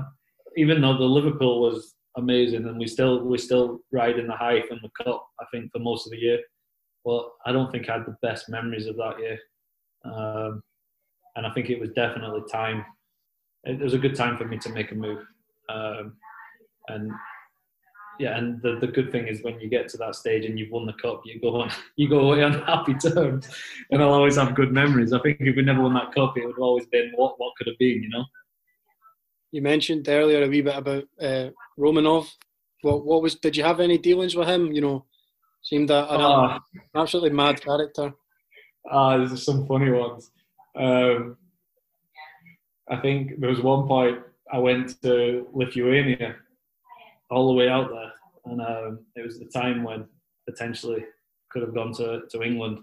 even 0.56 0.80
though 0.80 0.96
the 0.96 1.04
Liverpool 1.04 1.60
was 1.62 1.94
amazing 2.16 2.66
and 2.66 2.78
we 2.78 2.86
still 2.86 3.24
we 3.24 3.38
still 3.38 3.80
riding 3.92 4.26
the 4.26 4.36
high 4.36 4.62
from 4.62 4.80
the 4.82 5.04
cup, 5.04 5.26
I 5.40 5.44
think 5.50 5.72
for 5.72 5.78
most 5.78 6.06
of 6.06 6.12
the 6.12 6.18
year. 6.18 6.40
But 7.04 7.28
I 7.46 7.52
don't 7.52 7.70
think 7.70 7.88
I 7.88 7.94
had 7.98 8.06
the 8.06 8.16
best 8.22 8.48
memories 8.48 8.86
of 8.86 8.96
that 8.96 9.18
year, 9.18 9.38
um, 10.04 10.62
and 11.36 11.46
I 11.46 11.50
think 11.52 11.70
it 11.70 11.80
was 11.80 11.90
definitely 11.90 12.42
time. 12.50 12.84
It 13.64 13.80
was 13.80 13.94
a 13.94 13.98
good 13.98 14.14
time 14.14 14.36
for 14.36 14.44
me 14.44 14.58
to 14.58 14.70
make 14.70 14.92
a 14.92 14.94
move, 14.94 15.24
um, 15.68 16.16
and 16.88 17.12
yeah, 18.20 18.36
and 18.36 18.60
the, 18.60 18.76
the 18.78 18.86
good 18.86 19.10
thing 19.10 19.28
is 19.28 19.42
when 19.42 19.58
you 19.60 19.68
get 19.68 19.88
to 19.88 19.96
that 19.96 20.14
stage 20.14 20.44
and 20.44 20.58
you've 20.58 20.70
won 20.70 20.84
the 20.84 20.92
cup, 20.92 21.22
you 21.24 21.40
go 21.40 21.62
on, 21.62 21.70
you 21.96 22.06
go 22.08 22.20
away 22.20 22.42
on 22.42 22.52
happy 22.62 22.92
terms, 22.94 23.48
and 23.90 24.02
I'll 24.02 24.12
always 24.12 24.36
have 24.36 24.54
good 24.54 24.72
memories. 24.72 25.14
I 25.14 25.20
think 25.20 25.38
if 25.40 25.56
we 25.56 25.62
never 25.62 25.80
won 25.80 25.94
that 25.94 26.14
cup, 26.14 26.36
it 26.36 26.44
would 26.44 26.56
have 26.56 26.62
always 26.62 26.86
been 26.86 27.12
what 27.14 27.34
what 27.38 27.56
could 27.56 27.66
have 27.66 27.78
been, 27.78 28.02
you 28.02 28.10
know. 28.10 28.24
You 29.52 29.62
mentioned 29.62 30.06
earlier 30.08 30.44
a 30.44 30.48
wee 30.48 30.60
bit 30.60 30.76
about 30.76 31.04
uh, 31.20 31.48
Romanov. 31.78 32.28
What 32.82 33.06
what 33.06 33.22
was? 33.22 33.36
Did 33.36 33.56
you 33.56 33.64
have 33.64 33.80
any 33.80 33.96
dealings 33.96 34.36
with 34.36 34.48
him? 34.48 34.70
You 34.70 34.82
know, 34.82 35.06
seemed 35.62 35.90
a, 35.90 36.12
an 36.12 36.20
uh, 36.20 36.58
absolutely 36.94 37.30
mad 37.30 37.60
character. 37.60 38.12
Ah, 38.90 39.12
uh, 39.12 39.18
there's 39.18 39.44
some 39.44 39.66
funny 39.66 39.90
ones. 39.90 40.30
Um, 40.76 41.36
I 42.88 42.96
think 42.96 43.38
there 43.38 43.50
was 43.50 43.60
one 43.60 43.86
point 43.86 44.18
I 44.52 44.58
went 44.58 45.00
to 45.02 45.46
Lithuania 45.52 46.36
all 47.30 47.48
the 47.48 47.54
way 47.54 47.68
out 47.68 47.90
there, 47.90 48.12
and 48.46 48.60
um, 48.60 49.00
it 49.14 49.24
was 49.24 49.38
the 49.38 49.46
time 49.46 49.84
when 49.84 50.06
potentially 50.48 51.04
could 51.50 51.62
have 51.62 51.74
gone 51.74 51.92
to, 51.94 52.22
to 52.30 52.42
England, 52.42 52.78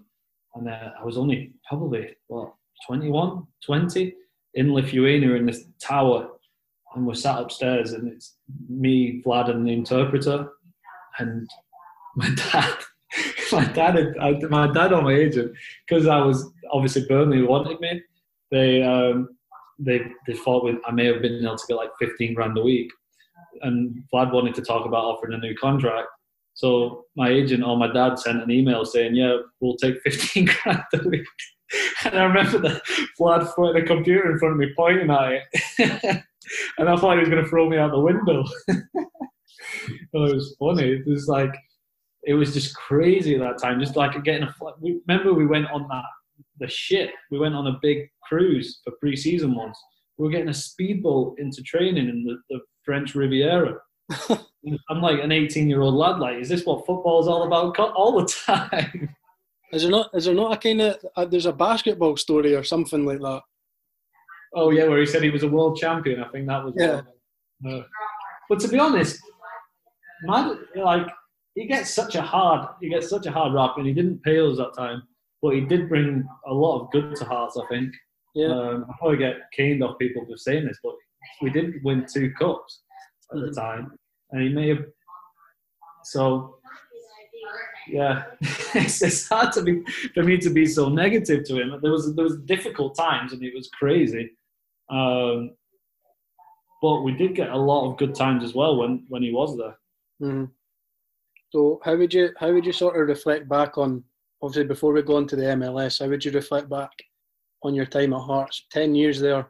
and 0.55 0.69
uh, 0.69 0.91
I 0.99 1.03
was 1.03 1.17
only 1.17 1.53
probably 1.67 2.15
what 2.27 2.53
21, 2.85 3.45
20 3.65 4.13
in 4.53 4.73
Lithuania 4.73 5.35
in 5.35 5.45
this 5.45 5.65
tower, 5.81 6.29
and 6.95 7.05
we're 7.05 7.13
sat 7.13 7.39
upstairs, 7.39 7.93
and 7.93 8.11
it's 8.11 8.37
me, 8.69 9.21
Vlad, 9.25 9.49
and 9.49 9.67
the 9.67 9.73
interpreter, 9.73 10.49
and 11.19 11.49
my 12.17 12.29
dad. 12.35 12.77
my 13.51 13.65
dad, 13.65 13.95
had, 13.95 14.43
my 14.49 14.67
dad, 14.71 14.91
or 14.91 15.01
my 15.01 15.13
agent, 15.13 15.53
because 15.87 16.07
I 16.07 16.19
was 16.19 16.51
obviously 16.71 17.05
Burnley 17.07 17.41
wanted 17.41 17.79
me. 17.79 18.01
They 18.51 18.83
um, 18.83 19.29
they 19.79 20.01
they 20.27 20.33
thought 20.33 20.63
with, 20.63 20.77
I 20.85 20.91
may 20.91 21.05
have 21.05 21.21
been 21.21 21.43
able 21.43 21.57
to 21.57 21.67
get 21.67 21.77
like 21.77 21.91
15 21.99 22.33
grand 22.33 22.57
a 22.57 22.61
week 22.61 22.91
and 23.61 24.03
Vlad 24.13 24.31
wanted 24.31 24.55
to 24.55 24.61
talk 24.61 24.85
about 24.85 25.05
offering 25.05 25.33
a 25.33 25.37
new 25.37 25.55
contract. 25.55 26.07
So 26.53 27.05
my 27.15 27.29
agent 27.29 27.63
or 27.63 27.77
my 27.77 27.91
dad 27.91 28.17
sent 28.17 28.41
an 28.41 28.51
email 28.51 28.83
saying, 28.83 29.15
"Yeah, 29.15 29.37
we'll 29.59 29.77
take 29.77 30.01
15 30.01 30.49
grand 30.63 30.83
a 30.93 31.07
week." 31.07 31.25
And 32.05 32.17
I 32.17 32.23
remember 32.23 32.59
that 32.59 32.81
Vlad 33.19 33.53
putting 33.55 33.81
a 33.81 33.85
computer 33.85 34.31
in 34.31 34.39
front 34.39 34.53
of 34.53 34.59
me, 34.59 34.73
pointing 34.75 35.11
at 35.11 35.31
it, 35.33 35.43
and 36.77 36.89
I 36.89 36.95
thought 36.95 37.15
he 37.15 37.19
was 37.19 37.29
going 37.29 37.43
to 37.43 37.49
throw 37.49 37.69
me 37.69 37.77
out 37.77 37.91
the 37.91 37.99
window. 37.99 38.43
it 38.67 40.07
was 40.13 40.55
funny. 40.59 40.93
It 40.93 41.07
was 41.07 41.27
like 41.27 41.53
it 42.23 42.33
was 42.33 42.53
just 42.53 42.75
crazy 42.75 43.35
at 43.35 43.41
that 43.41 43.61
time. 43.61 43.79
Just 43.79 43.95
like 43.95 44.23
getting 44.23 44.43
a. 44.43 44.53
We, 44.79 44.99
remember, 45.07 45.33
we 45.33 45.45
went 45.45 45.69
on 45.71 45.87
that 45.89 46.03
the 46.59 46.67
ship. 46.67 47.11
We 47.31 47.39
went 47.39 47.55
on 47.55 47.67
a 47.67 47.79
big 47.81 48.09
cruise 48.23 48.79
for 48.83 48.91
pre-season 48.99 49.55
once. 49.55 49.77
We 50.17 50.25
were 50.25 50.31
getting 50.31 50.49
a 50.49 50.53
speedboat 50.53 51.39
into 51.39 51.61
training 51.61 52.09
in 52.09 52.23
the, 52.23 52.37
the 52.49 52.59
French 52.83 53.15
Riviera. 53.15 53.77
I'm 54.89 55.01
like 55.01 55.21
an 55.21 55.31
18 55.31 55.69
year 55.69 55.81
old 55.81 55.95
lad. 55.95 56.19
Like, 56.19 56.37
is 56.37 56.49
this 56.49 56.65
what 56.65 56.85
football 56.85 57.21
is 57.21 57.27
all 57.27 57.43
about? 57.43 57.77
All 57.77 58.19
the 58.19 58.25
time. 58.25 59.09
Is 59.73 59.81
there 59.81 59.91
not? 59.91 60.09
Is 60.13 60.23
there 60.23 60.33
not 60.33 60.53
a 60.53 60.57
kind 60.57 60.79
of? 60.79 60.97
Uh, 61.13 61.25
there's 61.25 61.45
a 61.45 61.51
basketball 61.51 62.15
story 62.15 62.55
or 62.55 62.63
something 62.63 63.05
like 63.05 63.19
that. 63.19 63.41
Oh 64.55 64.69
yeah, 64.69 64.85
where 64.85 65.01
he 65.01 65.05
said 65.05 65.21
he 65.21 65.29
was 65.29 65.43
a 65.43 65.49
world 65.49 65.77
champion. 65.77 66.23
I 66.23 66.29
think 66.29 66.47
that 66.47 66.63
was. 66.63 66.73
Yeah. 66.77 67.01
Uh, 67.69 67.81
but 68.47 68.61
to 68.61 68.69
be 68.69 68.79
honest, 68.79 69.19
man, 70.23 70.57
like 70.77 71.05
he 71.57 71.65
gets 71.65 71.89
such 71.89 72.13
a 72.13 72.21
hard, 72.21 72.67
he 72.79 72.87
gets 72.87 73.09
such 73.09 73.25
a 73.25 73.31
hard 73.31 73.51
rap, 73.51 73.77
and 73.77 73.87
he 73.87 73.93
didn't 73.93 74.21
pay 74.21 74.39
us 74.39 74.57
that 74.57 74.75
time, 74.77 75.01
but 75.41 75.55
he 75.55 75.61
did 75.61 75.89
bring 75.89 76.23
a 76.45 76.53
lot 76.53 76.81
of 76.81 76.91
good 76.91 77.15
to 77.15 77.25
Hearts. 77.25 77.57
I 77.57 77.65
think. 77.67 77.93
Yeah. 78.35 78.49
Um, 78.49 78.85
I 78.87 78.93
probably 78.99 79.17
get 79.17 79.37
caned 79.55 79.83
off 79.83 79.97
people 79.97 80.23
for 80.23 80.37
saying 80.37 80.67
this, 80.67 80.77
but 80.83 80.93
we 81.41 81.49
did 81.49 81.83
win 81.83 82.05
two 82.05 82.31
cups 82.37 82.83
at 83.33 83.39
the 83.41 83.51
time, 83.51 83.91
and 84.29 84.43
he 84.43 84.49
may 84.49 84.69
have. 84.69 84.85
So, 86.03 86.59
yeah, 87.87 88.25
it's, 88.75 89.01
it's 89.01 89.27
hard 89.27 89.51
to 89.53 89.63
be 89.63 89.81
for 90.13 90.21
me 90.21 90.37
to 90.37 90.51
be 90.51 90.67
so 90.67 90.89
negative 90.89 91.43
to 91.45 91.59
him. 91.59 91.79
There 91.81 91.91
was 91.91 92.15
there 92.15 92.23
was 92.23 92.37
difficult 92.41 92.95
times, 92.95 93.33
and 93.33 93.41
it 93.41 93.55
was 93.55 93.67
crazy. 93.69 94.29
Um, 94.91 95.55
but 96.83 97.01
we 97.01 97.13
did 97.13 97.33
get 97.33 97.49
a 97.49 97.57
lot 97.57 97.89
of 97.89 97.97
good 97.97 98.13
times 98.13 98.43
as 98.43 98.53
well 98.53 98.77
when 98.77 99.05
when 99.09 99.23
he 99.23 99.31
was 99.31 99.57
there. 99.57 99.75
Mm-hmm. 100.21 100.45
So 101.49 101.79
how 101.83 101.95
would 101.95 102.13
you 102.13 102.31
how 102.37 102.51
would 102.53 102.65
you 102.65 102.73
sort 102.73 102.99
of 102.99 103.07
reflect 103.07 103.47
back 103.47 103.77
on 103.77 104.03
obviously 104.41 104.65
before 104.65 104.93
we 104.93 105.01
go 105.01 105.17
on 105.17 105.27
to 105.27 105.35
the 105.35 105.43
MLS? 105.43 105.99
How 105.99 106.09
would 106.09 106.23
you 106.23 106.31
reflect 106.31 106.69
back 106.69 106.91
on 107.63 107.73
your 107.73 107.85
time 107.85 108.13
at 108.13 108.21
Hearts? 108.21 108.65
Ten 108.71 108.95
years 108.95 109.19
there, 109.19 109.47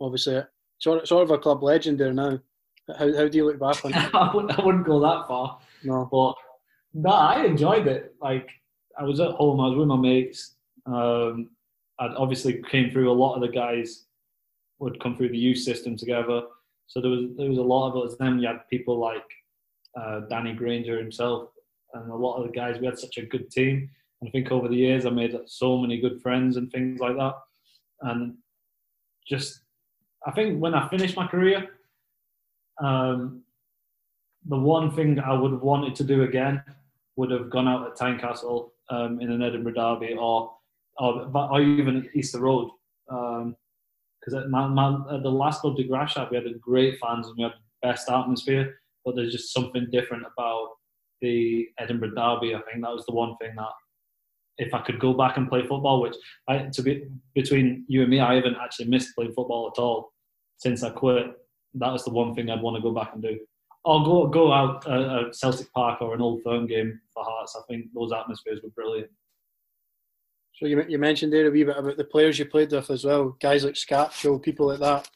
obviously 0.00 0.42
sort 0.78 1.02
of, 1.02 1.08
sort 1.08 1.24
of 1.24 1.30
a 1.30 1.38
club 1.38 1.62
legend 1.62 1.98
there 1.98 2.12
now. 2.12 2.38
How, 2.88 3.16
how 3.16 3.28
do 3.28 3.36
you 3.36 3.46
look 3.46 3.58
back 3.58 3.84
on 3.84 3.92
it? 3.92 4.10
I, 4.14 4.34
wouldn't, 4.34 4.58
I 4.58 4.64
wouldn't 4.64 4.86
go 4.86 5.00
that 5.00 5.26
far. 5.26 5.58
No. 5.82 6.08
But 6.10 6.34
no, 6.94 7.10
I 7.10 7.44
enjoyed 7.44 7.86
it. 7.88 8.14
Like 8.20 8.48
I 8.98 9.04
was 9.04 9.20
at 9.20 9.32
home, 9.32 9.60
I 9.60 9.68
was 9.68 9.76
with 9.76 9.88
my 9.88 9.96
mates. 9.96 10.54
Um, 10.86 11.50
I'd 11.98 12.14
obviously 12.16 12.62
came 12.70 12.90
through 12.90 13.10
a 13.10 13.12
lot 13.12 13.34
of 13.34 13.40
the 13.40 13.48
guys 13.48 14.04
would 14.78 15.00
come 15.00 15.16
through 15.16 15.30
the 15.30 15.38
youth 15.38 15.58
system 15.58 15.96
together. 15.96 16.42
So 16.86 17.00
there 17.00 17.10
was 17.10 17.24
there 17.36 17.48
was 17.48 17.58
a 17.58 17.62
lot 17.62 17.90
of 17.90 18.04
us. 18.04 18.16
Then 18.18 18.38
you 18.38 18.46
had 18.46 18.68
people 18.70 18.98
like 18.98 19.24
uh, 19.96 20.20
Danny 20.20 20.52
Grainger 20.52 20.98
himself, 20.98 21.50
and 21.94 22.10
a 22.10 22.14
lot 22.14 22.36
of 22.36 22.46
the 22.46 22.52
guys. 22.52 22.78
We 22.78 22.86
had 22.86 22.98
such 22.98 23.18
a 23.18 23.26
good 23.26 23.50
team. 23.50 23.90
And 24.20 24.28
I 24.28 24.30
think 24.30 24.50
over 24.50 24.68
the 24.68 24.76
years 24.76 25.06
I 25.06 25.10
made 25.10 25.36
so 25.46 25.78
many 25.78 26.00
good 26.00 26.22
friends 26.22 26.56
and 26.56 26.70
things 26.70 27.00
like 27.00 27.16
that. 27.16 27.34
And 28.02 28.36
just 29.28 29.60
I 30.26 30.32
think 30.32 30.60
when 30.60 30.74
I 30.74 30.88
finished 30.88 31.16
my 31.16 31.26
career, 31.26 31.68
um, 32.82 33.42
the 34.48 34.58
one 34.58 34.90
thing 34.90 35.18
I 35.18 35.32
would 35.32 35.52
have 35.52 35.62
wanted 35.62 35.94
to 35.96 36.04
do 36.04 36.22
again 36.22 36.62
would 37.16 37.30
have 37.30 37.50
gone 37.50 37.68
out 37.68 37.86
at 37.86 37.96
Tynecastle 37.96 38.70
um, 38.90 39.20
in 39.20 39.30
an 39.30 39.42
Edinburgh 39.42 39.72
derby 39.72 40.14
or, 40.14 40.52
or, 40.98 41.30
or 41.34 41.60
even 41.60 42.08
Easter 42.14 42.40
Road. 42.40 42.70
Because 43.08 44.34
um, 44.34 44.38
at, 44.38 44.50
my, 44.50 44.66
my, 44.66 45.14
at 45.14 45.22
the 45.22 45.30
last 45.30 45.60
club 45.60 45.76
De 45.76 45.88
Graafschap, 45.88 46.30
we 46.30 46.36
had 46.36 46.60
great 46.60 46.98
fans 47.00 47.26
and 47.28 47.36
we 47.36 47.42
had 47.44 47.52
the 47.52 47.88
best 47.88 48.08
atmosphere, 48.10 48.80
but 49.06 49.14
there's 49.14 49.32
just 49.32 49.54
something 49.54 49.86
different 49.90 50.24
about 50.24 50.70
the 51.22 51.66
Edinburgh 51.78 52.10
derby. 52.10 52.54
I 52.54 52.60
think 52.62 52.82
that 52.82 52.92
was 52.92 53.06
the 53.06 53.14
one 53.14 53.36
thing 53.40 53.52
that 53.56 53.70
if 54.58 54.74
I 54.74 54.82
could 54.82 54.98
go 54.98 55.14
back 55.14 55.36
and 55.36 55.48
play 55.48 55.62
football, 55.62 56.02
which 56.02 56.16
I, 56.48 56.58
to 56.72 56.82
be 56.82 57.04
between 57.34 57.84
you 57.88 58.02
and 58.02 58.10
me, 58.10 58.20
I 58.20 58.34
haven't 58.34 58.56
actually 58.62 58.86
missed 58.86 59.14
playing 59.14 59.32
football 59.32 59.72
at 59.74 59.80
all 59.80 60.12
since 60.58 60.82
I 60.82 60.90
quit. 60.90 61.26
That 61.74 61.92
was 61.92 62.04
the 62.04 62.10
one 62.10 62.34
thing 62.34 62.50
I'd 62.50 62.62
want 62.62 62.76
to 62.76 62.82
go 62.82 62.92
back 62.92 63.12
and 63.14 63.22
do. 63.22 63.38
Or 63.84 64.02
go 64.02 64.26
go 64.26 64.52
out 64.52 64.86
uh, 64.86 65.32
Celtic 65.32 65.72
Park 65.72 66.02
or 66.02 66.14
an 66.14 66.20
Old 66.20 66.42
Firm 66.42 66.66
game 66.66 67.00
for 67.14 67.22
Hearts. 67.22 67.56
I 67.56 67.62
think 67.68 67.86
those 67.94 68.12
atmospheres 68.12 68.60
were 68.62 68.70
brilliant. 68.70 69.10
So 70.54 70.66
you, 70.66 70.82
you 70.88 70.98
mentioned 70.98 71.32
there 71.32 71.46
a 71.46 71.50
wee 71.50 71.64
bit 71.64 71.76
about 71.76 71.98
the 71.98 72.04
players 72.04 72.38
you 72.38 72.46
played 72.46 72.72
with 72.72 72.90
as 72.90 73.04
well, 73.04 73.36
guys 73.40 73.62
like 73.62 73.74
Skácel, 73.74 74.42
people 74.42 74.66
like 74.66 74.80
that. 74.80 75.08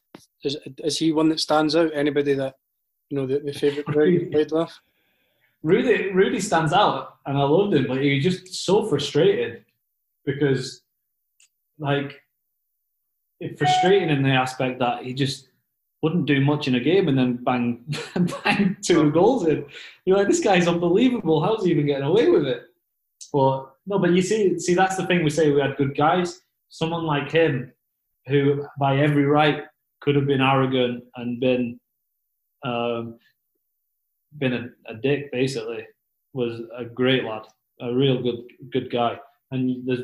Is, 0.45 0.57
is 0.85 0.99
he 0.99 1.13
one 1.13 1.31
that 1.31 1.41
stands 1.41 1.75
out? 1.75 1.91
Anybody 1.95 2.35
that 2.35 2.55
you 3.11 3.19
know 3.19 3.27
the, 3.27 3.41
the 3.41 3.53
favourite 3.53 3.87
player 3.93 4.07
you 4.07 4.31
played 4.31 4.51
with? 4.51 4.73
Rudy 5.63 6.11
Rudy 6.13 6.41
stands 6.41 6.73
out, 6.73 7.17
and 7.27 7.37
I 7.37 7.43
loved 7.43 7.75
him, 7.75 7.87
but 7.87 8.01
he 8.01 8.15
was 8.15 8.25
just 8.25 8.65
so 8.65 8.87
frustrated 8.87 9.65
because, 10.25 10.83
like, 11.79 12.23
it 13.41 13.59
frustrating 13.59 14.09
in 14.09 14.23
the 14.23 14.31
aspect 14.31 14.79
that 14.79 15.05
he 15.05 15.13
just 15.13 15.49
wouldn't 16.03 16.27
do 16.27 16.41
much 16.41 16.67
in 16.67 16.77
a 16.77 16.81
game 16.81 17.09
and 17.09 17.19
then 17.19 17.37
bang 17.45 17.85
bang 18.45 18.77
two 18.83 19.11
goals 19.11 19.47
in. 19.47 19.67
You're 20.05 20.17
like, 20.17 20.29
this 20.29 20.41
guy's 20.41 20.69
unbelievable. 20.69 21.43
How's 21.43 21.65
he 21.65 21.71
even 21.71 21.87
getting 21.87 22.07
away 22.07 22.31
with 22.31 22.47
it? 22.47 22.63
But 23.33 23.75
no, 23.87 23.99
but 23.99 24.13
you 24.13 24.23
see, 24.23 24.59
see 24.59 24.75
that's 24.75 24.97
the 24.97 25.07
thing. 25.07 25.23
We 25.23 25.31
say 25.31 25.51
we 25.51 25.61
had 25.61 25.77
good 25.77 25.97
guys. 25.97 26.41
Someone 26.71 27.05
like 27.05 27.31
him, 27.31 27.73
who 28.27 28.65
by 28.79 28.99
every 28.99 29.25
right 29.25 29.65
could 30.01 30.17
have 30.17 30.27
been 30.27 30.41
arrogant 30.41 31.05
and 31.17 31.41
been 31.41 31.79
um, 32.65 33.19
been 34.39 34.53
a, 34.53 34.69
a 34.91 34.95
dick 34.95 35.33
basically 35.33 35.87
was 36.33 36.61
a 36.77 36.85
great 36.85 37.25
lad, 37.25 37.43
a 37.81 37.93
real 37.95 38.23
good 38.23 38.45
good 38.71 38.91
guy. 38.91 39.19
And 39.51 39.87
there's, 39.87 40.01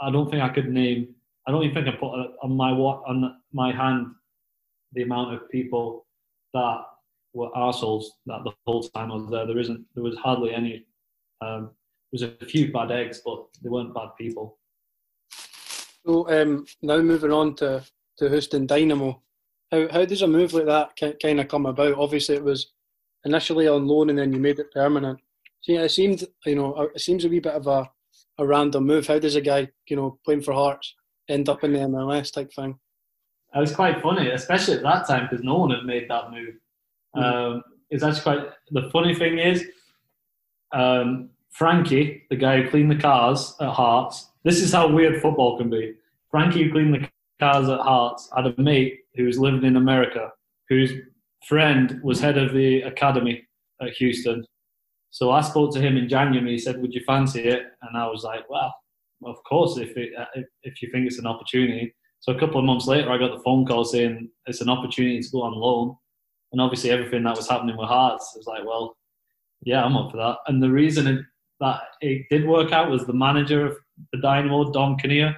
I 0.00 0.10
don't 0.10 0.30
think 0.30 0.42
I 0.42 0.48
could 0.48 0.68
name. 0.68 1.14
I 1.46 1.52
don't 1.52 1.62
even 1.62 1.74
think 1.74 1.94
I 1.94 1.98
put 1.98 2.12
on 2.42 2.56
my 2.56 2.70
on 2.70 3.36
my 3.52 3.72
hand 3.72 4.06
the 4.92 5.02
amount 5.02 5.34
of 5.34 5.48
people 5.50 6.06
that 6.54 6.84
were 7.32 7.56
assholes 7.56 8.12
that 8.26 8.42
the 8.44 8.52
whole 8.66 8.82
time 8.82 9.12
I 9.12 9.14
was 9.14 9.30
there. 9.30 9.46
There 9.46 9.58
isn't. 9.58 9.84
There 9.94 10.04
was 10.04 10.16
hardly 10.16 10.52
any. 10.54 10.86
Um, 11.40 11.70
there 12.12 12.12
was 12.12 12.22
a 12.22 12.46
few 12.46 12.72
bad 12.72 12.90
eggs, 12.90 13.22
but 13.24 13.46
they 13.62 13.68
weren't 13.68 13.94
bad 13.94 14.10
people. 14.18 14.58
So 16.04 16.28
um, 16.28 16.66
now 16.82 16.98
moving 16.98 17.32
on 17.32 17.54
to 17.56 17.84
to 18.18 18.28
Houston 18.28 18.66
Dynamo. 18.66 19.22
How 19.72 19.88
how 19.90 20.04
does 20.04 20.22
a 20.22 20.26
move 20.26 20.52
like 20.52 20.66
that 20.66 21.18
kind 21.22 21.40
of 21.40 21.48
come 21.48 21.66
about? 21.66 21.94
Obviously, 21.94 22.36
it 22.36 22.44
was 22.44 22.72
initially 23.24 23.68
on 23.68 23.86
loan 23.86 24.10
and 24.10 24.18
then 24.18 24.32
you 24.32 24.40
made 24.40 24.58
it 24.58 24.72
permanent. 24.72 25.18
See, 25.62 25.76
it 25.76 25.90
seemed, 25.90 26.24
you 26.46 26.56
know, 26.56 26.90
it 26.94 27.00
seems 27.00 27.24
a 27.24 27.28
wee 27.28 27.40
bit 27.40 27.52
of 27.52 27.66
a, 27.66 27.88
a 28.38 28.46
random 28.46 28.86
move. 28.86 29.06
How 29.06 29.18
does 29.18 29.36
a 29.36 29.40
guy, 29.40 29.68
you 29.88 29.96
know, 29.96 30.18
playing 30.24 30.42
for 30.42 30.54
Hearts 30.54 30.94
end 31.28 31.48
up 31.48 31.62
in 31.64 31.72
the 31.72 31.80
MLS 31.80 32.32
type 32.32 32.52
thing? 32.52 32.78
It 33.54 33.58
was 33.58 33.74
quite 33.74 34.00
funny, 34.00 34.30
especially 34.30 34.74
at 34.74 34.82
that 34.82 35.06
time 35.06 35.28
because 35.28 35.44
no 35.44 35.58
one 35.58 35.70
had 35.70 35.84
made 35.84 36.08
that 36.08 36.30
move. 36.30 36.54
Mm. 37.16 37.22
Um, 37.22 37.62
it's 37.90 38.02
actually 38.02 38.22
quite. 38.22 38.48
The 38.70 38.88
funny 38.90 39.14
thing 39.14 39.38
is, 39.38 39.64
um, 40.72 41.30
Frankie, 41.50 42.24
the 42.30 42.36
guy 42.36 42.62
who 42.62 42.70
cleaned 42.70 42.90
the 42.90 42.96
cars 42.96 43.54
at 43.60 43.70
Hearts. 43.70 44.28
This 44.44 44.62
is 44.62 44.72
how 44.72 44.88
weird 44.88 45.20
football 45.20 45.58
can 45.58 45.68
be. 45.68 45.94
Frankie, 46.30 46.64
who 46.64 46.70
cleaned 46.70 46.94
the 46.94 47.08
cars 47.40 47.68
at 47.68 47.80
Hearts, 47.80 48.30
had 48.34 48.46
a 48.46 48.54
mate 48.56 48.99
who 49.14 49.24
was 49.24 49.38
living 49.38 49.64
in 49.64 49.76
America, 49.76 50.30
whose 50.68 50.92
friend 51.46 52.00
was 52.02 52.20
head 52.20 52.38
of 52.38 52.52
the 52.52 52.82
academy 52.82 53.42
at 53.80 53.92
Houston. 53.94 54.44
So 55.10 55.30
I 55.30 55.40
spoke 55.40 55.72
to 55.74 55.80
him 55.80 55.96
in 55.96 56.08
January. 56.08 56.52
He 56.52 56.58
said, 56.58 56.80
"Would 56.80 56.94
you 56.94 57.02
fancy 57.06 57.42
it?" 57.42 57.62
And 57.82 57.96
I 57.96 58.06
was 58.06 58.22
like, 58.22 58.48
"Well, 58.48 58.72
of 59.24 59.36
course, 59.44 59.78
if 59.78 59.96
it, 59.96 60.10
uh, 60.16 60.26
if, 60.34 60.46
if 60.62 60.82
you 60.82 60.90
think 60.90 61.06
it's 61.06 61.18
an 61.18 61.26
opportunity." 61.26 61.94
So 62.20 62.32
a 62.32 62.38
couple 62.38 62.58
of 62.60 62.66
months 62.66 62.86
later, 62.86 63.10
I 63.10 63.18
got 63.18 63.34
the 63.36 63.42
phone 63.42 63.66
call 63.66 63.84
saying 63.84 64.30
it's 64.46 64.60
an 64.60 64.68
opportunity 64.68 65.20
to 65.20 65.30
go 65.30 65.42
on 65.42 65.54
loan, 65.54 65.96
and 66.52 66.60
obviously 66.60 66.90
everything 66.90 67.24
that 67.24 67.36
was 67.36 67.48
happening 67.48 67.76
with 67.76 67.88
Hearts 67.88 68.32
was 68.36 68.46
like, 68.46 68.64
"Well, 68.64 68.96
yeah, 69.62 69.84
I'm 69.84 69.96
up 69.96 70.10
for 70.10 70.18
that." 70.18 70.38
And 70.46 70.62
the 70.62 70.70
reason 70.70 71.26
that 71.60 71.82
it 72.00 72.26
did 72.30 72.46
work 72.46 72.72
out 72.72 72.90
was 72.90 73.06
the 73.06 73.12
manager 73.12 73.66
of 73.66 73.76
the 74.12 74.20
Dynamo, 74.20 74.72
Dom 74.72 74.96
Kinnear, 74.96 75.36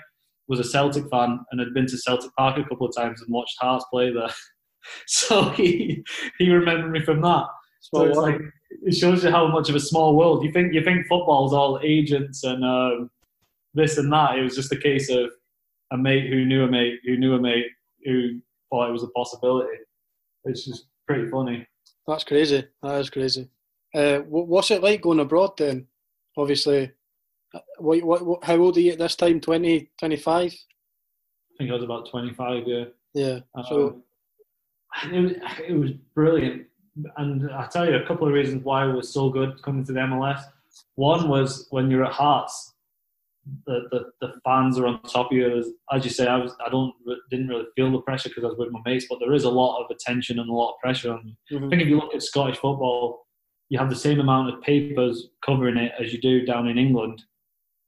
was 0.53 0.61
a 0.61 0.70
Celtic 0.70 1.09
fan 1.09 1.40
and 1.50 1.59
had 1.59 1.72
been 1.72 1.86
to 1.86 1.96
Celtic 1.96 2.30
Park 2.36 2.59
a 2.59 2.68
couple 2.68 2.86
of 2.86 2.94
times 2.94 3.22
and 3.22 3.32
watched 3.32 3.57
Hearts 3.59 3.86
play 3.90 4.12
there. 4.12 4.28
so 5.07 5.48
he 5.50 6.05
he 6.38 6.50
remembered 6.50 6.92
me 6.92 7.00
from 7.00 7.22
that. 7.22 7.46
So 7.80 8.05
it's 8.05 8.18
like 8.18 8.38
it 8.82 8.94
shows 8.94 9.24
you 9.24 9.30
how 9.30 9.48
much 9.48 9.70
of 9.70 9.74
a 9.74 9.80
small 9.80 10.14
world. 10.14 10.44
You 10.44 10.53
think 10.53 10.74
you 10.74 10.84
think 10.84 11.07
football's 11.07 11.55
all 11.55 11.80
agents 11.82 12.44
and 12.44 12.62
um, 12.62 13.11
this 13.72 13.96
and 13.96 14.12
that. 14.12 14.38
It 14.38 14.42
was 14.42 14.55
just 14.55 14.72
a 14.72 14.76
case 14.76 15.09
of 15.09 15.30
a 15.90 15.96
mate 15.96 16.28
who 16.28 16.44
knew 16.44 16.64
a 16.64 16.68
mate 16.68 17.00
who 17.07 17.16
knew 17.16 17.34
a 17.34 17.40
mate 17.40 17.66
who 18.05 18.38
thought 18.68 18.90
it 18.90 18.92
was 18.92 19.05
a 19.05 19.09
possibility. 19.09 19.78
It's 20.44 20.66
just 20.66 20.88
pretty 21.09 21.30
funny. 21.30 21.66
That's 22.07 22.24
crazy. 22.24 22.66
That 22.82 23.00
is 23.00 23.09
crazy. 23.09 23.48
Uh, 23.94 24.18
what's 24.18 24.70
it 24.70 24.82
like 24.82 25.00
going 25.00 25.20
abroad 25.20 25.57
then? 25.57 25.86
Obviously, 26.36 26.92
what, 27.78 28.03
what, 28.03 28.26
what, 28.26 28.44
how 28.44 28.57
old 28.57 28.76
are 28.76 28.80
you 28.80 28.92
at 28.92 28.98
this 28.98 29.16
time? 29.16 29.40
20, 29.40 29.90
25? 29.98 30.53
I 30.53 30.57
think 31.59 31.70
I 31.70 31.74
was 31.74 31.82
about 31.82 32.11
25, 32.11 32.64
yeah. 32.66 32.84
Yeah. 33.14 33.40
So, 33.68 34.03
um, 35.03 35.14
it 35.14 35.20
was, 35.20 35.32
it 35.68 35.72
was 35.72 35.90
brilliant. 36.14 36.66
And 37.16 37.50
I'll 37.50 37.68
tell 37.68 37.88
you 37.88 37.96
a 37.96 38.07
couple 38.07 38.26
of 38.26 38.34
reasons 38.34 38.64
why 38.64 38.88
it 38.88 38.92
was 38.92 39.12
so 39.12 39.30
good 39.30 39.61
coming 39.62 39.84
to 39.84 39.92
the 39.92 40.00
MLS. 40.00 40.42
One 40.96 41.28
was 41.28 41.66
when 41.70 41.90
you're 41.90 42.05
at 42.05 42.12
Hearts, 42.12 42.72
the, 43.66 43.88
the, 43.90 44.11
the 44.20 44.34
fans 44.44 44.78
are 44.78 44.86
on 44.86 45.03
top 45.03 45.32
of 45.32 45.36
you. 45.36 45.59
As, 45.59 45.68
as 45.90 46.05
you 46.05 46.11
say, 46.11 46.26
I 46.26 46.36
was 46.36 46.55
I 46.64 46.70
don't 46.70 46.94
didn't 47.30 47.48
really 47.48 47.66
feel 47.74 47.90
the 47.90 48.00
pressure 48.00 48.28
because 48.28 48.44
I 48.44 48.48
was 48.48 48.59
with 48.59 48.70
my 48.70 48.80
mates, 48.84 49.07
but 49.09 49.18
there 49.18 49.32
is 49.32 49.44
a 49.44 49.50
lot 49.50 49.82
of 49.82 49.90
attention 49.90 50.38
and 50.38 50.48
a 50.48 50.53
lot 50.53 50.74
of 50.74 50.80
pressure 50.80 51.12
on 51.12 51.26
you. 51.26 51.57
Mm-hmm. 51.57 51.66
I 51.66 51.70
think 51.70 51.82
if 51.82 51.88
you 51.88 51.96
look 51.96 52.14
at 52.14 52.22
Scottish 52.22 52.59
football, 52.59 53.26
you 53.68 53.78
have 53.78 53.90
the 53.90 53.96
same 53.96 54.20
amount 54.20 54.55
of 54.55 54.61
papers 54.62 55.28
covering 55.44 55.76
it 55.76 55.92
as 55.98 56.12
you 56.12 56.20
do 56.20 56.44
down 56.44 56.68
in 56.68 56.78
England, 56.78 57.22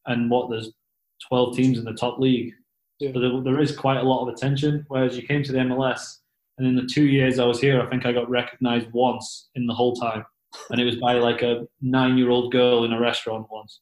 and 0.07 0.31
what 0.31 0.51
there's 0.51 0.71
12 1.29 1.57
teams 1.57 1.79
in 1.79 1.85
the 1.85 1.95
top 1.95 2.19
league. 2.19 2.53
Yeah. 2.99 3.13
So 3.13 3.21
there, 3.21 3.41
there 3.43 3.61
is 3.61 3.77
quite 3.77 3.99
a 3.99 4.03
lot 4.03 4.23
of 4.23 4.35
attention. 4.35 4.85
Whereas 4.89 5.17
you 5.17 5.27
came 5.27 5.43
to 5.43 5.53
the 5.53 5.59
MLS, 5.59 6.19
and 6.59 6.67
in 6.67 6.77
the 6.77 6.87
two 6.87 7.07
years 7.07 7.39
I 7.39 7.47
was 7.47 7.61
here, 7.61 7.81
I 7.81 7.87
think 7.91 8.07
I 8.07 8.13
got 8.13 8.31
recognised 8.31 8.93
once 8.93 9.49
in 9.55 9.67
the 9.67 9.75
whole 9.75 9.95
time, 9.95 10.25
and 10.71 10.81
it 10.81 10.85
was 10.85 10.97
by 10.97 11.15
like 11.15 11.43
a 11.43 11.67
nine-year-old 11.81 12.53
girl 12.53 12.85
in 12.85 12.93
a 12.93 13.01
restaurant 13.01 13.47
once. 13.51 13.81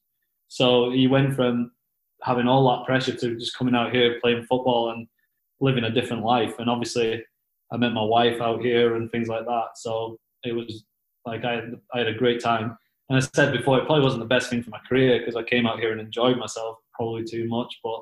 So 0.48 0.90
you 0.90 1.10
went 1.10 1.34
from 1.34 1.72
having 2.22 2.46
all 2.46 2.68
that 2.70 2.86
pressure 2.86 3.14
to 3.16 3.36
just 3.36 3.56
coming 3.56 3.74
out 3.74 3.92
here 3.92 4.18
playing 4.20 4.44
football 4.44 4.90
and 4.90 5.06
living 5.60 5.84
a 5.84 5.90
different 5.90 6.24
life. 6.24 6.58
And 6.58 6.70
obviously, 6.70 7.22
I 7.72 7.76
met 7.76 7.92
my 7.92 8.02
wife 8.02 8.40
out 8.40 8.62
here 8.62 8.96
and 8.96 9.10
things 9.10 9.28
like 9.28 9.44
that. 9.44 9.68
So 9.76 10.18
it 10.44 10.52
was 10.52 10.84
like 11.24 11.44
I 11.44 11.62
I 11.94 11.98
had 11.98 12.08
a 12.08 12.14
great 12.14 12.42
time. 12.42 12.76
And 13.12 13.22
I 13.22 13.28
said 13.34 13.52
before, 13.52 13.76
it 13.76 13.84
probably 13.84 14.02
wasn't 14.02 14.22
the 14.22 14.34
best 14.34 14.48
thing 14.48 14.62
for 14.62 14.70
my 14.70 14.80
career 14.88 15.18
because 15.18 15.36
I 15.36 15.42
came 15.42 15.66
out 15.66 15.78
here 15.78 15.92
and 15.92 16.00
enjoyed 16.00 16.38
myself 16.38 16.78
probably 16.94 17.24
too 17.24 17.46
much, 17.46 17.78
but 17.84 18.00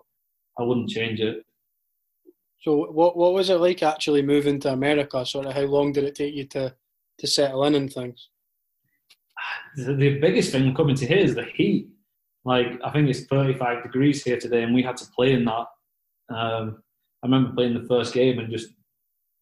I 0.57 0.63
wouldn't 0.63 0.89
change 0.89 1.19
it. 1.19 1.45
So 2.61 2.93
what 2.93 3.17
what 3.17 3.33
was 3.33 3.51
it 3.51 3.57
like 3.57 3.83
actually 3.83 4.23
moving 4.23 4.61
to 4.61 4.73
America? 4.73 5.27
Sort 5.27 5.47
of 5.47 5.55
how 5.55 5.63
long 5.63 5.91
did 5.91 6.05
it 6.05 6.15
take 6.15 6.33
you 6.33 6.45
to 6.51 6.73
to 7.19 7.27
settle 7.27 7.65
in 7.65 7.75
and 7.75 7.93
things? 7.93 8.29
The, 9.75 9.95
the 9.95 10.19
biggest 10.21 10.53
thing 10.53 10.73
coming 10.77 10.95
to 10.95 11.07
here 11.07 11.19
is 11.19 11.35
the 11.35 11.43
heat. 11.43 11.89
Like 12.45 12.69
I 12.85 12.91
think 12.93 13.09
it's 13.09 13.25
35 13.25 13.83
degrees 13.83 14.23
here 14.23 14.39
today, 14.39 14.63
and 14.63 14.73
we 14.73 14.85
had 14.85 14.97
to 14.99 15.07
play 15.07 15.33
in 15.33 15.45
that. 15.45 15.67
Um, 16.33 16.85
I 17.25 17.27
remember 17.27 17.53
playing 17.53 17.75
the 17.75 17.89
first 17.89 18.15
game 18.15 18.39
and 18.39 18.49
just 18.49 18.69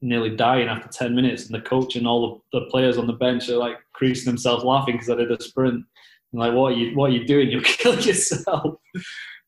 nearly 0.01 0.35
dying 0.35 0.69
after 0.69 0.89
10 0.89 1.15
minutes, 1.15 1.47
and 1.47 1.55
the 1.55 1.69
coach 1.69 1.97
and 1.97 2.07
all 2.07 2.43
the, 2.53 2.61
the 2.61 2.67
players 2.67 2.99
on 2.99 3.07
the 3.07 3.13
bench 3.13 3.49
are 3.49 3.57
like 3.57 3.77
creasing 3.95 4.31
themselves 4.31 4.65
laughing 4.65 4.95
because 4.95 5.11
I 5.11 5.17
did 5.17 5.31
a 5.31 5.43
sprint. 5.43 5.85
I'm 6.33 6.39
like, 6.39 6.53
what 6.53 6.73
are 6.73 6.77
you 6.77 6.97
what 6.97 7.11
are 7.11 7.15
you 7.15 7.27
doing? 7.27 7.51
You'll 7.51 7.63
kill 7.63 7.99
yourself. 8.01 8.77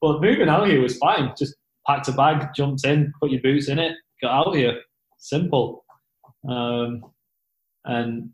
but 0.01 0.20
moving 0.20 0.48
out 0.48 0.68
here 0.68 0.80
was 0.80 0.98
fine. 0.98 1.32
Just 1.38 1.55
packed 1.86 2.09
a 2.09 2.12
bag, 2.12 2.48
jumped 2.55 2.84
in, 2.84 3.12
put 3.20 3.30
your 3.30 3.42
boots 3.42 3.68
in 3.68 3.78
it, 3.78 3.96
got 4.22 4.48
out 4.48 4.57
here. 4.57 4.80
Simple. 5.18 5.84
Um, 6.48 7.05
and 7.84 8.30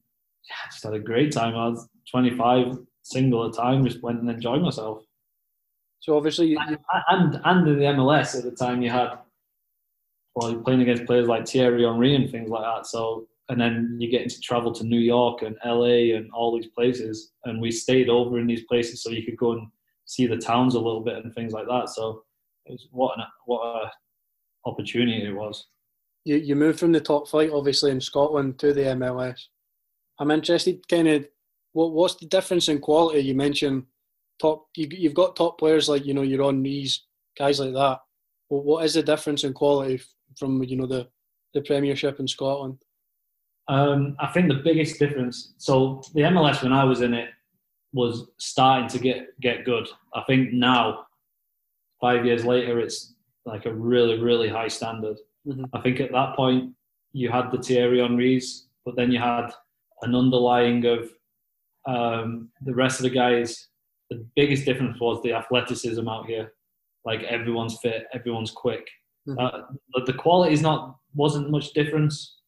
yeah, 0.49 0.71
just 0.71 0.85
had 0.85 0.95
a 0.95 0.99
great 0.99 1.33
time. 1.33 1.57
I 1.57 1.69
was 1.69 1.89
25, 2.11 2.79
single 3.03 3.45
at 3.45 3.53
the 3.53 3.61
time, 3.61 3.85
just 3.85 4.03
went 4.03 4.21
and 4.21 4.31
enjoyed 4.31 4.63
myself. 4.63 5.03
So 6.01 6.17
obviously, 6.17 6.49
you, 6.49 6.59
and, 6.61 6.79
and 7.09 7.41
and 7.45 7.69
in 7.69 7.79
the 7.79 7.85
MLS 7.85 8.37
at 8.37 8.45
the 8.45 8.53
time, 8.53 8.81
you 8.81 8.91
had 8.91 9.19
well, 10.37 10.53
you're 10.53 10.61
playing 10.61 10.83
against 10.83 11.07
players 11.07 11.27
like 11.27 11.49
Thierry 11.49 11.83
Henry 11.83 12.15
and 12.15 12.31
things 12.31 12.51
like 12.51 12.63
that. 12.63 12.87
So 12.87 13.27
and 13.49 13.61
then 13.61 13.97
you 13.99 14.11
get 14.11 14.29
to 14.29 14.41
travel 14.41 14.73
to 14.73 14.85
New 14.85 14.99
York 14.99 15.43
and 15.43 15.57
LA 15.65 16.17
and 16.17 16.31
all 16.33 16.55
these 16.55 16.71
places, 16.71 17.33
and 17.45 17.61
we 17.61 17.71
stayed 17.71 18.09
over 18.09 18.39
in 18.39 18.47
these 18.47 18.65
places 18.65 19.03
so 19.03 19.11
you 19.11 19.25
could 19.25 19.37
go 19.37 19.53
and 19.53 19.69
see 20.05 20.27
the 20.27 20.37
towns 20.37 20.75
a 20.75 20.81
little 20.81 21.01
bit 21.01 21.25
and 21.25 21.35
things 21.35 21.53
like 21.53 21.67
that. 21.67 21.89
So 21.89 22.25
it 22.67 22.73
was 22.73 22.89
what 22.91 23.17
an 23.17 23.25
what 23.47 23.65
a 23.65 23.91
opportunity 24.67 25.25
it 25.25 25.33
was. 25.33 25.67
You 26.25 26.37
you 26.37 26.57
moved 26.57 26.81
from 26.81 26.93
the 26.93 27.01
top 27.01 27.29
flight, 27.29 27.51
obviously 27.51 27.91
in 27.91 28.01
Scotland, 28.01 28.59
to 28.59 28.73
the 28.73 28.83
MLS. 28.83 29.41
I'm 30.19 30.31
interested, 30.31 30.87
kind 30.89 31.09
of, 31.09 31.27
what 31.73 31.93
what's 31.93 32.17
the 32.17 32.27
difference 32.27 32.69
in 32.69 32.81
quality? 32.81 33.21
You 33.21 33.35
mentioned 33.35 33.85
top. 34.41 34.67
You, 34.77 34.89
you've 34.91 35.15
got 35.15 35.37
top 35.37 35.59
players 35.59 35.89
like 35.89 36.05
you 36.05 36.15
know 36.15 36.23
you're 36.23 36.43
on 36.43 36.63
Rees, 36.63 37.05
guys 37.39 37.61
like 37.61 37.75
that. 37.75 38.01
What 38.49 38.85
is 38.85 38.95
the 38.95 39.03
difference 39.03 39.45
in 39.45 39.53
quality 39.53 40.01
from 40.37 40.63
you 40.63 40.77
know 40.77 40.87
the 40.87 41.09
the 41.55 41.63
Premiership 41.63 42.21
in 42.21 42.29
Scotland? 42.29 42.79
Um, 43.69 44.17
I 44.21 44.29
think 44.29 44.49
the 44.49 44.63
biggest 44.63 44.99
difference. 44.99 45.55
So 45.59 46.03
the 46.15 46.23
MLS 46.23 46.63
when 46.63 46.73
I 46.73 46.85
was 46.85 47.01
in 47.01 47.15
it 47.15 47.31
was 47.93 48.29
starting 48.39 48.89
to 48.89 48.99
get 48.99 49.41
get 49.41 49.65
good. 49.65 49.89
I 50.15 50.23
think 50.27 50.53
now, 50.53 51.07
five 52.01 52.25
years 52.25 52.45
later, 52.45 52.79
it's 52.79 53.15
like 53.45 53.67
a 53.67 53.75
really 53.75 54.19
really 54.21 54.49
high 54.49 54.69
standard. 54.69 55.17
Mm-hmm. 55.47 55.65
I 55.73 55.81
think 55.81 56.01
at 56.01 56.13
that 56.13 56.37
point 56.37 56.75
you 57.13 57.31
had 57.31 57.51
the 57.51 57.63
Thierry 57.63 58.01
Henrys, 58.01 58.67
but 58.85 58.97
then 58.97 59.11
you 59.11 59.19
had 59.19 59.49
an 60.03 60.15
underlying 60.15 60.85
of 60.85 61.11
um, 61.87 62.51
the 62.63 62.75
rest 62.75 63.01
of 63.01 63.05
the 63.05 63.11
guys. 63.11 63.69
The 64.11 64.25
biggest 64.37 64.65
difference 64.65 65.01
was 65.01 65.23
the 65.23 65.33
athleticism 65.33 66.07
out 66.09 66.27
here. 66.27 66.53
Like 67.05 67.23
everyone's 67.23 67.79
fit, 67.81 68.07
everyone's 68.13 68.51
quick. 68.51 68.87
Mm-hmm. 69.27 69.39
Uh, 69.39 70.03
the 70.05 70.13
quality 70.13 70.53
is 70.53 70.63
not 70.63 70.97
wasn't 71.15 71.51
much 71.51 71.73
difference. 71.73 72.41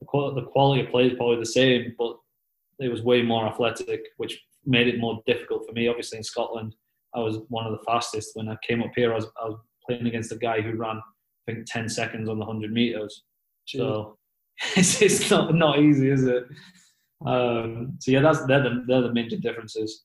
The 0.00 0.06
quality, 0.06 0.40
the 0.40 0.46
quality 0.46 0.80
of 0.82 0.90
play 0.90 1.06
is 1.08 1.14
probably 1.16 1.38
the 1.38 1.46
same, 1.46 1.94
but 1.98 2.16
it 2.78 2.90
was 2.90 3.02
way 3.02 3.22
more 3.22 3.46
athletic, 3.46 4.00
which 4.16 4.40
made 4.64 4.88
it 4.88 4.98
more 4.98 5.22
difficult 5.26 5.66
for 5.66 5.72
me. 5.72 5.88
Obviously, 5.88 6.18
in 6.18 6.24
Scotland, 6.24 6.74
I 7.14 7.20
was 7.20 7.38
one 7.48 7.66
of 7.66 7.72
the 7.72 7.84
fastest. 7.84 8.30
When 8.34 8.48
I 8.48 8.56
came 8.66 8.82
up 8.82 8.90
here, 8.94 9.12
I 9.12 9.16
was, 9.16 9.26
I 9.42 9.48
was 9.48 9.58
playing 9.86 10.06
against 10.06 10.32
a 10.32 10.36
guy 10.36 10.60
who 10.60 10.76
ran, 10.76 10.96
I 11.48 11.52
think, 11.52 11.66
10 11.66 11.88
seconds 11.88 12.28
on 12.28 12.38
the 12.38 12.44
100 12.44 12.72
meters. 12.72 13.22
So 13.66 14.18
it's, 14.76 15.00
it's 15.02 15.30
not 15.30 15.54
not 15.54 15.78
easy, 15.78 16.10
is 16.10 16.24
it? 16.24 16.44
Um, 17.24 17.96
so 17.98 18.10
yeah, 18.10 18.20
that's 18.20 18.44
they're 18.46 18.62
the 18.62 18.84
they're 18.86 19.02
the 19.02 19.12
major 19.12 19.36
differences. 19.36 20.04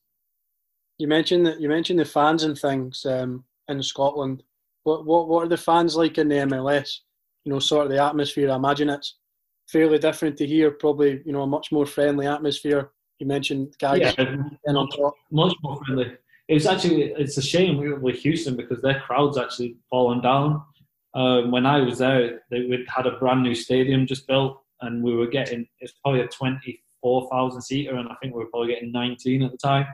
You 0.98 1.08
mentioned 1.08 1.46
that 1.46 1.60
you 1.60 1.68
mentioned 1.68 1.98
the 1.98 2.04
fans 2.04 2.42
and 2.42 2.58
things 2.58 3.04
um, 3.04 3.44
in 3.68 3.82
Scotland. 3.82 4.42
What 4.84 5.06
what 5.06 5.28
what 5.28 5.44
are 5.44 5.48
the 5.48 5.56
fans 5.56 5.96
like 5.96 6.18
in 6.18 6.28
the 6.28 6.36
MLS? 6.36 6.98
You 7.44 7.52
know, 7.52 7.58
sort 7.58 7.86
of 7.86 7.92
the 7.92 8.02
atmosphere. 8.02 8.50
I 8.50 8.56
imagine 8.56 8.90
it's 8.90 9.16
fairly 9.68 9.98
different 9.98 10.36
to 10.38 10.46
here. 10.46 10.70
Probably 10.72 11.22
you 11.24 11.32
know 11.32 11.42
a 11.42 11.46
much 11.46 11.72
more 11.72 11.86
friendly 11.86 12.26
atmosphere. 12.26 12.90
You 13.18 13.26
mentioned 13.26 13.74
guys 13.80 14.00
yeah, 14.00 14.36
on 14.66 14.88
top. 14.90 15.14
Much 15.30 15.54
more 15.62 15.80
friendly. 15.84 16.12
It 16.48 16.54
was 16.54 16.66
actually 16.66 17.12
it's 17.12 17.36
a 17.36 17.42
shame 17.42 17.78
we 17.78 17.88
were 17.88 18.00
with 18.00 18.16
Houston 18.16 18.56
because 18.56 18.82
their 18.82 19.00
crowd's 19.00 19.38
actually 19.38 19.76
fallen 19.88 20.20
down. 20.20 20.62
Um, 21.14 21.50
when 21.50 21.66
I 21.66 21.80
was 21.80 21.98
there, 21.98 22.42
they 22.50 22.84
had 22.88 23.06
a 23.06 23.18
brand 23.18 23.42
new 23.42 23.54
stadium 23.54 24.06
just 24.06 24.26
built, 24.26 24.60
and 24.80 25.02
we 25.02 25.14
were 25.14 25.26
getting 25.28 25.66
it's 25.80 25.92
probably 26.02 26.22
a 26.22 26.28
twenty-four 26.28 27.28
thousand 27.30 27.62
seater, 27.62 27.96
and 27.96 28.08
I 28.08 28.16
think 28.20 28.34
we 28.34 28.42
were 28.42 28.50
probably 28.50 28.74
getting 28.74 28.90
nineteen 28.90 29.42
at 29.42 29.52
the 29.52 29.58
time, 29.58 29.86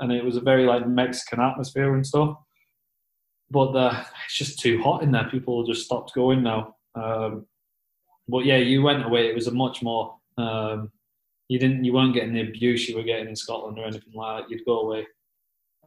and 0.00 0.10
it 0.10 0.24
was 0.24 0.36
a 0.36 0.40
very 0.40 0.64
like 0.64 0.88
Mexican 0.88 1.40
atmosphere 1.40 1.94
and 1.94 2.06
stuff. 2.06 2.38
But 3.50 3.72
the, 3.72 4.06
it's 4.24 4.36
just 4.36 4.60
too 4.60 4.80
hot 4.82 5.02
in 5.02 5.10
there. 5.12 5.28
People 5.28 5.64
just 5.64 5.84
stopped 5.84 6.14
going 6.14 6.42
now. 6.42 6.76
Um, 6.94 7.46
but 8.28 8.44
yeah, 8.44 8.58
you 8.58 8.82
went 8.82 9.04
away. 9.04 9.28
It 9.28 9.34
was 9.34 9.48
a 9.48 9.52
much 9.52 9.82
more. 9.82 10.16
Um, 10.38 10.90
you 11.48 11.58
didn't. 11.58 11.84
You 11.84 11.92
weren't 11.92 12.14
getting 12.14 12.32
the 12.32 12.48
abuse 12.48 12.88
you 12.88 12.96
were 12.96 13.02
getting 13.02 13.28
in 13.28 13.36
Scotland 13.36 13.78
or 13.78 13.84
anything 13.84 14.12
like 14.14 14.44
that. 14.44 14.50
You'd 14.50 14.64
go 14.64 14.80
away. 14.80 15.06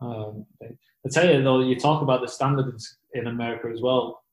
Um, 0.02 0.46
I 0.62 1.10
tell 1.10 1.26
you 1.26 1.42
though, 1.42 1.62
you 1.62 1.80
talk 1.80 2.02
about 2.02 2.22
the 2.22 2.28
standards 2.28 2.98
in 3.14 3.28
America 3.28 3.70
as 3.74 3.82
well 3.82 4.24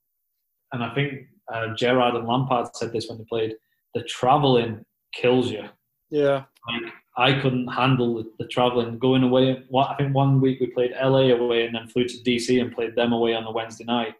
and 0.72 0.82
I 0.82 0.94
think 0.94 1.26
uh, 1.52 1.74
Gerrard 1.74 2.14
and 2.14 2.26
Lampard 2.26 2.74
said 2.74 2.92
this 2.92 3.08
when 3.08 3.18
they 3.18 3.24
played. 3.24 3.54
The 3.94 4.02
traveling 4.04 4.84
kills 5.14 5.50
you. 5.50 5.64
Yeah. 6.10 6.44
Like 6.68 6.92
I 7.16 7.40
couldn't 7.40 7.68
handle 7.68 8.16
the, 8.16 8.30
the 8.38 8.46
traveling 8.46 8.98
going 8.98 9.22
away. 9.22 9.64
What 9.68 9.90
I 9.90 9.96
think 9.96 10.14
one 10.14 10.40
week 10.40 10.60
we 10.60 10.68
played 10.68 10.92
LA 11.00 11.30
away 11.30 11.66
and 11.66 11.74
then 11.74 11.88
flew 11.88 12.04
to 12.04 12.16
DC 12.18 12.60
and 12.60 12.74
played 12.74 12.94
them 12.94 13.12
away 13.12 13.34
on 13.34 13.44
the 13.44 13.50
Wednesday 13.50 13.84
night. 13.84 14.14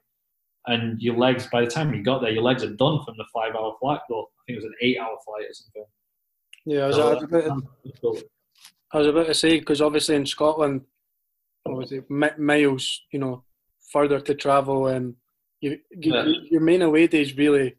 And 0.67 1.01
your 1.01 1.17
legs, 1.17 1.49
by 1.51 1.63
the 1.63 1.71
time 1.71 1.95
you 1.95 2.03
got 2.03 2.21
there, 2.21 2.31
your 2.31 2.43
legs 2.43 2.63
are 2.63 2.75
done 2.75 3.03
from 3.05 3.17
the 3.17 3.25
five-hour 3.33 3.77
flight. 3.81 4.01
Though 4.09 4.23
I 4.23 4.41
think 4.47 4.57
it 4.57 4.63
was 4.63 4.65
an 4.67 4.75
eight-hour 4.83 5.17
flight 5.25 5.45
or 5.49 5.55
something. 5.55 5.85
Yeah, 6.67 6.85
I 6.85 6.87
was, 6.89 6.97
so, 6.97 7.19
about, 7.19 8.23
I 8.93 8.99
was 8.99 9.07
about 9.07 9.27
to 9.27 9.35
say 9.35 9.59
because 9.59 9.81
obviously 9.81 10.17
in 10.17 10.27
Scotland, 10.27 10.83
obviously 11.67 12.03
miles, 12.09 13.01
you 13.13 13.19
know, 13.19 13.45
further 13.91 14.21
to 14.21 14.35
travel 14.35 14.89
and 14.89 15.15
you, 15.61 15.79
you, 15.91 16.15
yeah. 16.15 16.25
Your 16.51 16.61
main 16.61 16.83
away 16.83 17.07
days 17.07 17.37
really, 17.37 17.77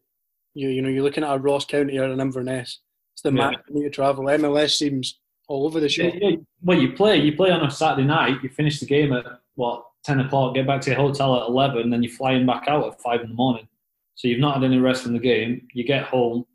you 0.54 0.70
you 0.70 0.82
know, 0.82 0.90
you're 0.90 1.04
looking 1.04 1.24
at 1.24 1.34
a 1.34 1.40
Ross 1.40 1.66
County 1.66 1.98
or 1.98 2.06
an 2.06 2.20
Inverness. 2.20 2.80
It's 3.24 3.36
the 3.36 3.38
yeah. 3.38 3.52
max 3.52 3.62
you 3.72 3.90
travel. 3.90 4.26
MLS 4.26 4.72
seems 4.72 5.20
all 5.48 5.66
over 5.68 5.80
the 5.80 5.90
show. 5.90 6.04
Yeah, 6.04 6.14
yeah. 6.22 6.36
Well, 6.64 6.80
you 6.80 6.94
play 6.94 7.18
you 7.18 7.36
play 7.36 7.52
on 7.52 7.64
a 7.64 7.70
Saturday 7.70 8.08
night. 8.08 8.42
You 8.42 8.50
finish 8.50 8.80
the 8.80 8.86
game 8.88 9.14
at 9.14 9.26
what 9.56 9.86
ten 10.04 10.20
o'clock. 10.20 10.56
Get 10.56 10.66
back 10.66 10.82
to 10.82 10.92
your 10.92 11.00
hotel 11.00 11.42
at 11.42 11.48
eleven. 11.48 11.92
Then 11.92 12.02
you're 12.02 12.12
flying 12.12 12.46
back 12.46 12.68
out 12.68 12.88
at 12.88 13.02
five 13.02 13.22
in 13.22 13.30
the 13.30 13.36
morning. 13.36 13.68
So 14.16 14.28
you've 14.28 14.40
not 14.40 14.56
had 14.56 14.64
any 14.64 14.80
rest 14.80 15.04
from 15.04 15.14
the 15.14 15.20
game. 15.20 15.68
You 15.74 15.84
get 15.84 16.06
home, 16.06 16.46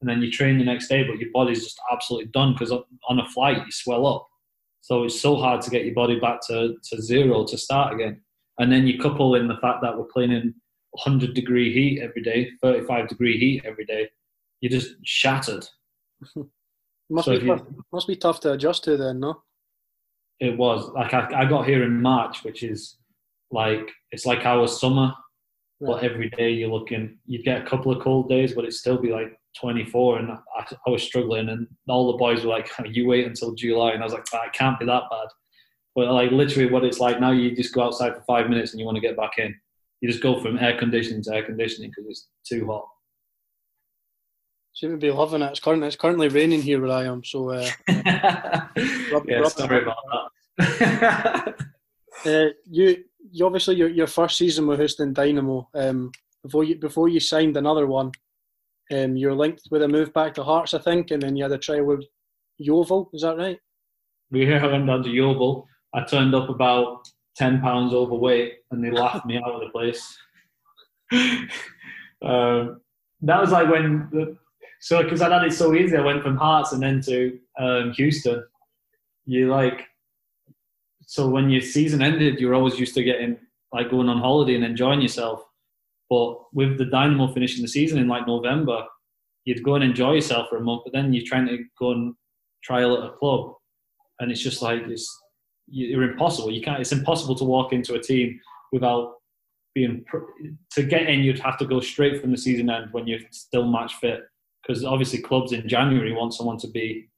and 0.00 0.10
then 0.10 0.20
you 0.20 0.30
train 0.30 0.58
the 0.58 0.64
next 0.64 0.88
day, 0.88 1.04
but 1.04 1.18
your 1.18 1.30
body's 1.32 1.64
just 1.64 1.80
absolutely 1.90 2.28
done 2.32 2.52
because 2.52 2.70
on 2.72 3.18
a 3.18 3.28
flight 3.30 3.64
you 3.64 3.72
swell 3.72 4.06
up. 4.06 4.26
So 4.82 5.04
it's 5.04 5.20
so 5.20 5.36
hard 5.36 5.60
to 5.62 5.70
get 5.70 5.84
your 5.84 5.94
body 5.94 6.18
back 6.18 6.40
to, 6.48 6.74
to 6.90 7.02
zero 7.02 7.44
to 7.44 7.58
start 7.58 7.94
again. 7.94 8.20
And 8.58 8.72
then 8.72 8.86
you 8.86 8.98
couple 8.98 9.34
in 9.34 9.46
the 9.46 9.58
fact 9.58 9.82
that 9.82 9.96
we're 9.96 10.04
playing 10.04 10.32
in 10.32 10.54
100 10.92 11.34
degree 11.34 11.72
heat 11.72 12.00
every 12.02 12.22
day, 12.22 12.50
35 12.62 13.08
degree 13.08 13.38
heat 13.38 13.62
every 13.64 13.84
day, 13.84 14.08
you're 14.60 14.70
just 14.70 14.94
shattered. 15.04 15.66
Must 17.10 17.26
so 17.26 17.38
be 17.38 17.46
tough, 17.46 17.62
you, 17.70 17.84
must 17.92 18.08
be 18.08 18.16
tough 18.16 18.40
to 18.40 18.52
adjust 18.52 18.84
to 18.84 18.96
then, 18.96 19.20
no? 19.20 19.42
It 20.38 20.56
was 20.56 20.90
like 20.90 21.12
I, 21.12 21.42
I 21.42 21.44
got 21.44 21.66
here 21.66 21.82
in 21.82 22.00
March, 22.00 22.44
which 22.44 22.62
is 22.62 22.96
like 23.50 23.90
it's 24.12 24.26
like 24.26 24.46
our 24.46 24.66
summer, 24.66 25.12
but 25.80 26.02
every 26.02 26.30
day 26.30 26.50
you're 26.50 26.70
looking. 26.70 27.18
You'd 27.26 27.44
get 27.44 27.62
a 27.62 27.68
couple 27.68 27.92
of 27.92 28.02
cold 28.02 28.28
days, 28.28 28.54
but 28.54 28.64
it'd 28.64 28.74
still 28.74 28.98
be 28.98 29.10
like 29.10 29.38
24, 29.60 30.18
and 30.18 30.30
I, 30.30 30.76
I 30.86 30.90
was 30.90 31.02
struggling. 31.02 31.48
And 31.50 31.66
all 31.88 32.10
the 32.10 32.18
boys 32.18 32.44
were 32.44 32.50
like, 32.50 32.70
"You 32.86 33.06
wait 33.06 33.26
until 33.26 33.54
July," 33.54 33.92
and 33.92 34.02
I 34.02 34.06
was 34.06 34.14
like, 34.14 34.26
"It 34.32 34.52
can't 34.54 34.78
be 34.78 34.86
that 34.86 35.04
bad." 35.10 35.28
But 35.94 36.10
like 36.12 36.30
literally, 36.30 36.70
what 36.70 36.84
it's 36.84 37.00
like 37.00 37.20
now, 37.20 37.32
you 37.32 37.54
just 37.54 37.74
go 37.74 37.82
outside 37.82 38.14
for 38.14 38.22
five 38.22 38.48
minutes 38.48 38.70
and 38.70 38.80
you 38.80 38.86
want 38.86 38.96
to 38.96 39.02
get 39.02 39.16
back 39.16 39.38
in 39.38 39.54
you 40.00 40.08
just 40.08 40.22
go 40.22 40.40
from 40.40 40.58
air 40.58 40.76
conditioning 40.78 41.22
to 41.22 41.34
air 41.34 41.44
conditioning 41.44 41.90
because 41.90 42.10
it's 42.10 42.28
too 42.46 42.66
hot. 42.66 42.86
Seem 44.80 44.92
to 44.92 44.96
be 44.96 45.10
loving 45.10 45.42
it. 45.42 45.50
It's 45.50 45.60
currently 45.60 45.88
it's 45.88 45.96
currently 45.96 46.28
raining 46.28 46.62
here 46.62 46.80
where 46.80 46.92
I 46.92 47.04
am, 47.04 47.22
so. 47.22 47.50
Uh, 47.50 47.68
rub, 49.12 49.28
yeah, 49.28 49.40
rub 49.40 49.52
sorry 49.52 49.82
about 49.82 49.96
that. 50.56 51.54
uh, 52.24 52.46
you, 52.64 53.04
you 53.30 53.44
obviously 53.44 53.76
your 53.76 53.90
your 53.90 54.06
first 54.06 54.38
season 54.38 54.66
with 54.66 54.78
Houston 54.78 55.12
Dynamo. 55.12 55.68
Um, 55.74 56.10
before 56.42 56.64
you 56.64 56.76
before 56.76 57.10
you 57.10 57.20
signed 57.20 57.58
another 57.58 57.86
one, 57.86 58.12
um, 58.90 59.18
you're 59.18 59.34
linked 59.34 59.68
with 59.70 59.82
a 59.82 59.88
move 59.88 60.14
back 60.14 60.32
to 60.36 60.42
Hearts, 60.42 60.72
I 60.72 60.78
think, 60.78 61.10
and 61.10 61.20
then 61.20 61.36
you 61.36 61.42
had 61.42 61.52
a 61.52 61.58
trial 61.58 61.84
with 61.84 62.06
Yeovil. 62.56 63.10
Is 63.12 63.20
that 63.20 63.36
right? 63.36 63.58
We 64.30 64.46
here 64.46 64.66
went 64.66 64.86
down 64.86 65.02
to 65.02 65.10
Yeovil. 65.10 65.68
I 65.92 66.04
turned 66.04 66.34
up 66.34 66.48
about 66.48 67.06
10 67.36 67.60
pounds 67.60 67.92
overweight 67.92 68.54
and 68.70 68.82
they 68.82 68.90
laughed 68.90 69.26
me 69.26 69.36
out 69.36 69.50
of 69.50 69.60
the 69.60 69.68
place. 69.68 70.16
um, 72.22 72.80
that 73.20 73.40
was 73.42 73.50
like 73.50 73.68
when, 73.70 74.08
the, 74.10 74.38
so 74.80 75.02
because 75.02 75.20
I 75.20 75.32
had 75.32 75.44
it 75.46 75.52
so 75.52 75.74
easy, 75.74 75.96
I 75.96 76.00
went 76.00 76.22
from 76.22 76.36
Hearts 76.36 76.72
and 76.72 76.82
then 76.82 77.00
to 77.02 77.38
um, 77.58 77.92
Houston. 77.92 78.44
You 79.26 79.48
like, 79.48 79.86
so 81.06 81.28
when 81.28 81.50
your 81.50 81.60
season 81.60 82.02
ended, 82.02 82.40
you're 82.40 82.54
always 82.54 82.78
used 82.78 82.94
to 82.94 83.04
getting 83.04 83.36
like 83.72 83.90
going 83.90 84.08
on 84.08 84.18
holiday 84.18 84.54
and 84.54 84.64
enjoying 84.64 85.02
yourself. 85.02 85.42
But 86.08 86.52
with 86.54 86.78
the 86.78 86.86
Dynamo 86.86 87.32
finishing 87.32 87.62
the 87.62 87.68
season 87.68 87.98
in 87.98 88.08
like 88.08 88.26
November, 88.26 88.84
you'd 89.44 89.62
go 89.62 89.74
and 89.74 89.84
enjoy 89.84 90.14
yourself 90.14 90.48
for 90.48 90.56
a 90.56 90.60
month, 90.60 90.82
but 90.84 90.92
then 90.92 91.12
you're 91.12 91.26
trying 91.26 91.46
to 91.46 91.58
go 91.78 91.92
and 91.92 92.14
trial 92.64 92.96
at 92.96 93.08
a 93.08 93.12
club, 93.12 93.54
and 94.18 94.30
it's 94.30 94.40
just 94.40 94.62
like 94.62 94.82
it's 94.86 95.08
you're 95.68 96.10
impossible. 96.10 96.50
You 96.50 96.62
can't. 96.62 96.80
It's 96.80 96.92
impossible 96.92 97.34
to 97.36 97.44
walk 97.44 97.72
into 97.72 97.94
a 97.94 98.02
team 98.02 98.40
without 98.72 99.14
being 99.74 100.04
to 100.72 100.82
get 100.82 101.08
in. 101.08 101.20
You'd 101.20 101.38
have 101.40 101.58
to 101.58 101.66
go 101.66 101.80
straight 101.80 102.20
from 102.20 102.32
the 102.32 102.38
season 102.38 102.70
end 102.70 102.92
when 102.92 103.06
you're 103.06 103.20
still 103.30 103.66
match 103.66 103.94
fit, 103.96 104.22
because 104.70 104.84
obviously 104.84 105.20
clubs 105.20 105.52
in 105.52 105.68
January 105.68 106.12
want 106.12 106.32
someone 106.32 106.56
to 106.56 106.68
be 106.68 107.08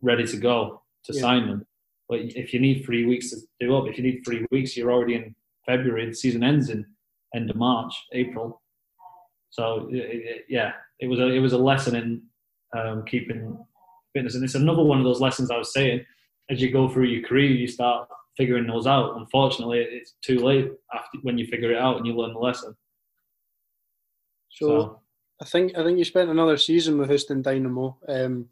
ready 0.00 0.24
to 0.24 0.36
go 0.36 0.80
to 1.04 1.12
yeah. 1.12 1.20
sign 1.20 1.48
them. 1.48 1.66
But 2.08 2.20
if 2.20 2.54
you 2.54 2.60
need 2.60 2.84
three 2.84 3.04
weeks 3.04 3.30
to 3.30 3.38
do 3.58 3.76
up, 3.76 3.88
if 3.88 3.98
you 3.98 4.04
need 4.04 4.22
three 4.24 4.46
weeks, 4.52 4.76
you're 4.76 4.92
already 4.92 5.16
in 5.16 5.34
February. 5.66 6.06
The 6.06 6.14
season 6.14 6.44
ends 6.44 6.70
in 6.70 6.86
end 7.34 7.50
of 7.50 7.56
March, 7.56 7.92
April. 8.12 8.62
So 9.50 9.88
it, 9.90 9.96
it, 9.96 10.44
yeah, 10.48 10.72
it 11.00 11.08
was 11.08 11.18
a 11.18 11.26
it 11.26 11.40
was 11.40 11.52
a 11.52 11.58
lesson 11.58 11.96
in 11.96 12.22
um, 12.78 13.04
keeping 13.06 13.58
fitness, 14.12 14.36
and 14.36 14.44
it's 14.44 14.54
another 14.54 14.84
one 14.84 14.98
of 14.98 15.04
those 15.04 15.20
lessons 15.20 15.50
I 15.50 15.58
was 15.58 15.72
saying 15.72 16.04
as 16.48 16.60
you 16.60 16.70
go 16.70 16.88
through 16.88 17.06
your 17.06 17.26
career, 17.26 17.50
you 17.50 17.66
start 17.66 18.08
figuring 18.36 18.66
those 18.66 18.86
out. 18.86 19.16
Unfortunately, 19.16 19.80
it's 19.80 20.14
too 20.22 20.38
late 20.38 20.70
after 20.94 21.18
when 21.22 21.38
you 21.38 21.46
figure 21.46 21.72
it 21.72 21.78
out 21.78 21.96
and 21.96 22.06
you 22.06 22.14
learn 22.14 22.32
the 22.32 22.38
lesson. 22.38 22.76
So, 24.50 24.66
so. 24.66 25.00
I 25.40 25.44
think 25.44 25.76
I 25.76 25.82
think 25.82 25.98
you 25.98 26.04
spent 26.04 26.30
another 26.30 26.56
season 26.56 26.98
with 26.98 27.08
Houston 27.08 27.42
Dynamo, 27.42 27.96
um, 28.08 28.46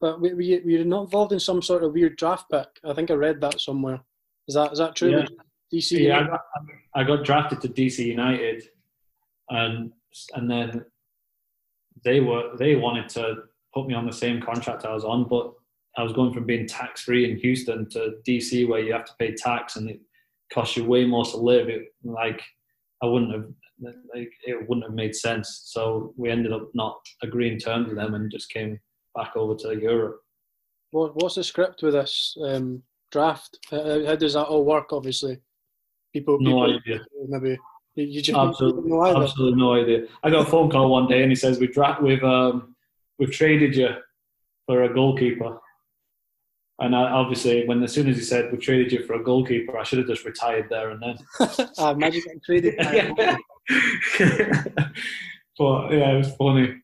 but 0.00 0.20
were 0.20 0.40
you, 0.40 0.60
were 0.64 0.70
you 0.70 0.84
not 0.84 1.04
involved 1.04 1.32
in 1.32 1.40
some 1.40 1.62
sort 1.62 1.82
of 1.82 1.92
weird 1.92 2.16
draft 2.16 2.50
pick? 2.50 2.68
I 2.84 2.92
think 2.92 3.10
I 3.10 3.14
read 3.14 3.40
that 3.40 3.60
somewhere. 3.60 4.00
Is 4.48 4.54
that 4.54 4.72
is 4.72 4.78
that 4.78 4.94
true? 4.94 5.10
Yeah. 5.10 5.26
DC. 5.72 5.98
Yeah, 5.98 6.20
I 6.20 6.26
got, 6.26 6.40
I 6.94 7.04
got 7.04 7.24
drafted 7.24 7.60
to 7.62 7.68
DC 7.68 8.04
United, 8.04 8.64
and 9.50 9.92
and 10.34 10.50
then 10.50 10.84
they 12.04 12.20
were 12.20 12.56
they 12.58 12.76
wanted 12.76 13.08
to 13.10 13.44
put 13.74 13.86
me 13.86 13.94
on 13.94 14.06
the 14.06 14.12
same 14.12 14.40
contract 14.40 14.84
I 14.84 14.94
was 14.94 15.04
on, 15.04 15.28
but 15.28 15.52
I 15.96 16.02
was 16.02 16.12
going 16.12 16.32
from 16.32 16.44
being 16.44 16.66
tax 16.66 17.02
free 17.02 17.30
in 17.30 17.38
Houston 17.38 17.88
to 17.90 18.16
DC 18.26 18.68
where 18.68 18.80
you 18.80 18.92
have 18.92 19.06
to 19.06 19.14
pay 19.18 19.34
tax 19.34 19.76
and 19.76 19.88
it 19.88 20.00
costs 20.52 20.76
you 20.76 20.84
way 20.84 21.04
more 21.04 21.24
to 21.24 21.36
live. 21.36 21.68
It 21.68 21.94
like 22.04 22.42
I 23.02 23.06
wouldn't 23.06 23.32
have 23.32 23.44
like 24.14 24.32
it 24.46 24.68
wouldn't 24.68 24.86
have 24.86 24.94
made 24.94 25.14
sense. 25.14 25.62
So 25.66 26.14
we 26.16 26.30
ended 26.30 26.52
up 26.52 26.70
not 26.74 26.98
agreeing 27.22 27.58
terms 27.58 27.88
with 27.88 27.96
them 27.96 28.14
and 28.14 28.30
just 28.30 28.50
came 28.50 28.78
back 29.14 29.36
over 29.36 29.54
to 29.56 29.78
Europe. 29.78 30.20
What, 30.90 31.16
what's 31.16 31.34
the 31.34 31.44
script 31.44 31.82
with 31.82 31.94
this 31.94 32.36
um, 32.42 32.82
draft? 33.10 33.58
How, 33.70 34.06
how, 34.06 34.16
does 34.16 34.34
that 34.34 34.44
all 34.44 34.64
work? 34.64 34.92
Obviously, 34.92 35.38
people, 36.12 36.38
people 36.38 36.68
no 36.68 36.76
idea. 36.76 37.04
Maybe 37.28 37.58
you 37.96 38.22
just 38.22 38.38
absolutely 38.38 38.90
no 38.90 39.02
idea. 39.02 39.22
Absolutely 39.22 39.58
no 39.58 39.74
idea. 39.74 40.06
I 40.22 40.30
got 40.30 40.46
a 40.46 40.50
phone 40.50 40.70
call 40.70 40.90
one 40.90 41.08
day 41.08 41.22
and 41.22 41.30
he 41.30 41.36
says 41.36 41.58
we 41.58 41.66
draft 41.66 42.02
we've 42.02 42.22
um, 42.22 42.76
we've 43.18 43.30
traded 43.30 43.74
you 43.74 43.88
for 44.66 44.84
a 44.84 44.92
goalkeeper. 44.92 45.58
And 46.78 46.94
I, 46.94 47.04
obviously, 47.04 47.66
when 47.66 47.82
as 47.82 47.92
soon 47.92 48.08
as 48.08 48.16
he 48.16 48.22
said 48.22 48.52
we 48.52 48.58
traded 48.58 48.92
you 48.92 49.02
for 49.06 49.14
a 49.14 49.24
goalkeeper, 49.24 49.78
I 49.78 49.82
should 49.82 49.98
have 49.98 50.08
just 50.08 50.26
retired 50.26 50.68
there 50.68 50.90
and 50.90 51.02
then. 51.02 51.16
I 51.78 51.90
imagine 51.92 52.22
getting 52.22 52.40
traded. 52.44 52.76
but 55.58 55.92
yeah, 55.92 56.10
it 56.12 56.18
was 56.18 56.34
funny. 56.36 56.74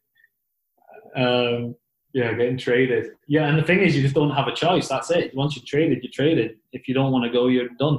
Um, 1.14 1.74
yeah, 2.14 2.32
getting 2.32 2.56
traded. 2.56 3.12
Yeah, 3.26 3.48
and 3.48 3.58
the 3.58 3.62
thing 3.62 3.80
is, 3.80 3.94
you 3.94 4.02
just 4.02 4.14
don't 4.14 4.30
have 4.30 4.48
a 4.48 4.54
choice. 4.54 4.88
That's 4.88 5.10
it. 5.10 5.34
Once 5.34 5.56
you're 5.56 5.64
traded, 5.66 6.02
you're 6.02 6.12
traded. 6.12 6.56
If 6.72 6.88
you 6.88 6.94
don't 6.94 7.12
want 7.12 7.24
to 7.24 7.30
go, 7.30 7.48
you're 7.48 7.68
done. 7.78 7.98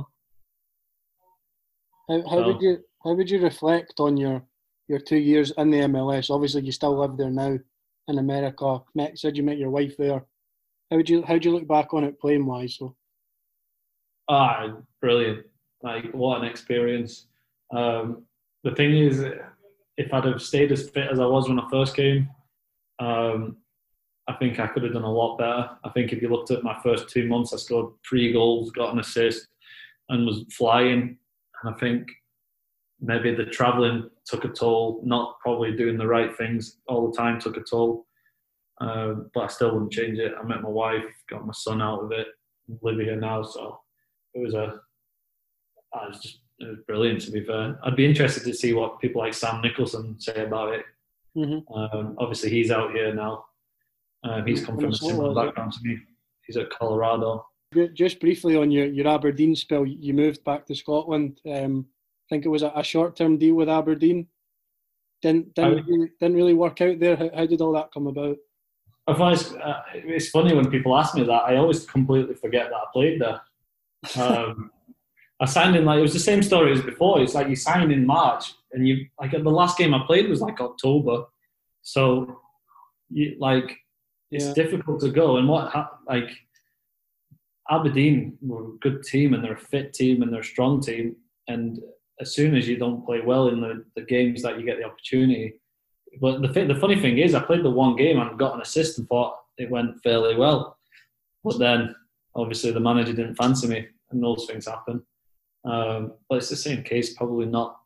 How, 2.09 2.21
how 2.23 2.37
so. 2.37 2.47
would 2.47 2.61
you 2.61 2.77
how 3.03 3.13
would 3.13 3.29
you 3.29 3.41
reflect 3.41 3.99
on 3.99 4.17
your 4.17 4.43
your 4.87 4.99
two 4.99 5.17
years 5.17 5.51
in 5.57 5.69
the 5.69 5.79
MLS? 5.79 6.29
Obviously, 6.29 6.63
you 6.63 6.71
still 6.71 6.97
live 6.97 7.17
there 7.17 7.29
now 7.29 7.57
in 8.07 8.17
America. 8.17 8.79
Met, 8.95 9.17
said 9.17 9.37
you 9.37 9.43
met 9.43 9.57
your 9.57 9.69
wife 9.69 9.95
there. 9.97 10.25
How 10.93 10.97
would 10.97 11.09
you 11.09 11.23
how 11.23 11.39
do 11.39 11.49
you 11.49 11.55
look 11.55 11.67
back 11.67 11.91
on 11.95 12.03
it 12.03 12.19
playing 12.19 12.45
wise? 12.45 12.75
So, 12.75 12.95
ah, 14.29 14.77
brilliant! 15.01 15.43
Like 15.81 16.11
what 16.11 16.39
an 16.39 16.47
experience. 16.47 17.25
Um, 17.75 18.25
the 18.63 18.75
thing 18.75 18.95
is, 18.95 19.25
if 19.97 20.13
I'd 20.13 20.25
have 20.25 20.39
stayed 20.39 20.71
as 20.71 20.91
fit 20.91 21.09
as 21.11 21.19
I 21.19 21.25
was 21.25 21.49
when 21.49 21.59
I 21.59 21.67
first 21.71 21.95
came, 21.95 22.29
um, 22.99 23.57
I 24.27 24.33
think 24.33 24.59
I 24.59 24.67
could 24.67 24.83
have 24.83 24.93
done 24.93 25.01
a 25.01 25.11
lot 25.11 25.39
better. 25.39 25.71
I 25.83 25.89
think 25.89 26.13
if 26.13 26.21
you 26.21 26.29
looked 26.29 26.51
at 26.51 26.61
my 26.61 26.79
first 26.83 27.09
two 27.09 27.27
months, 27.27 27.55
I 27.55 27.57
scored 27.57 27.91
three 28.07 28.31
goals, 28.31 28.69
got 28.69 28.93
an 28.93 28.99
assist, 28.99 29.47
and 30.09 30.27
was 30.27 30.45
flying. 30.55 31.17
And 31.63 31.73
I 31.73 31.77
think 31.79 32.07
maybe 33.01 33.33
the 33.33 33.45
travelling 33.45 34.11
took 34.27 34.45
a 34.45 34.49
toll, 34.49 35.01
not 35.03 35.39
probably 35.39 35.75
doing 35.75 35.97
the 35.97 36.05
right 36.05 36.37
things 36.37 36.77
all 36.87 37.09
the 37.09 37.17
time 37.17 37.39
took 37.39 37.57
a 37.57 37.61
toll. 37.61 38.05
Uh, 38.81 39.15
but 39.33 39.43
I 39.43 39.47
still 39.47 39.73
wouldn't 39.73 39.93
change 39.93 40.17
it. 40.17 40.33
I 40.39 40.43
met 40.43 40.61
my 40.61 40.69
wife, 40.69 41.05
got 41.29 41.45
my 41.45 41.53
son 41.53 41.81
out 41.81 42.03
of 42.03 42.11
it, 42.11 42.27
live 42.81 42.99
here 42.99 43.15
now. 43.15 43.43
So 43.43 43.79
it 44.33 44.39
was 44.39 44.53
a, 44.53 44.79
I 45.93 46.07
was 46.07 46.19
just 46.19 46.39
it 46.59 46.67
was 46.67 46.79
brilliant 46.87 47.21
to 47.21 47.31
be 47.31 47.43
fair. 47.43 47.79
I'd 47.83 47.95
be 47.95 48.05
interested 48.05 48.43
to 48.43 48.53
see 48.53 48.73
what 48.73 48.99
people 48.99 49.21
like 49.21 49.33
Sam 49.33 49.61
Nicholson 49.61 50.19
say 50.19 50.43
about 50.45 50.73
it. 50.73 50.85
Mm-hmm. 51.37 51.73
Um, 51.73 52.15
obviously, 52.19 52.49
he's 52.49 52.71
out 52.71 52.91
here 52.91 53.13
now. 53.13 53.45
Um, 54.23 54.45
he's 54.45 54.65
come 54.65 54.77
from 54.77 54.91
a 54.91 54.95
similar 54.95 55.33
background 55.33 55.73
to 55.73 55.79
me. 55.83 55.97
He's 56.45 56.57
at 56.57 56.69
Colorado. 56.69 57.45
Just 57.93 58.19
briefly 58.19 58.55
on 58.55 58.71
your, 58.71 58.85
your 58.85 59.07
Aberdeen 59.07 59.55
spell, 59.55 59.85
you 59.85 60.13
moved 60.13 60.43
back 60.43 60.65
to 60.67 60.75
Scotland. 60.75 61.41
Um, 61.51 61.87
I 61.89 62.35
think 62.35 62.45
it 62.45 62.49
was 62.49 62.61
a, 62.61 62.71
a 62.75 62.83
short 62.83 63.15
term 63.15 63.37
deal 63.37 63.55
with 63.55 63.67
Aberdeen. 63.67 64.27
Didn't 65.21 65.55
didn't, 65.55 65.79
I, 65.79 65.81
really, 65.81 66.11
didn't 66.19 66.35
really 66.35 66.53
work 66.53 66.81
out 66.81 66.99
there. 66.99 67.15
How, 67.15 67.29
how 67.35 67.45
did 67.45 67.61
all 67.61 67.73
that 67.73 67.91
come 67.93 68.07
about? 68.07 68.37
I 69.07 69.13
find 69.13 69.33
it's, 69.33 69.51
uh, 69.51 69.81
it's 69.93 70.29
funny 70.29 70.53
when 70.53 70.71
people 70.71 70.97
ask 70.97 71.15
me 71.15 71.23
that. 71.23 71.31
I 71.31 71.57
always 71.57 71.85
completely 71.85 72.35
forget 72.35 72.69
that 72.69 72.75
I 72.75 72.85
played 72.93 73.21
there. 73.21 73.41
Um, 74.21 74.71
I 75.41 75.45
signed 75.45 75.75
in 75.75 75.83
like 75.83 75.99
it 75.99 76.03
was 76.03 76.13
the 76.13 76.19
same 76.19 76.41
story 76.41 76.71
as 76.71 76.81
before. 76.81 77.21
It's 77.21 77.33
like 77.33 77.49
you 77.49 77.55
signed 77.55 77.91
in 77.91 78.05
March, 78.05 78.53
and 78.71 78.87
you 78.87 79.07
like 79.19 79.31
the 79.31 79.39
last 79.39 79.77
game 79.77 79.93
I 79.93 80.05
played 80.05 80.29
was 80.29 80.39
like 80.39 80.61
October, 80.61 81.25
so 81.81 82.39
you 83.09 83.35
like 83.39 83.77
it's 84.31 84.45
yeah. 84.45 84.53
difficult 84.53 85.01
to 85.01 85.09
go. 85.09 85.37
And 85.37 85.49
what 85.49 85.73
like 86.07 86.29
Aberdeen 87.69 88.37
were 88.41 88.69
a 88.69 88.77
good 88.79 89.03
team, 89.03 89.33
and 89.33 89.43
they're 89.43 89.53
a 89.53 89.57
fit 89.57 89.93
team, 89.93 90.21
and 90.21 90.31
they're 90.31 90.41
a 90.41 90.45
strong 90.45 90.81
team. 90.81 91.15
And 91.49 91.79
as 92.21 92.33
soon 92.33 92.55
as 92.55 92.67
you 92.67 92.77
don't 92.77 93.05
play 93.05 93.19
well 93.19 93.49
in 93.49 93.59
the, 93.59 93.83
the 93.95 94.03
games 94.03 94.41
that 94.43 94.59
you 94.59 94.65
get 94.65 94.77
the 94.77 94.85
opportunity, 94.85 95.55
but 96.21 96.41
the 96.41 96.47
th- 96.47 96.67
the 96.67 96.75
funny 96.75 96.99
thing 96.99 97.17
is, 97.17 97.35
I 97.35 97.41
played 97.41 97.63
the 97.63 97.69
one 97.69 97.95
game 97.95 98.19
and 98.19 98.37
got 98.37 98.55
an 98.55 98.61
assist 98.61 98.97
and 98.97 99.07
thought 99.07 99.37
it 99.57 99.69
went 99.69 100.01
fairly 100.01 100.35
well. 100.35 100.77
But 101.43 101.59
then, 101.59 101.95
obviously, 102.35 102.71
the 102.71 102.79
manager 102.79 103.13
didn't 103.13 103.35
fancy 103.35 103.67
me, 103.67 103.87
and 104.11 104.23
those 104.23 104.45
things 104.45 104.67
happen. 104.67 105.03
Um, 105.65 106.13
but 106.29 106.37
it's 106.37 106.49
the 106.49 106.55
same 106.55 106.83
case, 106.83 107.15
probably 107.15 107.45
not 107.45 107.77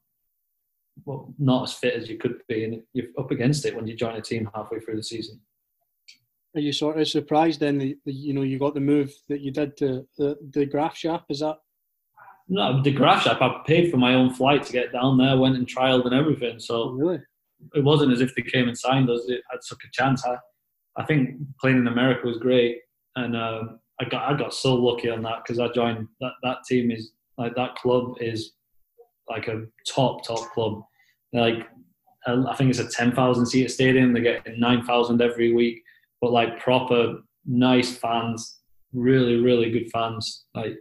well, 1.05 1.34
not 1.38 1.63
as 1.63 1.73
fit 1.73 1.93
as 1.93 2.09
you 2.09 2.17
could 2.17 2.41
be, 2.47 2.63
and 2.63 2.82
you're 2.93 3.07
up 3.17 3.32
against 3.32 3.65
it 3.65 3.75
when 3.75 3.88
you 3.88 3.95
join 3.95 4.15
a 4.15 4.21
team 4.21 4.49
halfway 4.53 4.80
through 4.80 4.95
the 4.95 5.03
season. 5.03 5.39
Are 6.55 6.61
you 6.61 6.71
sort 6.71 6.99
of 6.99 7.07
surprised 7.07 7.59
then 7.59 7.78
that, 7.78 7.97
you 8.05 8.34
know 8.34 8.41
you 8.41 8.57
got 8.57 8.73
the 8.73 8.80
move 8.80 9.13
that 9.30 9.41
you 9.41 9.51
did 9.51 9.78
to 9.78 10.07
the 10.17 10.38
the 10.53 10.65
Graafschap? 10.65 11.23
Is 11.30 11.39
that? 11.39 11.57
No, 12.49 12.82
the 12.82 12.95
Graafschap. 12.95 13.41
I 13.41 13.61
paid 13.65 13.91
for 13.91 13.97
my 13.97 14.15
own 14.15 14.34
flight 14.34 14.63
to 14.63 14.73
get 14.73 14.91
down 14.91 15.17
there, 15.17 15.38
went 15.38 15.57
and 15.57 15.67
trialed 15.67 16.05
and 16.05 16.15
everything. 16.15 16.59
So 16.59 16.75
oh, 16.75 16.91
really, 16.93 17.19
it 17.74 17.84
wasn't 17.84 18.12
as 18.12 18.22
if 18.22 18.36
they 18.36 18.41
came 18.41 18.68
and 18.68 18.78
signed 18.78 19.10
us. 19.10 19.22
It, 19.28 19.41
I 19.51 19.58
took 19.68 19.80
a 19.84 19.91
chance. 19.91 20.26
I, 20.26 20.38
I 20.97 21.05
think 21.05 21.36
playing 21.60 21.78
in 21.78 21.88
America 21.88 22.28
was 22.28 22.38
great, 22.38 22.80
and 23.16 23.36
um, 23.36 23.80
I 23.99 24.05
got 24.05 24.32
I 24.32 24.38
got 24.38 24.53
so 24.53 24.76
lucky 24.76 25.10
on 25.10 25.24
that 25.24 25.43
because 25.43 25.60
I 25.60 25.72
joined 25.72 26.08
that 26.22 26.34
that 26.43 26.58
team 26.68 26.91
is 26.91 27.12
like 27.38 27.55
that 27.55 27.76
club 27.76 28.16
is 28.20 28.53
like 29.30 29.47
a 29.47 29.66
top 29.88 30.26
top 30.26 30.51
club. 30.53 30.82
like 31.34 31.68
I 32.26 32.55
think 32.55 32.70
it's 32.70 32.80
a 32.80 32.89
ten 32.89 33.14
thousand 33.14 33.45
seat 33.45 33.72
stadium. 33.72 34.14
They 34.14 34.22
get 34.22 34.45
nine 34.58 34.84
thousand 34.84 35.22
every 35.22 35.53
week, 35.53 35.82
but 36.22 36.32
like 36.32 36.60
proper 36.60 37.20
nice 37.45 37.95
fans, 37.95 38.60
really 38.93 39.38
really 39.38 39.72
good 39.72 39.89
fans. 39.91 40.45
Like 40.53 40.78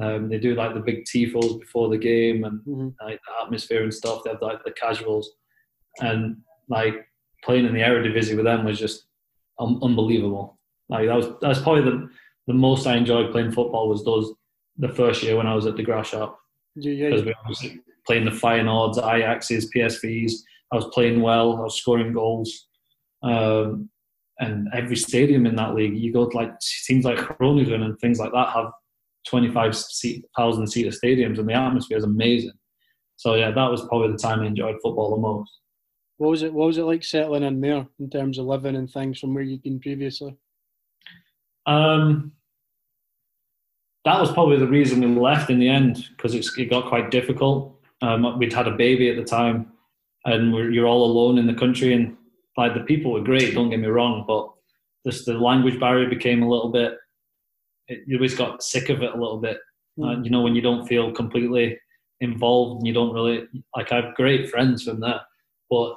um, 0.00 0.28
they 0.28 0.38
do 0.38 0.54
like 0.54 0.74
the 0.74 0.80
big 0.80 1.04
tifos 1.04 1.60
before 1.60 1.88
the 1.88 1.98
game 1.98 2.44
and 2.44 2.60
mm-hmm. 2.60 2.88
like 3.04 3.20
the 3.26 3.44
atmosphere 3.44 3.82
and 3.82 3.92
stuff. 3.92 4.22
They 4.24 4.30
have 4.30 4.42
like 4.42 4.64
the 4.64 4.72
casuals, 4.72 5.30
and 6.00 6.36
like 6.68 7.06
playing 7.44 7.66
in 7.66 7.74
the 7.74 7.80
Eredivisie 7.80 8.36
with 8.36 8.44
them 8.44 8.64
was 8.64 8.78
just 8.78 9.06
un- 9.58 9.80
unbelievable. 9.82 10.58
Like 10.88 11.06
that 11.08 11.16
was 11.16 11.26
that 11.40 11.48
was 11.48 11.62
probably 11.62 11.82
the 11.82 12.08
the 12.46 12.54
most 12.54 12.86
I 12.86 12.96
enjoyed 12.96 13.32
playing 13.32 13.52
football 13.52 13.88
was 13.88 14.04
those 14.04 14.32
the 14.76 14.88
first 14.88 15.22
year 15.22 15.36
when 15.36 15.46
I 15.46 15.54
was 15.54 15.66
at 15.66 15.76
the 15.76 15.84
Graafschap. 15.84 16.34
Yeah, 16.76 17.10
because 17.10 17.24
we 17.24 17.34
was 17.48 17.66
playing 18.06 18.24
the 18.24 18.30
Feyenoords, 18.30 18.98
Ajaxes, 18.98 19.66
PSVs. 19.74 20.32
I 20.72 20.76
was 20.76 20.86
playing 20.92 21.20
well. 21.22 21.56
I 21.56 21.60
was 21.60 21.78
scoring 21.80 22.12
goals. 22.12 22.66
Um, 23.22 23.88
and 24.40 24.68
every 24.74 24.96
stadium 24.96 25.46
in 25.46 25.54
that 25.56 25.74
league, 25.74 25.96
you 25.96 26.12
go 26.12 26.28
to 26.28 26.36
like 26.36 26.52
teams 26.86 27.04
like 27.04 27.18
Groningen 27.38 27.82
and 27.82 27.98
things 28.00 28.18
like 28.18 28.32
that 28.32 28.48
have 28.48 28.72
25,000 29.28 30.66
seater 30.66 30.90
stadiums, 30.90 31.38
and 31.38 31.48
the 31.48 31.54
atmosphere 31.54 31.96
is 31.96 32.04
amazing. 32.04 32.52
So 33.16 33.34
yeah, 33.34 33.52
that 33.52 33.70
was 33.70 33.86
probably 33.88 34.12
the 34.12 34.18
time 34.18 34.40
I 34.40 34.46
enjoyed 34.46 34.76
football 34.82 35.10
the 35.10 35.22
most. 35.22 35.50
What 36.18 36.30
was 36.30 36.42
it? 36.42 36.52
What 36.52 36.66
was 36.66 36.78
it 36.78 36.84
like 36.84 37.04
settling 37.04 37.42
in 37.42 37.60
there 37.60 37.86
in 37.98 38.10
terms 38.10 38.38
of 38.38 38.46
living 38.46 38.76
and 38.76 38.90
things 38.90 39.18
from 39.18 39.34
where 39.34 39.42
you'd 39.42 39.62
been 39.62 39.80
previously? 39.80 40.36
Um, 41.66 42.32
that 44.04 44.20
was 44.20 44.32
probably 44.32 44.58
the 44.58 44.68
reason 44.68 45.00
we 45.00 45.20
left 45.20 45.50
in 45.50 45.58
the 45.58 45.68
end 45.68 46.08
because 46.16 46.34
it 46.34 46.70
got 46.70 46.88
quite 46.88 47.10
difficult. 47.10 47.80
Um, 48.02 48.38
we'd 48.38 48.52
had 48.52 48.68
a 48.68 48.76
baby 48.76 49.08
at 49.08 49.16
the 49.16 49.24
time, 49.24 49.72
and 50.24 50.54
you're 50.72 50.86
all 50.86 51.04
alone 51.04 51.38
in 51.38 51.46
the 51.46 51.54
country. 51.54 51.94
And 51.94 52.16
like 52.56 52.74
the 52.74 52.80
people 52.80 53.12
were 53.12 53.22
great, 53.22 53.54
don't 53.54 53.70
get 53.70 53.80
me 53.80 53.88
wrong, 53.88 54.24
but 54.26 54.50
just 55.06 55.26
the 55.26 55.34
language 55.34 55.80
barrier 55.80 56.08
became 56.08 56.42
a 56.42 56.48
little 56.48 56.70
bit. 56.70 56.96
It, 57.88 58.04
you 58.06 58.16
always 58.16 58.34
got 58.34 58.62
sick 58.62 58.88
of 58.88 59.02
it 59.02 59.12
a 59.12 59.18
little 59.18 59.38
bit. 59.38 59.58
Mm. 59.98 60.06
Uh, 60.06 60.22
you 60.22 60.30
know, 60.30 60.42
when 60.42 60.54
you 60.54 60.62
don't 60.62 60.86
feel 60.86 61.12
completely 61.12 61.78
involved 62.20 62.78
and 62.78 62.86
you 62.86 62.94
don't 62.94 63.14
really 63.14 63.46
like. 63.74 63.90
I 63.90 63.96
have 63.96 64.14
great 64.14 64.50
friends 64.50 64.82
from 64.84 65.00
there, 65.00 65.20
but 65.70 65.96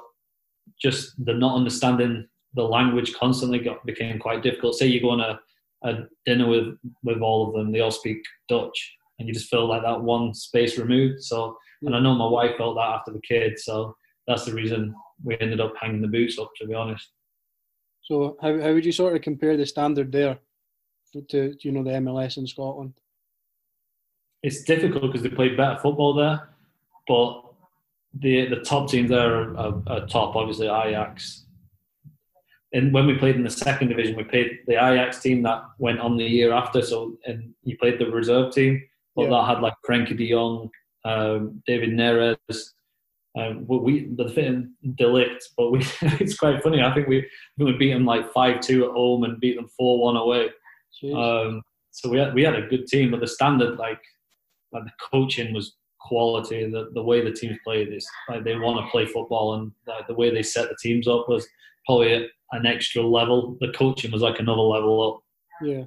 just 0.80 1.24
the 1.24 1.34
not 1.34 1.56
understanding 1.56 2.26
the 2.54 2.62
language 2.62 3.14
constantly 3.14 3.58
got 3.58 3.84
became 3.84 4.18
quite 4.18 4.42
difficult. 4.42 4.74
Say 4.74 4.86
you 4.86 5.00
go 5.00 5.10
on 5.10 5.20
a 5.20 5.38
a 5.84 6.06
dinner 6.26 6.48
with 6.48 6.76
with 7.02 7.20
all 7.20 7.48
of 7.48 7.54
them. 7.54 7.72
They 7.72 7.80
all 7.80 7.90
speak 7.90 8.18
Dutch, 8.48 8.96
and 9.18 9.28
you 9.28 9.34
just 9.34 9.50
feel 9.50 9.68
like 9.68 9.82
that 9.82 10.02
one 10.02 10.34
space 10.34 10.78
removed. 10.78 11.22
So, 11.22 11.56
and 11.82 11.94
I 11.94 12.00
know 12.00 12.14
my 12.14 12.26
wife 12.26 12.56
felt 12.56 12.76
that 12.76 12.80
after 12.80 13.12
the 13.12 13.20
kids. 13.20 13.64
So 13.64 13.96
that's 14.26 14.44
the 14.44 14.54
reason 14.54 14.94
we 15.22 15.38
ended 15.40 15.60
up 15.60 15.74
hanging 15.80 16.02
the 16.02 16.08
boots 16.08 16.38
up. 16.38 16.50
To 16.56 16.66
be 16.66 16.74
honest. 16.74 17.08
So 18.02 18.36
how 18.40 18.60
how 18.60 18.72
would 18.72 18.86
you 18.86 18.92
sort 18.92 19.14
of 19.14 19.22
compare 19.22 19.56
the 19.56 19.66
standard 19.66 20.10
there 20.10 20.38
to 21.28 21.54
you 21.60 21.72
know 21.72 21.84
the 21.84 21.90
MLS 21.90 22.38
in 22.38 22.46
Scotland? 22.46 22.94
it's 24.42 24.62
difficult 24.62 25.02
because 25.02 25.22
they 25.22 25.28
play 25.28 25.54
better 25.54 25.78
football 25.80 26.14
there, 26.14 26.48
but 27.06 27.42
the 28.18 28.46
the 28.48 28.60
top 28.60 28.90
teams 28.90 29.10
there 29.10 29.34
are, 29.34 29.56
are, 29.56 29.82
are 29.86 30.06
top. 30.06 30.36
Obviously, 30.36 30.66
Ajax. 30.66 31.44
And 32.74 32.92
when 32.92 33.06
we 33.06 33.16
played 33.16 33.36
in 33.36 33.44
the 33.44 33.50
second 33.50 33.88
division, 33.88 34.14
we 34.14 34.24
played 34.24 34.58
the 34.66 34.74
Ajax 34.74 35.20
team 35.20 35.42
that 35.44 35.62
went 35.78 36.00
on 36.00 36.18
the 36.18 36.24
year 36.24 36.52
after. 36.52 36.82
So, 36.82 37.16
and 37.24 37.54
you 37.62 37.78
played 37.78 37.98
the 37.98 38.10
reserve 38.10 38.52
team, 38.52 38.82
but 39.16 39.22
yeah. 39.22 39.30
that 39.30 39.46
had 39.46 39.62
like 39.62 39.72
Frankie 39.86 40.14
De 40.14 40.30
Jong, 40.30 40.68
um, 41.06 41.62
David 41.66 41.90
Neres, 41.90 42.36
um, 43.38 43.66
we 43.66 44.08
the 44.16 44.28
fit 44.28 44.64
de 44.96 45.04
Ligt, 45.04 45.42
but 45.56 45.70
we 45.70 45.78
it's 46.02 46.36
quite 46.36 46.62
funny. 46.62 46.82
I 46.82 46.92
think 46.94 47.08
we 47.08 47.28
we 47.58 47.72
beat 47.72 47.92
them 47.92 48.04
like 48.04 48.32
five 48.32 48.60
two 48.60 48.86
at 48.86 48.92
home 48.92 49.24
and 49.24 49.40
beat 49.40 49.56
them 49.56 49.68
four 49.76 50.00
one 50.00 50.16
away. 50.16 50.48
Um, 51.14 51.62
so 51.90 52.08
we 52.08 52.18
had 52.18 52.34
we 52.34 52.42
had 52.42 52.56
a 52.56 52.66
good 52.66 52.86
team, 52.86 53.10
but 53.10 53.20
the 53.20 53.26
standard 53.26 53.78
like 53.78 54.00
like 54.72 54.84
the 54.84 54.92
coaching 55.10 55.52
was 55.52 55.76
quality. 56.08 56.68
The 56.70 56.90
the 56.94 57.02
way 57.02 57.22
the 57.22 57.32
teams 57.32 57.58
play, 57.64 57.82
is 57.82 58.08
like 58.28 58.44
they 58.44 58.56
want 58.56 58.84
to 58.84 58.90
play 58.90 59.06
football, 59.06 59.54
and 59.54 59.72
like, 59.86 60.06
the 60.06 60.14
way 60.14 60.30
they 60.30 60.42
set 60.42 60.68
the 60.68 60.76
teams 60.82 61.06
up 61.06 61.28
was 61.28 61.46
probably 61.86 62.28
an 62.52 62.66
extra 62.66 63.02
level. 63.02 63.56
The 63.60 63.72
coaching 63.72 64.10
was 64.10 64.22
like 64.22 64.38
another 64.38 64.62
level 64.62 64.96
up. 65.08 65.20
Yeah. 65.62 65.84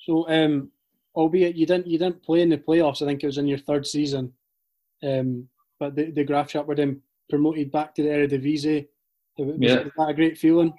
So, 0.00 0.28
um, 0.28 0.70
albeit 1.14 1.56
you 1.56 1.66
didn't 1.66 1.86
you 1.86 1.98
didn't 1.98 2.22
play 2.22 2.42
in 2.42 2.48
the 2.50 2.58
playoffs, 2.58 3.02
I 3.02 3.06
think 3.06 3.22
it 3.22 3.26
was 3.26 3.38
in 3.38 3.46
your 3.46 3.58
third 3.58 3.86
season. 3.86 4.32
Um, 5.02 5.48
but 5.78 5.96
the, 5.96 6.10
the 6.10 6.24
Graafschap 6.24 6.66
were 6.66 6.74
then 6.74 7.00
promoted 7.28 7.72
back 7.72 7.94
to 7.94 8.02
the 8.02 8.08
Eredivisie. 8.08 8.88
Was, 9.38 9.56
yeah. 9.58 9.82
was 9.84 9.92
that 9.96 10.08
a 10.08 10.14
great 10.14 10.36
feeling? 10.36 10.74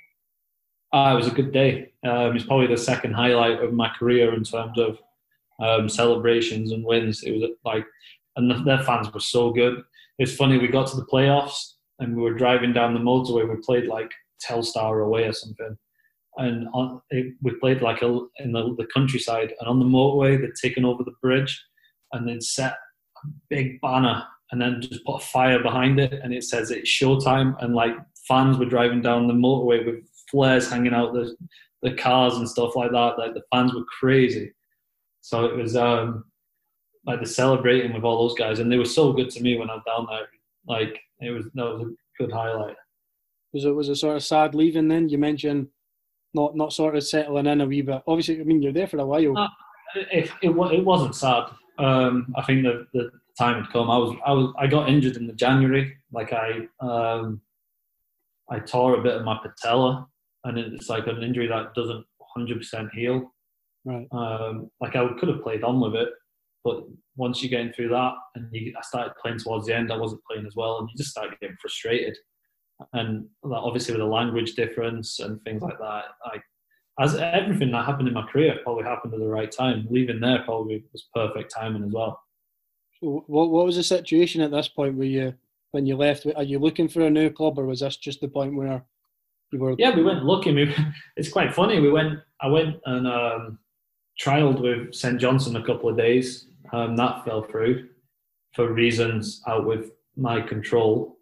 Ah, 0.93 1.13
it 1.13 1.15
was 1.15 1.27
a 1.27 1.31
good 1.31 1.51
day. 1.51 1.93
Um, 2.03 2.35
it's 2.35 2.45
probably 2.45 2.67
the 2.67 2.77
second 2.77 3.13
highlight 3.13 3.63
of 3.63 3.73
my 3.73 3.89
career 3.97 4.33
in 4.33 4.43
terms 4.43 4.77
of 4.77 4.99
um, 5.61 5.87
celebrations 5.87 6.71
and 6.71 6.83
wins. 6.83 7.23
It 7.23 7.31
was 7.31 7.49
like, 7.63 7.85
and 8.35 8.49
the, 8.49 8.63
their 8.63 8.83
fans 8.83 9.11
were 9.13 9.19
so 9.19 9.51
good. 9.51 9.81
It's 10.19 10.35
funny. 10.35 10.57
We 10.57 10.67
got 10.67 10.87
to 10.87 10.97
the 10.97 11.05
playoffs 11.05 11.73
and 11.99 12.15
we 12.15 12.21
were 12.21 12.33
driving 12.33 12.73
down 12.73 12.93
the 12.93 12.99
motorway. 12.99 13.49
We 13.49 13.61
played 13.61 13.87
like 13.87 14.11
Telstar 14.45 15.05
away 15.05 15.25
or 15.25 15.33
something, 15.33 15.77
and 16.37 16.67
on, 16.73 17.01
it, 17.09 17.35
we 17.41 17.51
played 17.59 17.81
like 17.81 18.01
a, 18.01 18.07
in 18.39 18.51
the, 18.51 18.75
the 18.77 18.87
countryside. 18.93 19.53
And 19.59 19.69
on 19.69 19.79
the 19.79 19.85
motorway, 19.85 20.39
they'd 20.39 20.55
taken 20.61 20.85
over 20.85 21.03
the 21.03 21.13
bridge, 21.21 21.63
and 22.11 22.27
they'd 22.27 22.43
set 22.43 22.73
a 23.23 23.27
big 23.49 23.79
banner 23.81 24.23
and 24.51 24.61
then 24.61 24.81
just 24.81 25.05
put 25.05 25.21
a 25.21 25.25
fire 25.25 25.61
behind 25.61 25.99
it 25.99 26.13
and 26.13 26.33
it 26.33 26.43
says 26.43 26.71
it's 26.71 26.89
showtime 26.89 27.55
and 27.63 27.73
like 27.73 27.95
fans 28.27 28.57
were 28.57 28.65
driving 28.65 29.01
down 29.01 29.27
the 29.27 29.33
motorway 29.33 29.85
with 29.85 30.03
flares 30.29 30.69
hanging 30.69 30.93
out 30.93 31.13
the 31.13 31.35
the 31.81 31.93
cars 31.93 32.35
and 32.35 32.47
stuff 32.49 32.75
like 32.75 32.91
that 32.91 33.17
like 33.17 33.33
the 33.33 33.43
fans 33.51 33.73
were 33.73 33.85
crazy 33.99 34.51
so 35.21 35.45
it 35.45 35.55
was 35.55 35.75
um 35.75 36.25
like 37.05 37.19
the 37.19 37.25
celebrating 37.25 37.93
with 37.93 38.03
all 38.03 38.27
those 38.27 38.37
guys 38.37 38.59
and 38.59 38.71
they 38.71 38.77
were 38.77 38.85
so 38.85 39.13
good 39.13 39.29
to 39.29 39.41
me 39.41 39.57
when 39.57 39.69
I 39.69 39.75
was 39.75 39.83
down 39.85 40.07
there 40.09 40.27
like 40.67 40.99
it 41.19 41.31
was 41.31 41.45
that 41.53 41.65
was 41.65 41.81
a 41.81 42.21
good 42.21 42.31
highlight 42.31 42.75
was 43.53 43.65
it 43.65 43.71
was 43.71 43.89
a 43.89 43.95
sort 43.95 44.15
of 44.15 44.23
sad 44.23 44.55
leaving 44.55 44.87
then 44.87 45.09
you 45.09 45.17
mentioned 45.17 45.67
not 46.33 46.55
not 46.55 46.73
sort 46.73 46.95
of 46.95 47.03
settling 47.03 47.47
in 47.47 47.61
a 47.61 47.65
wee 47.65 47.81
bit 47.81 48.01
obviously 48.07 48.39
I 48.39 48.43
mean 48.43 48.61
you're 48.61 48.71
there 48.71 48.87
for 48.87 48.97
a 48.97 49.05
while 49.05 49.37
uh, 49.37 49.47
it, 49.95 50.29
it, 50.41 50.49
it 50.51 50.85
wasn't 50.85 51.15
sad 51.15 51.45
um, 51.77 52.33
I 52.37 52.43
think 52.43 52.63
the, 52.63 52.85
the 52.93 53.11
time 53.37 53.63
had 53.63 53.71
come. 53.71 53.89
I 53.89 53.97
was 53.97 54.15
I 54.25 54.31
was 54.31 54.53
I 54.57 54.67
got 54.67 54.89
injured 54.89 55.17
in 55.17 55.27
the 55.27 55.33
January. 55.33 55.97
Like 56.11 56.33
I 56.33 56.67
um, 56.79 57.41
I 58.49 58.59
tore 58.59 58.95
a 58.95 59.01
bit 59.01 59.15
of 59.15 59.23
my 59.23 59.39
patella, 59.41 60.07
and 60.43 60.57
it's 60.57 60.89
like 60.89 61.07
an 61.07 61.23
injury 61.23 61.47
that 61.47 61.73
doesn't 61.73 62.05
100% 62.37 62.91
heal. 62.93 63.31
Right. 63.85 64.07
Um, 64.11 64.69
like 64.79 64.95
I 64.95 65.07
could 65.19 65.29
have 65.29 65.41
played 65.41 65.63
on 65.63 65.79
with 65.79 65.95
it, 65.95 66.09
but 66.63 66.83
once 67.15 67.41
you're 67.41 67.49
getting 67.49 67.73
through 67.73 67.89
that, 67.89 68.13
and 68.35 68.47
you, 68.51 68.73
I 68.77 68.81
started 68.81 69.13
playing 69.21 69.39
towards 69.39 69.67
the 69.67 69.75
end, 69.75 69.91
I 69.91 69.97
wasn't 69.97 70.23
playing 70.29 70.45
as 70.45 70.55
well, 70.55 70.79
and 70.79 70.89
you 70.89 70.97
just 70.97 71.11
start 71.11 71.39
getting 71.39 71.57
frustrated. 71.59 72.17
And 72.93 73.27
obviously 73.43 73.93
with 73.93 74.01
the 74.01 74.07
language 74.07 74.53
difference 74.53 75.19
and 75.19 75.41
things 75.43 75.61
like 75.61 75.77
that, 75.79 76.05
like 76.25 76.43
as 76.99 77.15
everything 77.15 77.71
that 77.71 77.85
happened 77.85 78.07
in 78.07 78.13
my 78.13 78.25
career 78.27 78.59
probably 78.63 78.83
happened 78.83 79.13
at 79.13 79.19
the 79.19 79.27
right 79.27 79.51
time. 79.51 79.87
Leaving 79.89 80.19
there 80.19 80.43
probably 80.43 80.83
was 80.91 81.07
perfect 81.13 81.53
timing 81.53 81.83
as 81.83 81.91
well. 81.91 82.21
So 82.99 83.23
what 83.27 83.49
what 83.49 83.65
was 83.65 83.77
the 83.77 83.83
situation 83.83 84.41
at 84.41 84.51
this 84.51 84.67
point 84.67 84.95
where 84.95 85.07
you 85.07 85.33
when 85.71 85.85
you 85.85 85.95
left? 85.95 86.27
Are 86.35 86.43
you 86.43 86.59
looking 86.59 86.87
for 86.87 87.01
a 87.01 87.09
new 87.09 87.29
club, 87.29 87.57
or 87.57 87.65
was 87.65 87.79
this 87.79 87.97
just 87.97 88.21
the 88.21 88.27
point 88.27 88.55
where 88.55 88.83
you 89.51 89.59
were? 89.59 89.75
Yeah, 89.77 89.95
we 89.95 90.03
went 90.03 90.23
looking. 90.23 90.55
We, 90.55 90.75
it's 91.15 91.29
quite 91.29 91.53
funny. 91.53 91.79
We 91.79 91.91
went. 91.91 92.19
I 92.41 92.47
went 92.47 92.77
and 92.85 93.07
um, 93.07 93.59
trialed 94.23 94.61
with 94.61 94.93
St 94.93 95.19
Johnstone 95.19 95.55
a 95.55 95.65
couple 95.65 95.89
of 95.89 95.97
days. 95.97 96.47
Um, 96.71 96.95
that 96.95 97.25
fell 97.25 97.43
through 97.43 97.89
for 98.55 98.71
reasons 98.71 99.41
out 99.47 99.65
with 99.65 99.91
my 100.15 100.41
control. 100.41 101.17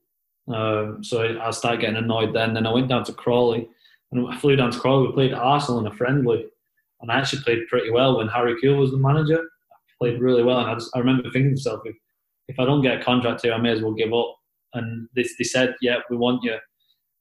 Um, 0.48 1.04
so 1.04 1.38
I, 1.40 1.52
started 1.52 1.82
getting 1.82 1.98
annoyed 1.98 2.34
then. 2.34 2.54
Then 2.54 2.66
I 2.66 2.74
went 2.74 2.90
down 2.90 3.04
to 3.06 3.14
Crawley 3.14 3.70
and 4.12 4.28
I 4.28 4.38
flew 4.38 4.56
down 4.56 4.72
to 4.72 4.80
Crawley. 4.80 5.08
We 5.08 5.14
played 5.14 5.34
Arsenal 5.34 5.80
in 5.80 5.88
a 5.88 5.96
friendly, 5.96 6.46
and 7.02 7.12
I 7.12 7.20
actually 7.20 7.44
played 7.44 7.68
pretty 7.68 7.92
well 7.92 8.18
when 8.18 8.28
Harry 8.28 8.56
Kewell 8.62 8.80
was 8.80 8.92
the 8.92 8.98
manager. 8.98 9.40
I 9.40 9.76
played 10.00 10.20
really 10.20 10.44
well, 10.44 10.60
and 10.60 10.72
I, 10.72 10.74
just, 10.74 10.90
I 10.96 11.00
remember 11.00 11.24
thinking 11.30 11.52
to 11.52 11.56
myself, 11.56 11.82
if, 11.86 11.96
if 12.48 12.60
I 12.60 12.66
don't 12.66 12.82
get 12.82 13.00
a 13.00 13.04
contract 13.04 13.44
here, 13.44 13.54
I 13.54 13.58
may 13.60 13.72
as 13.72 13.82
well 13.82 13.94
give 13.94 14.14
up. 14.14 14.36
And 14.74 15.08
they, 15.16 15.24
they 15.38 15.44
said, 15.44 15.76
"Yeah, 15.82 15.98
we 16.10 16.18
want 16.18 16.44
you. 16.44 16.58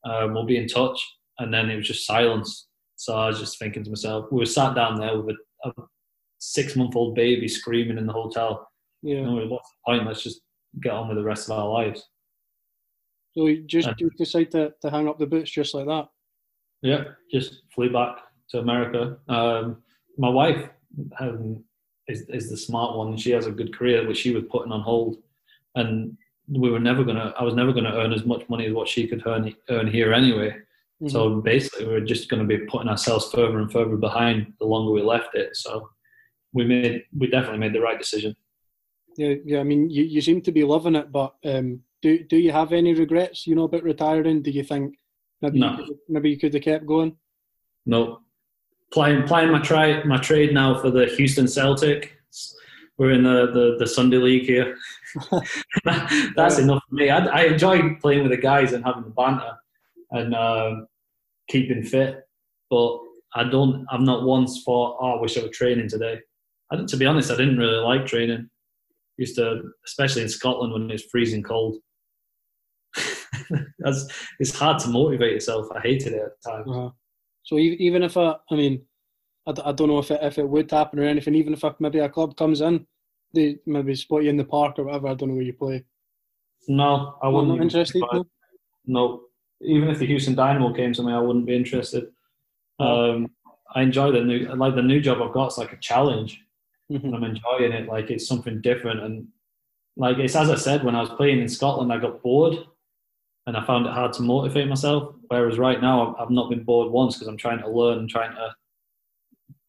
Um, 0.05 0.33
we'll 0.33 0.47
be 0.47 0.57
in 0.57 0.69
touch." 0.69 0.99
And 1.39 1.53
then 1.53 1.71
it 1.71 1.77
was 1.77 1.87
just 1.87 2.07
silence. 2.07 2.69
So 2.97 3.15
I 3.15 3.29
was 3.29 3.39
just 3.39 3.59
thinking 3.59 3.85
to 3.85 3.91
myself, 3.91 4.27
we 4.33 4.39
were 4.39 4.47
sat 4.47 4.75
down 4.75 4.99
there 4.99 5.17
with 5.19 5.37
a, 5.37 5.39
a 5.65 5.73
six-month-old 6.39 7.15
baby 7.15 7.49
screaming 7.49 7.99
in 7.99 8.07
the 8.07 8.13
hotel. 8.13 8.69
Yeah. 9.03 9.17
You 9.17 9.23
know, 9.23 9.47
what's 9.47 9.69
the 9.71 9.77
point? 9.85 10.07
Let's 10.07 10.23
just 10.23 10.41
get 10.83 10.93
on 10.93 11.09
with 11.09 11.17
the 11.17 11.25
rest 11.25 11.49
of 11.49 11.59
our 11.59 11.69
lives. 11.69 12.09
So 13.37 13.47
you 13.47 13.63
just 13.63 13.89
and, 13.89 14.11
decide 14.17 14.51
to, 14.53 14.73
to 14.83 14.91
hang 14.91 15.09
up 15.09 15.19
the 15.19 15.27
boots 15.27 15.51
just 15.51 15.75
like 15.75 15.87
that? 15.87 16.09
Yeah, 16.83 17.05
just 17.33 17.63
flew 17.75 17.93
back 17.93 18.19
to 18.51 18.59
America. 18.59 19.19
Um, 19.29 19.83
my 20.17 20.29
wife 20.29 20.69
um, 21.21 21.63
is, 22.07 22.23
is 22.29 22.51
the 22.51 22.57
smart 22.57 22.97
one. 22.97 23.17
She 23.17 23.31
has 23.33 23.47
a 23.47 23.53
good 23.53 23.77
career, 23.77 24.07
which 24.07 24.19
she 24.19 24.35
was 24.35 24.45
putting 24.51 24.73
on 24.73 24.81
hold, 24.81 25.19
and 25.75 26.17
we 26.49 26.71
were 26.71 26.81
never 26.81 27.05
gonna. 27.05 27.35
I 27.39 27.43
was 27.43 27.55
never 27.55 27.73
gonna 27.73 27.93
earn 27.95 28.13
as 28.13 28.25
much 28.25 28.49
money 28.49 28.67
as 28.67 28.73
what 28.73 28.89
she 28.89 29.07
could 29.07 29.23
earn 29.27 29.55
earn 29.69 29.87
here 29.87 30.13
anyway. 30.13 30.57
Mm-hmm. 31.03 31.09
So 31.09 31.41
basically, 31.41 31.87
we 31.87 31.95
are 31.95 32.05
just 32.05 32.29
going 32.29 32.47
to 32.47 32.49
be 32.49 32.65
putting 32.67 32.89
ourselves 32.89 33.31
further 33.31 33.59
and 33.59 33.71
further 33.71 33.97
behind 33.97 34.53
the 34.59 34.67
longer 34.67 34.93
we 34.93 35.03
left 35.03 35.35
it. 35.35 35.57
So 35.57 35.91
we 36.53 36.65
made 36.65 37.05
we 37.17 37.29
definitely 37.29 37.59
made 37.59 37.73
the 37.73 37.81
right 37.81 37.99
decision. 37.99 38.35
Yeah, 39.17 39.35
yeah. 39.45 39.61
I 39.61 39.63
mean, 39.65 39.91
you, 39.91 40.05
you 40.05 40.21
seem 40.21 40.43
to 40.43 40.53
be 40.53 40.65
loving 40.65 40.97
it, 40.97 41.13
but 41.13 41.35
um, 41.45 41.81
do 42.03 42.25
do 42.25 42.37
you 42.37 42.53
have 42.53 42.73
any 42.73 42.95
regrets? 42.95 43.47
You 43.47 43.55
know, 43.55 43.65
about 43.65 43.85
retiring? 43.85 44.43
Do 44.43 44.51
you 44.51 44.65
think 44.65 44.95
Maybe 45.41 45.61
no. 45.61 45.71
you 45.71 45.77
could, 45.77 45.97
maybe 46.09 46.31
you 46.31 46.39
could 46.39 46.55
have 46.55 46.63
kept 46.63 46.87
going. 46.87 47.17
No, 47.87 48.21
playing 48.93 49.27
playing 49.27 49.53
my 49.53 49.61
try 49.61 50.03
my 50.05 50.19
trade 50.19 50.53
now 50.53 50.81
for 50.81 50.91
the 50.91 51.07
Houston 51.07 51.47
Celtic. 51.47 52.17
We're 52.97 53.13
in 53.13 53.23
the 53.23 53.47
the, 53.53 53.77
the 53.79 53.87
Sunday 53.87 54.17
league 54.17 54.45
here. 54.45 54.77
That's 55.85 56.59
yeah. 56.59 56.65
enough 56.65 56.83
for 56.89 56.95
me. 56.95 57.11
I, 57.11 57.25
I 57.27 57.43
enjoy 57.45 57.95
playing 57.97 58.23
with 58.23 58.33
the 58.33 58.43
guys 58.43 58.73
and 58.73 58.85
having 58.85 59.05
the 59.05 59.11
banter 59.11 59.53
and 60.11 60.35
uh, 60.35 60.77
keeping 61.49 61.83
fit, 61.83 62.21
but 62.71 62.99
I 63.35 63.45
don't. 63.45 63.87
I've 63.91 64.01
not 64.01 64.25
once 64.25 64.63
thought, 64.65 64.99
"Oh, 65.01 65.19
I 65.19 65.21
wish 65.21 65.37
I 65.37 65.43
were 65.43 65.49
training 65.49 65.89
today." 65.89 66.19
I, 66.71 66.77
don't 66.77 66.89
to 66.89 66.97
be 66.97 67.07
honest, 67.07 67.31
I 67.31 67.37
didn't 67.37 67.59
really 67.59 67.77
like 67.77 68.07
training. 68.07 68.49
Used 69.17 69.37
to, 69.37 69.63
especially 69.87 70.23
in 70.23 70.29
Scotland 70.29 70.73
when 70.73 70.91
it's 70.91 71.05
freezing 71.11 71.43
cold. 71.43 71.77
That's 73.79 74.07
it's 74.39 74.57
hard 74.57 74.79
to 74.81 74.89
motivate 74.89 75.33
yourself. 75.33 75.67
I 75.75 75.81
hated 75.81 76.13
it 76.13 76.23
at 76.23 76.51
times. 76.51 76.71
Uh-huh. 76.71 76.91
So 77.43 77.59
even 77.59 78.03
if 78.03 78.17
I, 78.17 78.37
I 78.51 78.55
mean, 78.55 78.83
I, 79.47 79.55
I 79.65 79.73
don't 79.73 79.89
know 79.89 79.99
if 79.99 80.11
it, 80.11 80.21
if 80.23 80.39
it 80.39 80.49
would 80.49 80.71
happen 80.71 80.99
or 80.99 81.05
anything. 81.05 81.35
Even 81.35 81.55
if 81.55 81.65
maybe 81.81 81.99
a 81.99 82.09
club 82.09 82.37
comes 82.37 82.61
in, 82.61 82.87
they 83.35 83.57
maybe 83.67 83.95
spot 83.95 84.23
you 84.23 84.31
in 84.31 84.37
the 84.37 84.45
park 84.45 84.79
or 84.79 84.85
whatever. 84.85 85.09
I 85.09 85.15
don't 85.15 85.31
know 85.31 85.35
where 85.35 85.45
you 85.45 85.55
play. 85.55 85.85
No, 86.69 87.17
I 87.23 87.29
wouldn't. 87.29 87.55
Not 87.55 87.63
interested. 87.63 88.03
No? 88.13 88.25
no, 88.87 89.21
even 89.61 89.89
if 89.89 89.99
the 89.99 90.07
Houston 90.07 90.35
Dynamo 90.35 90.73
came 90.73 90.93
to 90.95 91.03
me, 91.03 91.13
I 91.13 91.19
wouldn't 91.19 91.47
be 91.47 91.57
interested. 91.57 92.09
Um, 92.79 93.31
I 93.75 93.83
enjoy 93.83 94.13
the 94.13 94.21
new, 94.21 94.47
like 94.55 94.75
the 94.75 94.83
new 94.83 95.01
job 95.01 95.21
I've 95.21 95.33
got. 95.33 95.47
It's 95.47 95.59
like 95.59 95.73
a 95.73 95.79
challenge, 95.79 96.41
mm-hmm. 96.91 97.07
and 97.07 97.15
I'm 97.15 97.25
enjoying 97.25 97.73
it. 97.73 97.89
Like 97.89 98.11
it's 98.11 98.27
something 98.27 98.61
different, 98.61 99.01
and 99.01 99.29
like 99.97 100.19
it's 100.19 100.37
as 100.37 100.51
I 100.51 100.57
said 100.57 100.85
when 100.85 100.95
I 100.95 101.01
was 101.01 101.11
playing 101.11 101.41
in 101.41 101.49
Scotland, 101.49 101.93
I 101.93 101.99
got 101.99 102.23
bored 102.23 102.59
and 103.49 103.57
I 103.57 103.65
found 103.65 103.87
it 103.87 103.93
hard 103.93 104.13
to 104.13 104.23
motivate 104.23 104.69
myself. 104.69 105.15
Whereas 105.29 105.59
right 105.59 105.81
now, 105.81 106.15
I've 106.19 106.31
not 106.31 106.51
been 106.51 106.65
bored 106.65 106.93
once 106.93 107.15
because 107.15 107.29
I'm 107.29 107.39
trying 107.39 107.61
to 107.61 107.71
learn 107.71 107.99
and 107.99 108.09
trying 108.09 108.35
to 108.35 108.55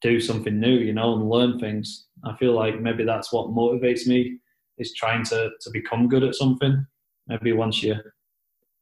do 0.01 0.19
something 0.19 0.59
new, 0.59 0.77
you 0.77 0.93
know, 0.93 1.13
and 1.13 1.29
learn 1.29 1.59
things. 1.59 2.07
I 2.25 2.35
feel 2.35 2.53
like 2.53 2.81
maybe 2.81 3.05
that's 3.05 3.31
what 3.31 3.51
motivates 3.51 4.05
me 4.05 4.37
is 4.77 4.93
trying 4.93 5.23
to 5.25 5.49
to 5.61 5.69
become 5.71 6.09
good 6.09 6.23
at 6.23 6.35
something. 6.35 6.85
Maybe 7.27 7.53
once 7.53 7.81
you 7.81 7.95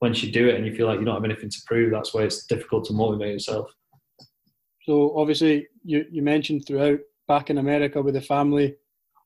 once 0.02 0.22
you 0.24 0.32
do 0.32 0.48
it 0.48 0.56
and 0.56 0.66
you 0.66 0.76
feel 0.76 0.88
like 0.88 1.00
you 1.00 1.06
don't 1.06 1.16
have 1.16 1.24
anything 1.24 1.50
to 1.50 1.62
prove, 1.66 1.92
that's 1.92 2.14
where 2.14 2.26
it's 2.26 2.46
difficult 2.46 2.86
to 2.86 2.94
motivate 2.94 3.34
yourself. 3.34 3.72
So 4.84 5.18
obviously, 5.18 5.68
you 5.84 6.06
you 6.10 6.22
mentioned 6.22 6.66
throughout 6.66 7.00
back 7.28 7.50
in 7.50 7.58
America 7.58 8.02
with 8.02 8.14
the 8.14 8.22
family, 8.22 8.76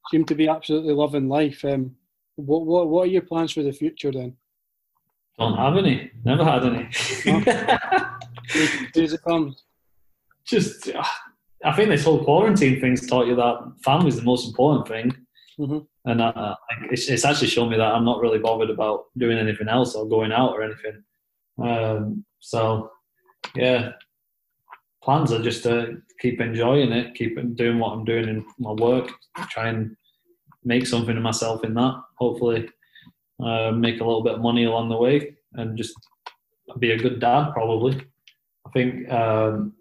seem 0.09 0.25
to 0.25 0.35
be 0.35 0.47
absolutely 0.47 0.93
loving 0.93 1.29
life. 1.29 1.63
Um, 1.63 1.95
what 2.35 2.65
what 2.65 2.89
what 2.89 3.03
are 3.03 3.11
your 3.11 3.21
plans 3.21 3.51
for 3.51 3.63
the 3.63 3.71
future 3.71 4.11
then? 4.11 4.35
Don't 5.37 5.57
have 5.57 5.77
any. 5.77 6.11
Never 6.23 6.43
had 6.43 6.65
any. 6.65 6.87
As 8.95 9.13
it 9.13 9.21
comes. 9.23 9.63
Just, 10.45 10.89
I 11.63 11.71
think 11.73 11.89
this 11.89 12.03
whole 12.03 12.23
quarantine 12.23 12.81
thing's 12.81 13.07
taught 13.07 13.27
you 13.27 13.35
that 13.35 13.73
family's 13.83 14.17
the 14.17 14.23
most 14.23 14.47
important 14.47 14.87
thing. 14.87 15.15
Mm-hmm. 15.59 15.79
And 16.09 16.21
uh, 16.21 16.55
it's, 16.89 17.09
it's, 17.09 17.25
actually 17.25 17.47
shown 17.47 17.69
me 17.69 17.77
that 17.77 17.93
I'm 17.93 18.05
not 18.05 18.21
really 18.21 18.39
bothered 18.39 18.69
about 18.69 19.05
doing 19.17 19.37
anything 19.37 19.67
else 19.67 19.95
or 19.95 20.07
going 20.07 20.31
out 20.31 20.51
or 20.51 20.63
anything. 20.63 21.03
Um, 21.61 22.25
so, 22.39 22.91
yeah, 23.55 23.91
plans 25.03 25.31
are 25.31 25.41
just 25.41 25.63
to 25.63 26.01
keep 26.19 26.39
enjoying 26.39 26.91
it, 26.91 27.15
keep 27.15 27.35
doing 27.55 27.79
what 27.79 27.93
I'm 27.93 28.05
doing 28.05 28.29
in 28.29 28.45
my 28.59 28.71
work, 28.71 29.11
try 29.49 29.67
and 29.67 29.95
make 30.63 30.87
something 30.87 31.17
of 31.17 31.23
myself 31.23 31.63
in 31.63 31.73
that. 31.75 32.01
Hopefully, 32.17 32.69
uh, 33.43 33.71
make 33.71 33.99
a 33.99 34.05
little 34.05 34.23
bit 34.23 34.35
of 34.35 34.41
money 34.41 34.65
along 34.65 34.89
the 34.89 34.97
way, 34.97 35.35
and 35.53 35.77
just 35.77 35.93
be 36.79 36.91
a 36.91 36.97
good 36.97 37.19
dad. 37.19 37.51
Probably, 37.51 38.01
I 38.65 38.69
think. 38.71 39.11
Um, 39.11 39.73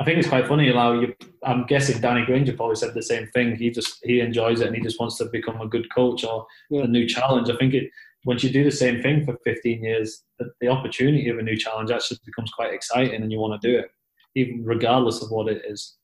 I 0.00 0.04
think 0.04 0.18
it's 0.18 0.28
quite 0.28 0.48
funny. 0.48 0.72
How 0.72 0.94
you, 0.94 1.14
I'm 1.44 1.66
guessing 1.66 2.00
Danny 2.00 2.24
Grainger 2.24 2.54
probably 2.54 2.76
said 2.76 2.94
the 2.94 3.02
same 3.02 3.26
thing. 3.28 3.54
He 3.54 3.70
just 3.70 3.98
he 4.02 4.20
enjoys 4.20 4.62
it 4.62 4.68
and 4.68 4.74
he 4.74 4.82
just 4.82 4.98
wants 4.98 5.18
to 5.18 5.26
become 5.26 5.60
a 5.60 5.68
good 5.68 5.92
coach 5.94 6.24
or 6.24 6.46
yeah. 6.70 6.84
a 6.84 6.86
new 6.86 7.06
challenge. 7.06 7.50
I 7.50 7.56
think 7.56 7.74
it 7.74 7.90
once 8.24 8.42
you 8.42 8.50
do 8.50 8.64
the 8.64 8.70
same 8.70 9.02
thing 9.02 9.24
for 9.24 9.36
15 9.44 9.82
years, 9.82 10.24
the, 10.38 10.50
the 10.60 10.68
opportunity 10.68 11.28
of 11.28 11.38
a 11.38 11.42
new 11.42 11.56
challenge 11.56 11.90
actually 11.90 12.18
becomes 12.24 12.50
quite 12.50 12.72
exciting, 12.72 13.22
and 13.22 13.30
you 13.30 13.38
want 13.38 13.60
to 13.60 13.68
do 13.68 13.78
it, 13.78 13.90
even 14.34 14.64
regardless 14.64 15.22
of 15.22 15.30
what 15.30 15.48
it 15.48 15.62
is. 15.66 15.96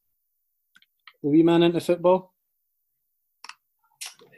The 1.22 1.30
wee 1.30 1.42
man 1.42 1.62
into 1.62 1.80
football? 1.80 2.34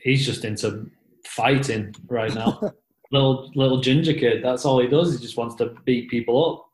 He's 0.03 0.25
just 0.25 0.45
into 0.45 0.89
fighting 1.27 1.95
right 2.07 2.33
now. 2.33 2.73
little 3.11 3.51
little 3.57 3.81
ginger 3.81 4.15
kid. 4.15 4.45
That's 4.45 4.65
all 4.65 4.81
he 4.81 4.87
does. 4.87 5.13
He 5.13 5.19
just 5.21 5.37
wants 5.37 5.57
to 5.57 5.75
beat 5.85 6.11
people 6.11 6.53
up. 6.53 6.68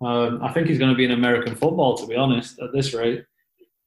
Um, 0.00 0.42
I 0.42 0.52
think 0.52 0.66
he's 0.66 0.78
going 0.78 0.90
to 0.90 0.96
be 0.96 1.04
in 1.04 1.10
American 1.10 1.54
football, 1.54 1.96
to 1.96 2.06
be 2.06 2.16
honest, 2.16 2.58
at 2.60 2.72
this 2.72 2.94
rate. 2.94 3.24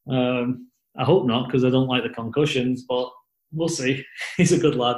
Um, 0.07 0.69
I 0.95 1.03
hope 1.03 1.25
not, 1.25 1.47
because 1.47 1.63
I 1.63 1.69
don't 1.69 1.87
like 1.87 2.03
the 2.03 2.09
concussions, 2.09 2.83
but 2.87 3.09
we'll 3.51 3.67
see. 3.67 4.05
he's 4.37 4.51
a 4.51 4.59
good 4.59 4.75
lad. 4.75 4.97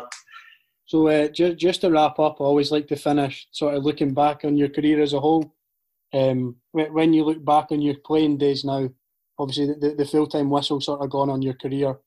So, 0.88 1.08
uh, 1.08 1.30
just, 1.30 1.58
just 1.58 1.82
to 1.82 1.90
wrap 1.90 2.20
up, 2.20 2.40
I 2.40 2.44
always 2.44 2.72
like 2.72 2.88
to 2.88 2.96
finish 2.96 3.48
sort 3.52 3.76
of 3.76 3.84
looking 3.84 4.14
back 4.14 4.44
on 4.44 4.58
your 4.58 4.70
career 4.70 5.02
as 5.02 5.14
a 5.14 5.20
whole. 5.20 5.56
Um, 6.14 6.58
when 6.72 7.14
you 7.14 7.24
look 7.24 7.44
back 7.44 7.72
on 7.72 7.82
your 7.82 7.96
playing 8.06 8.38
days 8.38 8.64
now, 8.64 8.90
obviously 9.38 9.68
the, 9.68 9.96
the 9.98 10.06
full 10.06 10.28
time 10.28 10.50
whistle 10.50 10.80
sort 10.80 11.02
of 11.02 11.10
gone 11.10 11.30
on 11.30 11.42
your 11.42 11.56
career. 11.56 11.98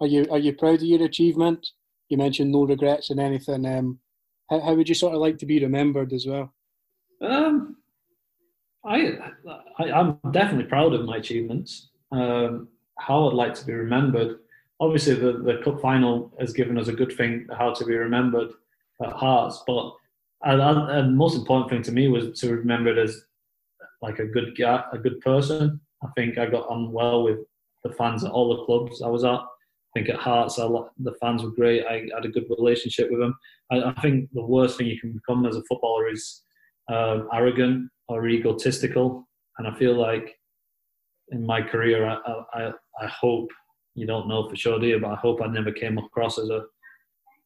Are 0.00 0.06
you 0.06 0.26
are 0.30 0.38
you 0.38 0.54
proud 0.54 0.76
of 0.76 0.82
your 0.82 1.04
achievement? 1.04 1.68
You 2.08 2.16
mentioned 2.16 2.50
no 2.50 2.64
regrets 2.64 3.10
and 3.10 3.20
anything. 3.20 3.64
Um, 3.66 3.98
how, 4.50 4.60
how 4.60 4.74
would 4.74 4.88
you 4.88 4.94
sort 4.94 5.14
of 5.14 5.20
like 5.20 5.38
to 5.38 5.46
be 5.46 5.60
remembered 5.60 6.12
as 6.12 6.26
well? 6.26 6.52
Um, 7.20 7.76
I, 8.84 9.18
I 9.78 10.00
am 10.00 10.18
definitely 10.32 10.64
proud 10.64 10.92
of 10.94 11.04
my 11.04 11.16
achievements. 11.16 11.90
Um, 12.10 12.68
how 12.98 13.28
I'd 13.28 13.34
like 13.34 13.54
to 13.54 13.66
be 13.66 13.72
remembered. 13.72 14.38
Obviously, 14.80 15.14
the, 15.14 15.32
the 15.38 15.60
cup 15.64 15.80
final 15.80 16.32
has 16.40 16.52
given 16.52 16.78
us 16.78 16.88
a 16.88 16.92
good 16.92 17.12
thing 17.12 17.46
how 17.56 17.72
to 17.72 17.84
be 17.84 17.94
remembered 17.94 18.50
at 19.02 19.12
Hearts, 19.12 19.62
but 19.66 19.94
the 20.44 21.08
most 21.12 21.36
important 21.36 21.70
thing 21.70 21.82
to 21.82 21.92
me 21.92 22.08
was 22.08 22.38
to 22.40 22.56
remember 22.56 22.90
it 22.90 22.98
as 22.98 23.24
like 24.00 24.18
a 24.18 24.26
good 24.26 24.56
guy, 24.58 24.82
a 24.92 24.98
good 24.98 25.20
person. 25.20 25.80
I 26.02 26.08
think 26.16 26.38
I 26.38 26.46
got 26.46 26.68
on 26.68 26.90
well 26.90 27.22
with 27.22 27.38
the 27.84 27.92
fans 27.92 28.24
at 28.24 28.32
all 28.32 28.56
the 28.56 28.64
clubs 28.64 29.02
I 29.02 29.08
was 29.08 29.24
at. 29.24 29.30
I 29.30 29.46
think 29.94 30.08
at 30.08 30.16
Hearts, 30.16 30.58
I, 30.58 30.66
the 30.98 31.14
fans 31.20 31.44
were 31.44 31.50
great. 31.50 31.86
I 31.86 32.08
had 32.14 32.24
a 32.24 32.28
good 32.28 32.46
relationship 32.50 33.10
with 33.10 33.20
them. 33.20 33.36
I, 33.70 33.82
I 33.82 34.00
think 34.00 34.30
the 34.32 34.44
worst 34.44 34.78
thing 34.78 34.88
you 34.88 34.98
can 34.98 35.12
become 35.12 35.46
as 35.46 35.56
a 35.56 35.62
footballer 35.68 36.08
is 36.08 36.42
um, 36.92 37.28
arrogant 37.32 37.90
or 38.08 38.28
egotistical. 38.28 39.28
And 39.58 39.66
I 39.66 39.74
feel 39.78 39.94
like 39.94 40.36
in 41.30 41.44
my 41.44 41.62
career, 41.62 42.06
I, 42.06 42.16
I, 42.54 42.72
I 43.00 43.06
hope 43.06 43.50
you 43.94 44.06
don't 44.06 44.28
know 44.28 44.48
for 44.48 44.56
sure, 44.56 44.78
do 44.78 44.86
you? 44.86 44.98
But 44.98 45.12
I 45.12 45.16
hope 45.16 45.42
I 45.42 45.46
never 45.46 45.72
came 45.72 45.98
across 45.98 46.38
as 46.38 46.50
a 46.50 46.64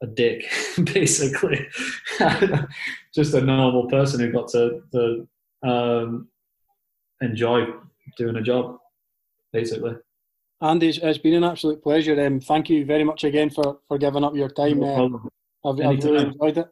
a 0.03 0.07
dick, 0.07 0.45
basically. 0.85 1.67
Just 3.15 3.35
a 3.35 3.41
normal 3.41 3.87
person 3.89 4.21
who 4.21 4.33
got 4.33 4.49
to, 4.49 4.83
to 4.93 5.29
um, 5.69 6.29
enjoy 7.21 7.67
doing 8.17 8.37
a 8.37 8.43
job, 8.43 8.79
basically. 9.53 9.95
Andy, 10.61 10.89
it's 10.89 11.19
been 11.19 11.35
an 11.35 11.45
absolute 11.45 11.83
pleasure. 11.83 12.25
Um, 12.25 12.41
thank 12.41 12.71
you 12.71 12.85
very 12.85 13.05
much 13.05 13.25
again 13.25 13.51
for, 13.51 13.79
for 13.89 13.99
giving 13.99 14.25
up 14.25 14.35
your 14.35 14.49
time. 14.49 14.81
No 14.81 15.31
uh, 15.65 15.71
I've, 15.71 15.81
I've 15.81 16.05
really 16.05 16.25
enjoyed 16.25 16.59
it. 16.59 16.69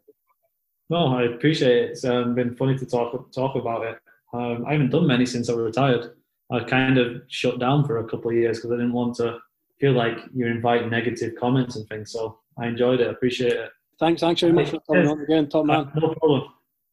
No, 0.90 1.16
I 1.16 1.22
appreciate 1.24 1.76
it. 1.76 1.90
It's 1.90 2.04
um, 2.04 2.34
been 2.34 2.54
funny 2.54 2.76
to 2.78 2.86
talk 2.86 3.32
talk 3.32 3.56
about 3.56 3.84
it. 3.84 3.98
Um, 4.32 4.64
I 4.66 4.72
haven't 4.72 4.90
done 4.90 5.06
many 5.06 5.26
since 5.26 5.48
I 5.48 5.54
retired. 5.54 6.14
I 6.50 6.60
kind 6.64 6.98
of 6.98 7.22
shut 7.28 7.58
down 7.58 7.84
for 7.84 7.98
a 7.98 8.04
couple 8.04 8.30
of 8.30 8.36
years 8.36 8.58
because 8.58 8.72
I 8.72 8.76
didn't 8.76 8.92
want 8.92 9.14
to 9.16 9.38
feel 9.80 9.92
like 9.92 10.18
you're 10.34 10.50
inviting 10.50 10.90
negative 10.90 11.34
comments 11.38 11.76
and 11.76 11.88
things. 11.88 12.12
So 12.12 12.38
I 12.58 12.66
enjoyed 12.66 13.00
it. 13.00 13.08
I 13.08 13.10
appreciate 13.10 13.52
it. 13.52 13.70
Thanks, 13.98 14.20
thanks 14.20 14.40
very 14.40 14.52
much 14.52 14.70
for 14.70 14.80
coming 14.80 15.08
on 15.08 15.20
again, 15.20 15.48
top 15.48 15.66
man. 15.66 15.90
No 15.94 16.14
problem. 16.14 16.48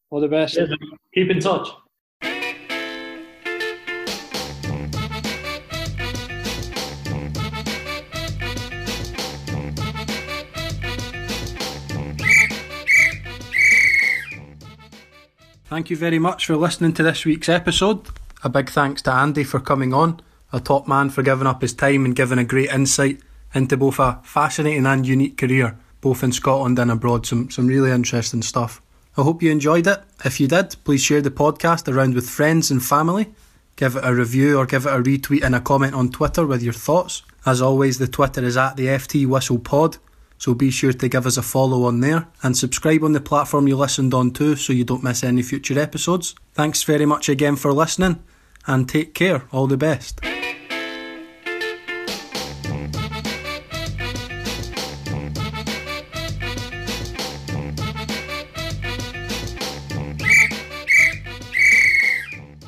All 0.10 0.22
the 0.22 0.28
best. 0.28 0.58
Keep 1.14 1.32
in 1.32 1.40
touch. 1.40 1.68
Thank 15.72 15.90
you 15.90 15.96
very 15.96 16.20
much 16.20 16.48
for 16.48 16.58
listening 16.58 16.92
to 16.96 17.04
this 17.04 17.24
week's 17.24 17.48
episode. 17.48 18.06
A 18.44 18.50
big 18.50 18.70
thanks 18.70 19.02
to 19.04 19.14
Andy 19.14 19.46
for 19.46 19.62
coming 19.62 19.94
on, 19.94 20.20
a 20.52 20.60
top 20.60 20.86
man 20.86 21.10
for 21.10 21.24
giving 21.24 21.48
up 21.48 21.62
his 21.62 21.72
time 21.72 22.04
and 22.04 22.14
giving 22.14 22.38
a 22.38 22.44
great 22.44 22.70
insight 22.70 23.22
into 23.56 23.78
both 23.78 23.98
a 23.98 24.20
fascinating 24.22 24.86
and 24.86 25.08
unique 25.08 25.38
career, 25.38 25.78
both 26.02 26.24
in 26.24 26.34
Scotland 26.34 26.78
and 26.78 26.92
abroad. 26.92 27.26
Some, 27.26 27.50
some 27.50 27.68
really 27.68 27.90
interesting 27.90 28.42
stuff. 28.42 28.82
I 29.16 29.22
hope 29.22 29.42
you 29.42 29.50
enjoyed 29.50 29.88
it. 29.88 30.04
If 30.26 30.42
you 30.42 30.50
did, 30.50 30.76
please 30.84 31.02
share 31.04 31.22
the 31.22 31.32
podcast 31.32 31.88
around 31.88 32.16
with 32.16 32.30
friends 32.30 32.70
and 32.70 32.84
family. 32.84 33.34
Give 33.78 33.96
it 33.96 34.04
a 34.04 34.14
review 34.14 34.58
or 34.58 34.66
give 34.66 34.86
it 34.86 34.94
a 34.94 35.02
retweet 35.02 35.44
and 35.44 35.56
a 35.56 35.62
comment 35.62 35.94
on 35.94 36.12
Twitter 36.12 36.46
with 36.46 36.62
your 36.62 36.74
thoughts. 36.74 37.24
As 37.46 37.62
always, 37.62 37.98
the 37.98 38.10
Twitter 38.10 38.44
is 38.44 38.58
at 38.58 38.76
the 38.76 38.88
FT 38.88 39.26
Whistle 39.26 39.60
Pod 39.60 40.00
so 40.42 40.56
be 40.56 40.72
sure 40.72 40.92
to 40.92 41.08
give 41.08 41.28
us 41.28 41.38
a 41.38 41.44
follow 41.44 41.84
on 41.84 42.00
there 42.00 42.28
and 42.42 42.58
subscribe 42.58 43.04
on 43.04 43.12
the 43.12 43.22
platform 43.22 43.68
you 43.68 43.78
listened 43.78 44.12
on 44.12 44.32
to 44.32 44.56
so 44.56 44.74
you 44.74 44.84
don't 44.84 45.04
miss 45.04 45.24
any 45.24 45.44
future 45.44 45.80
episodes. 45.80 46.34
Thanks 46.56 46.82
very 46.82 47.06
much 47.06 47.30
again 47.30 47.56
for 47.56 47.72
listening 47.72 48.24
and 48.66 48.90
take 48.90 49.14
care. 49.14 49.44
All 49.52 49.68
the 49.68 49.78
best. 49.78 50.20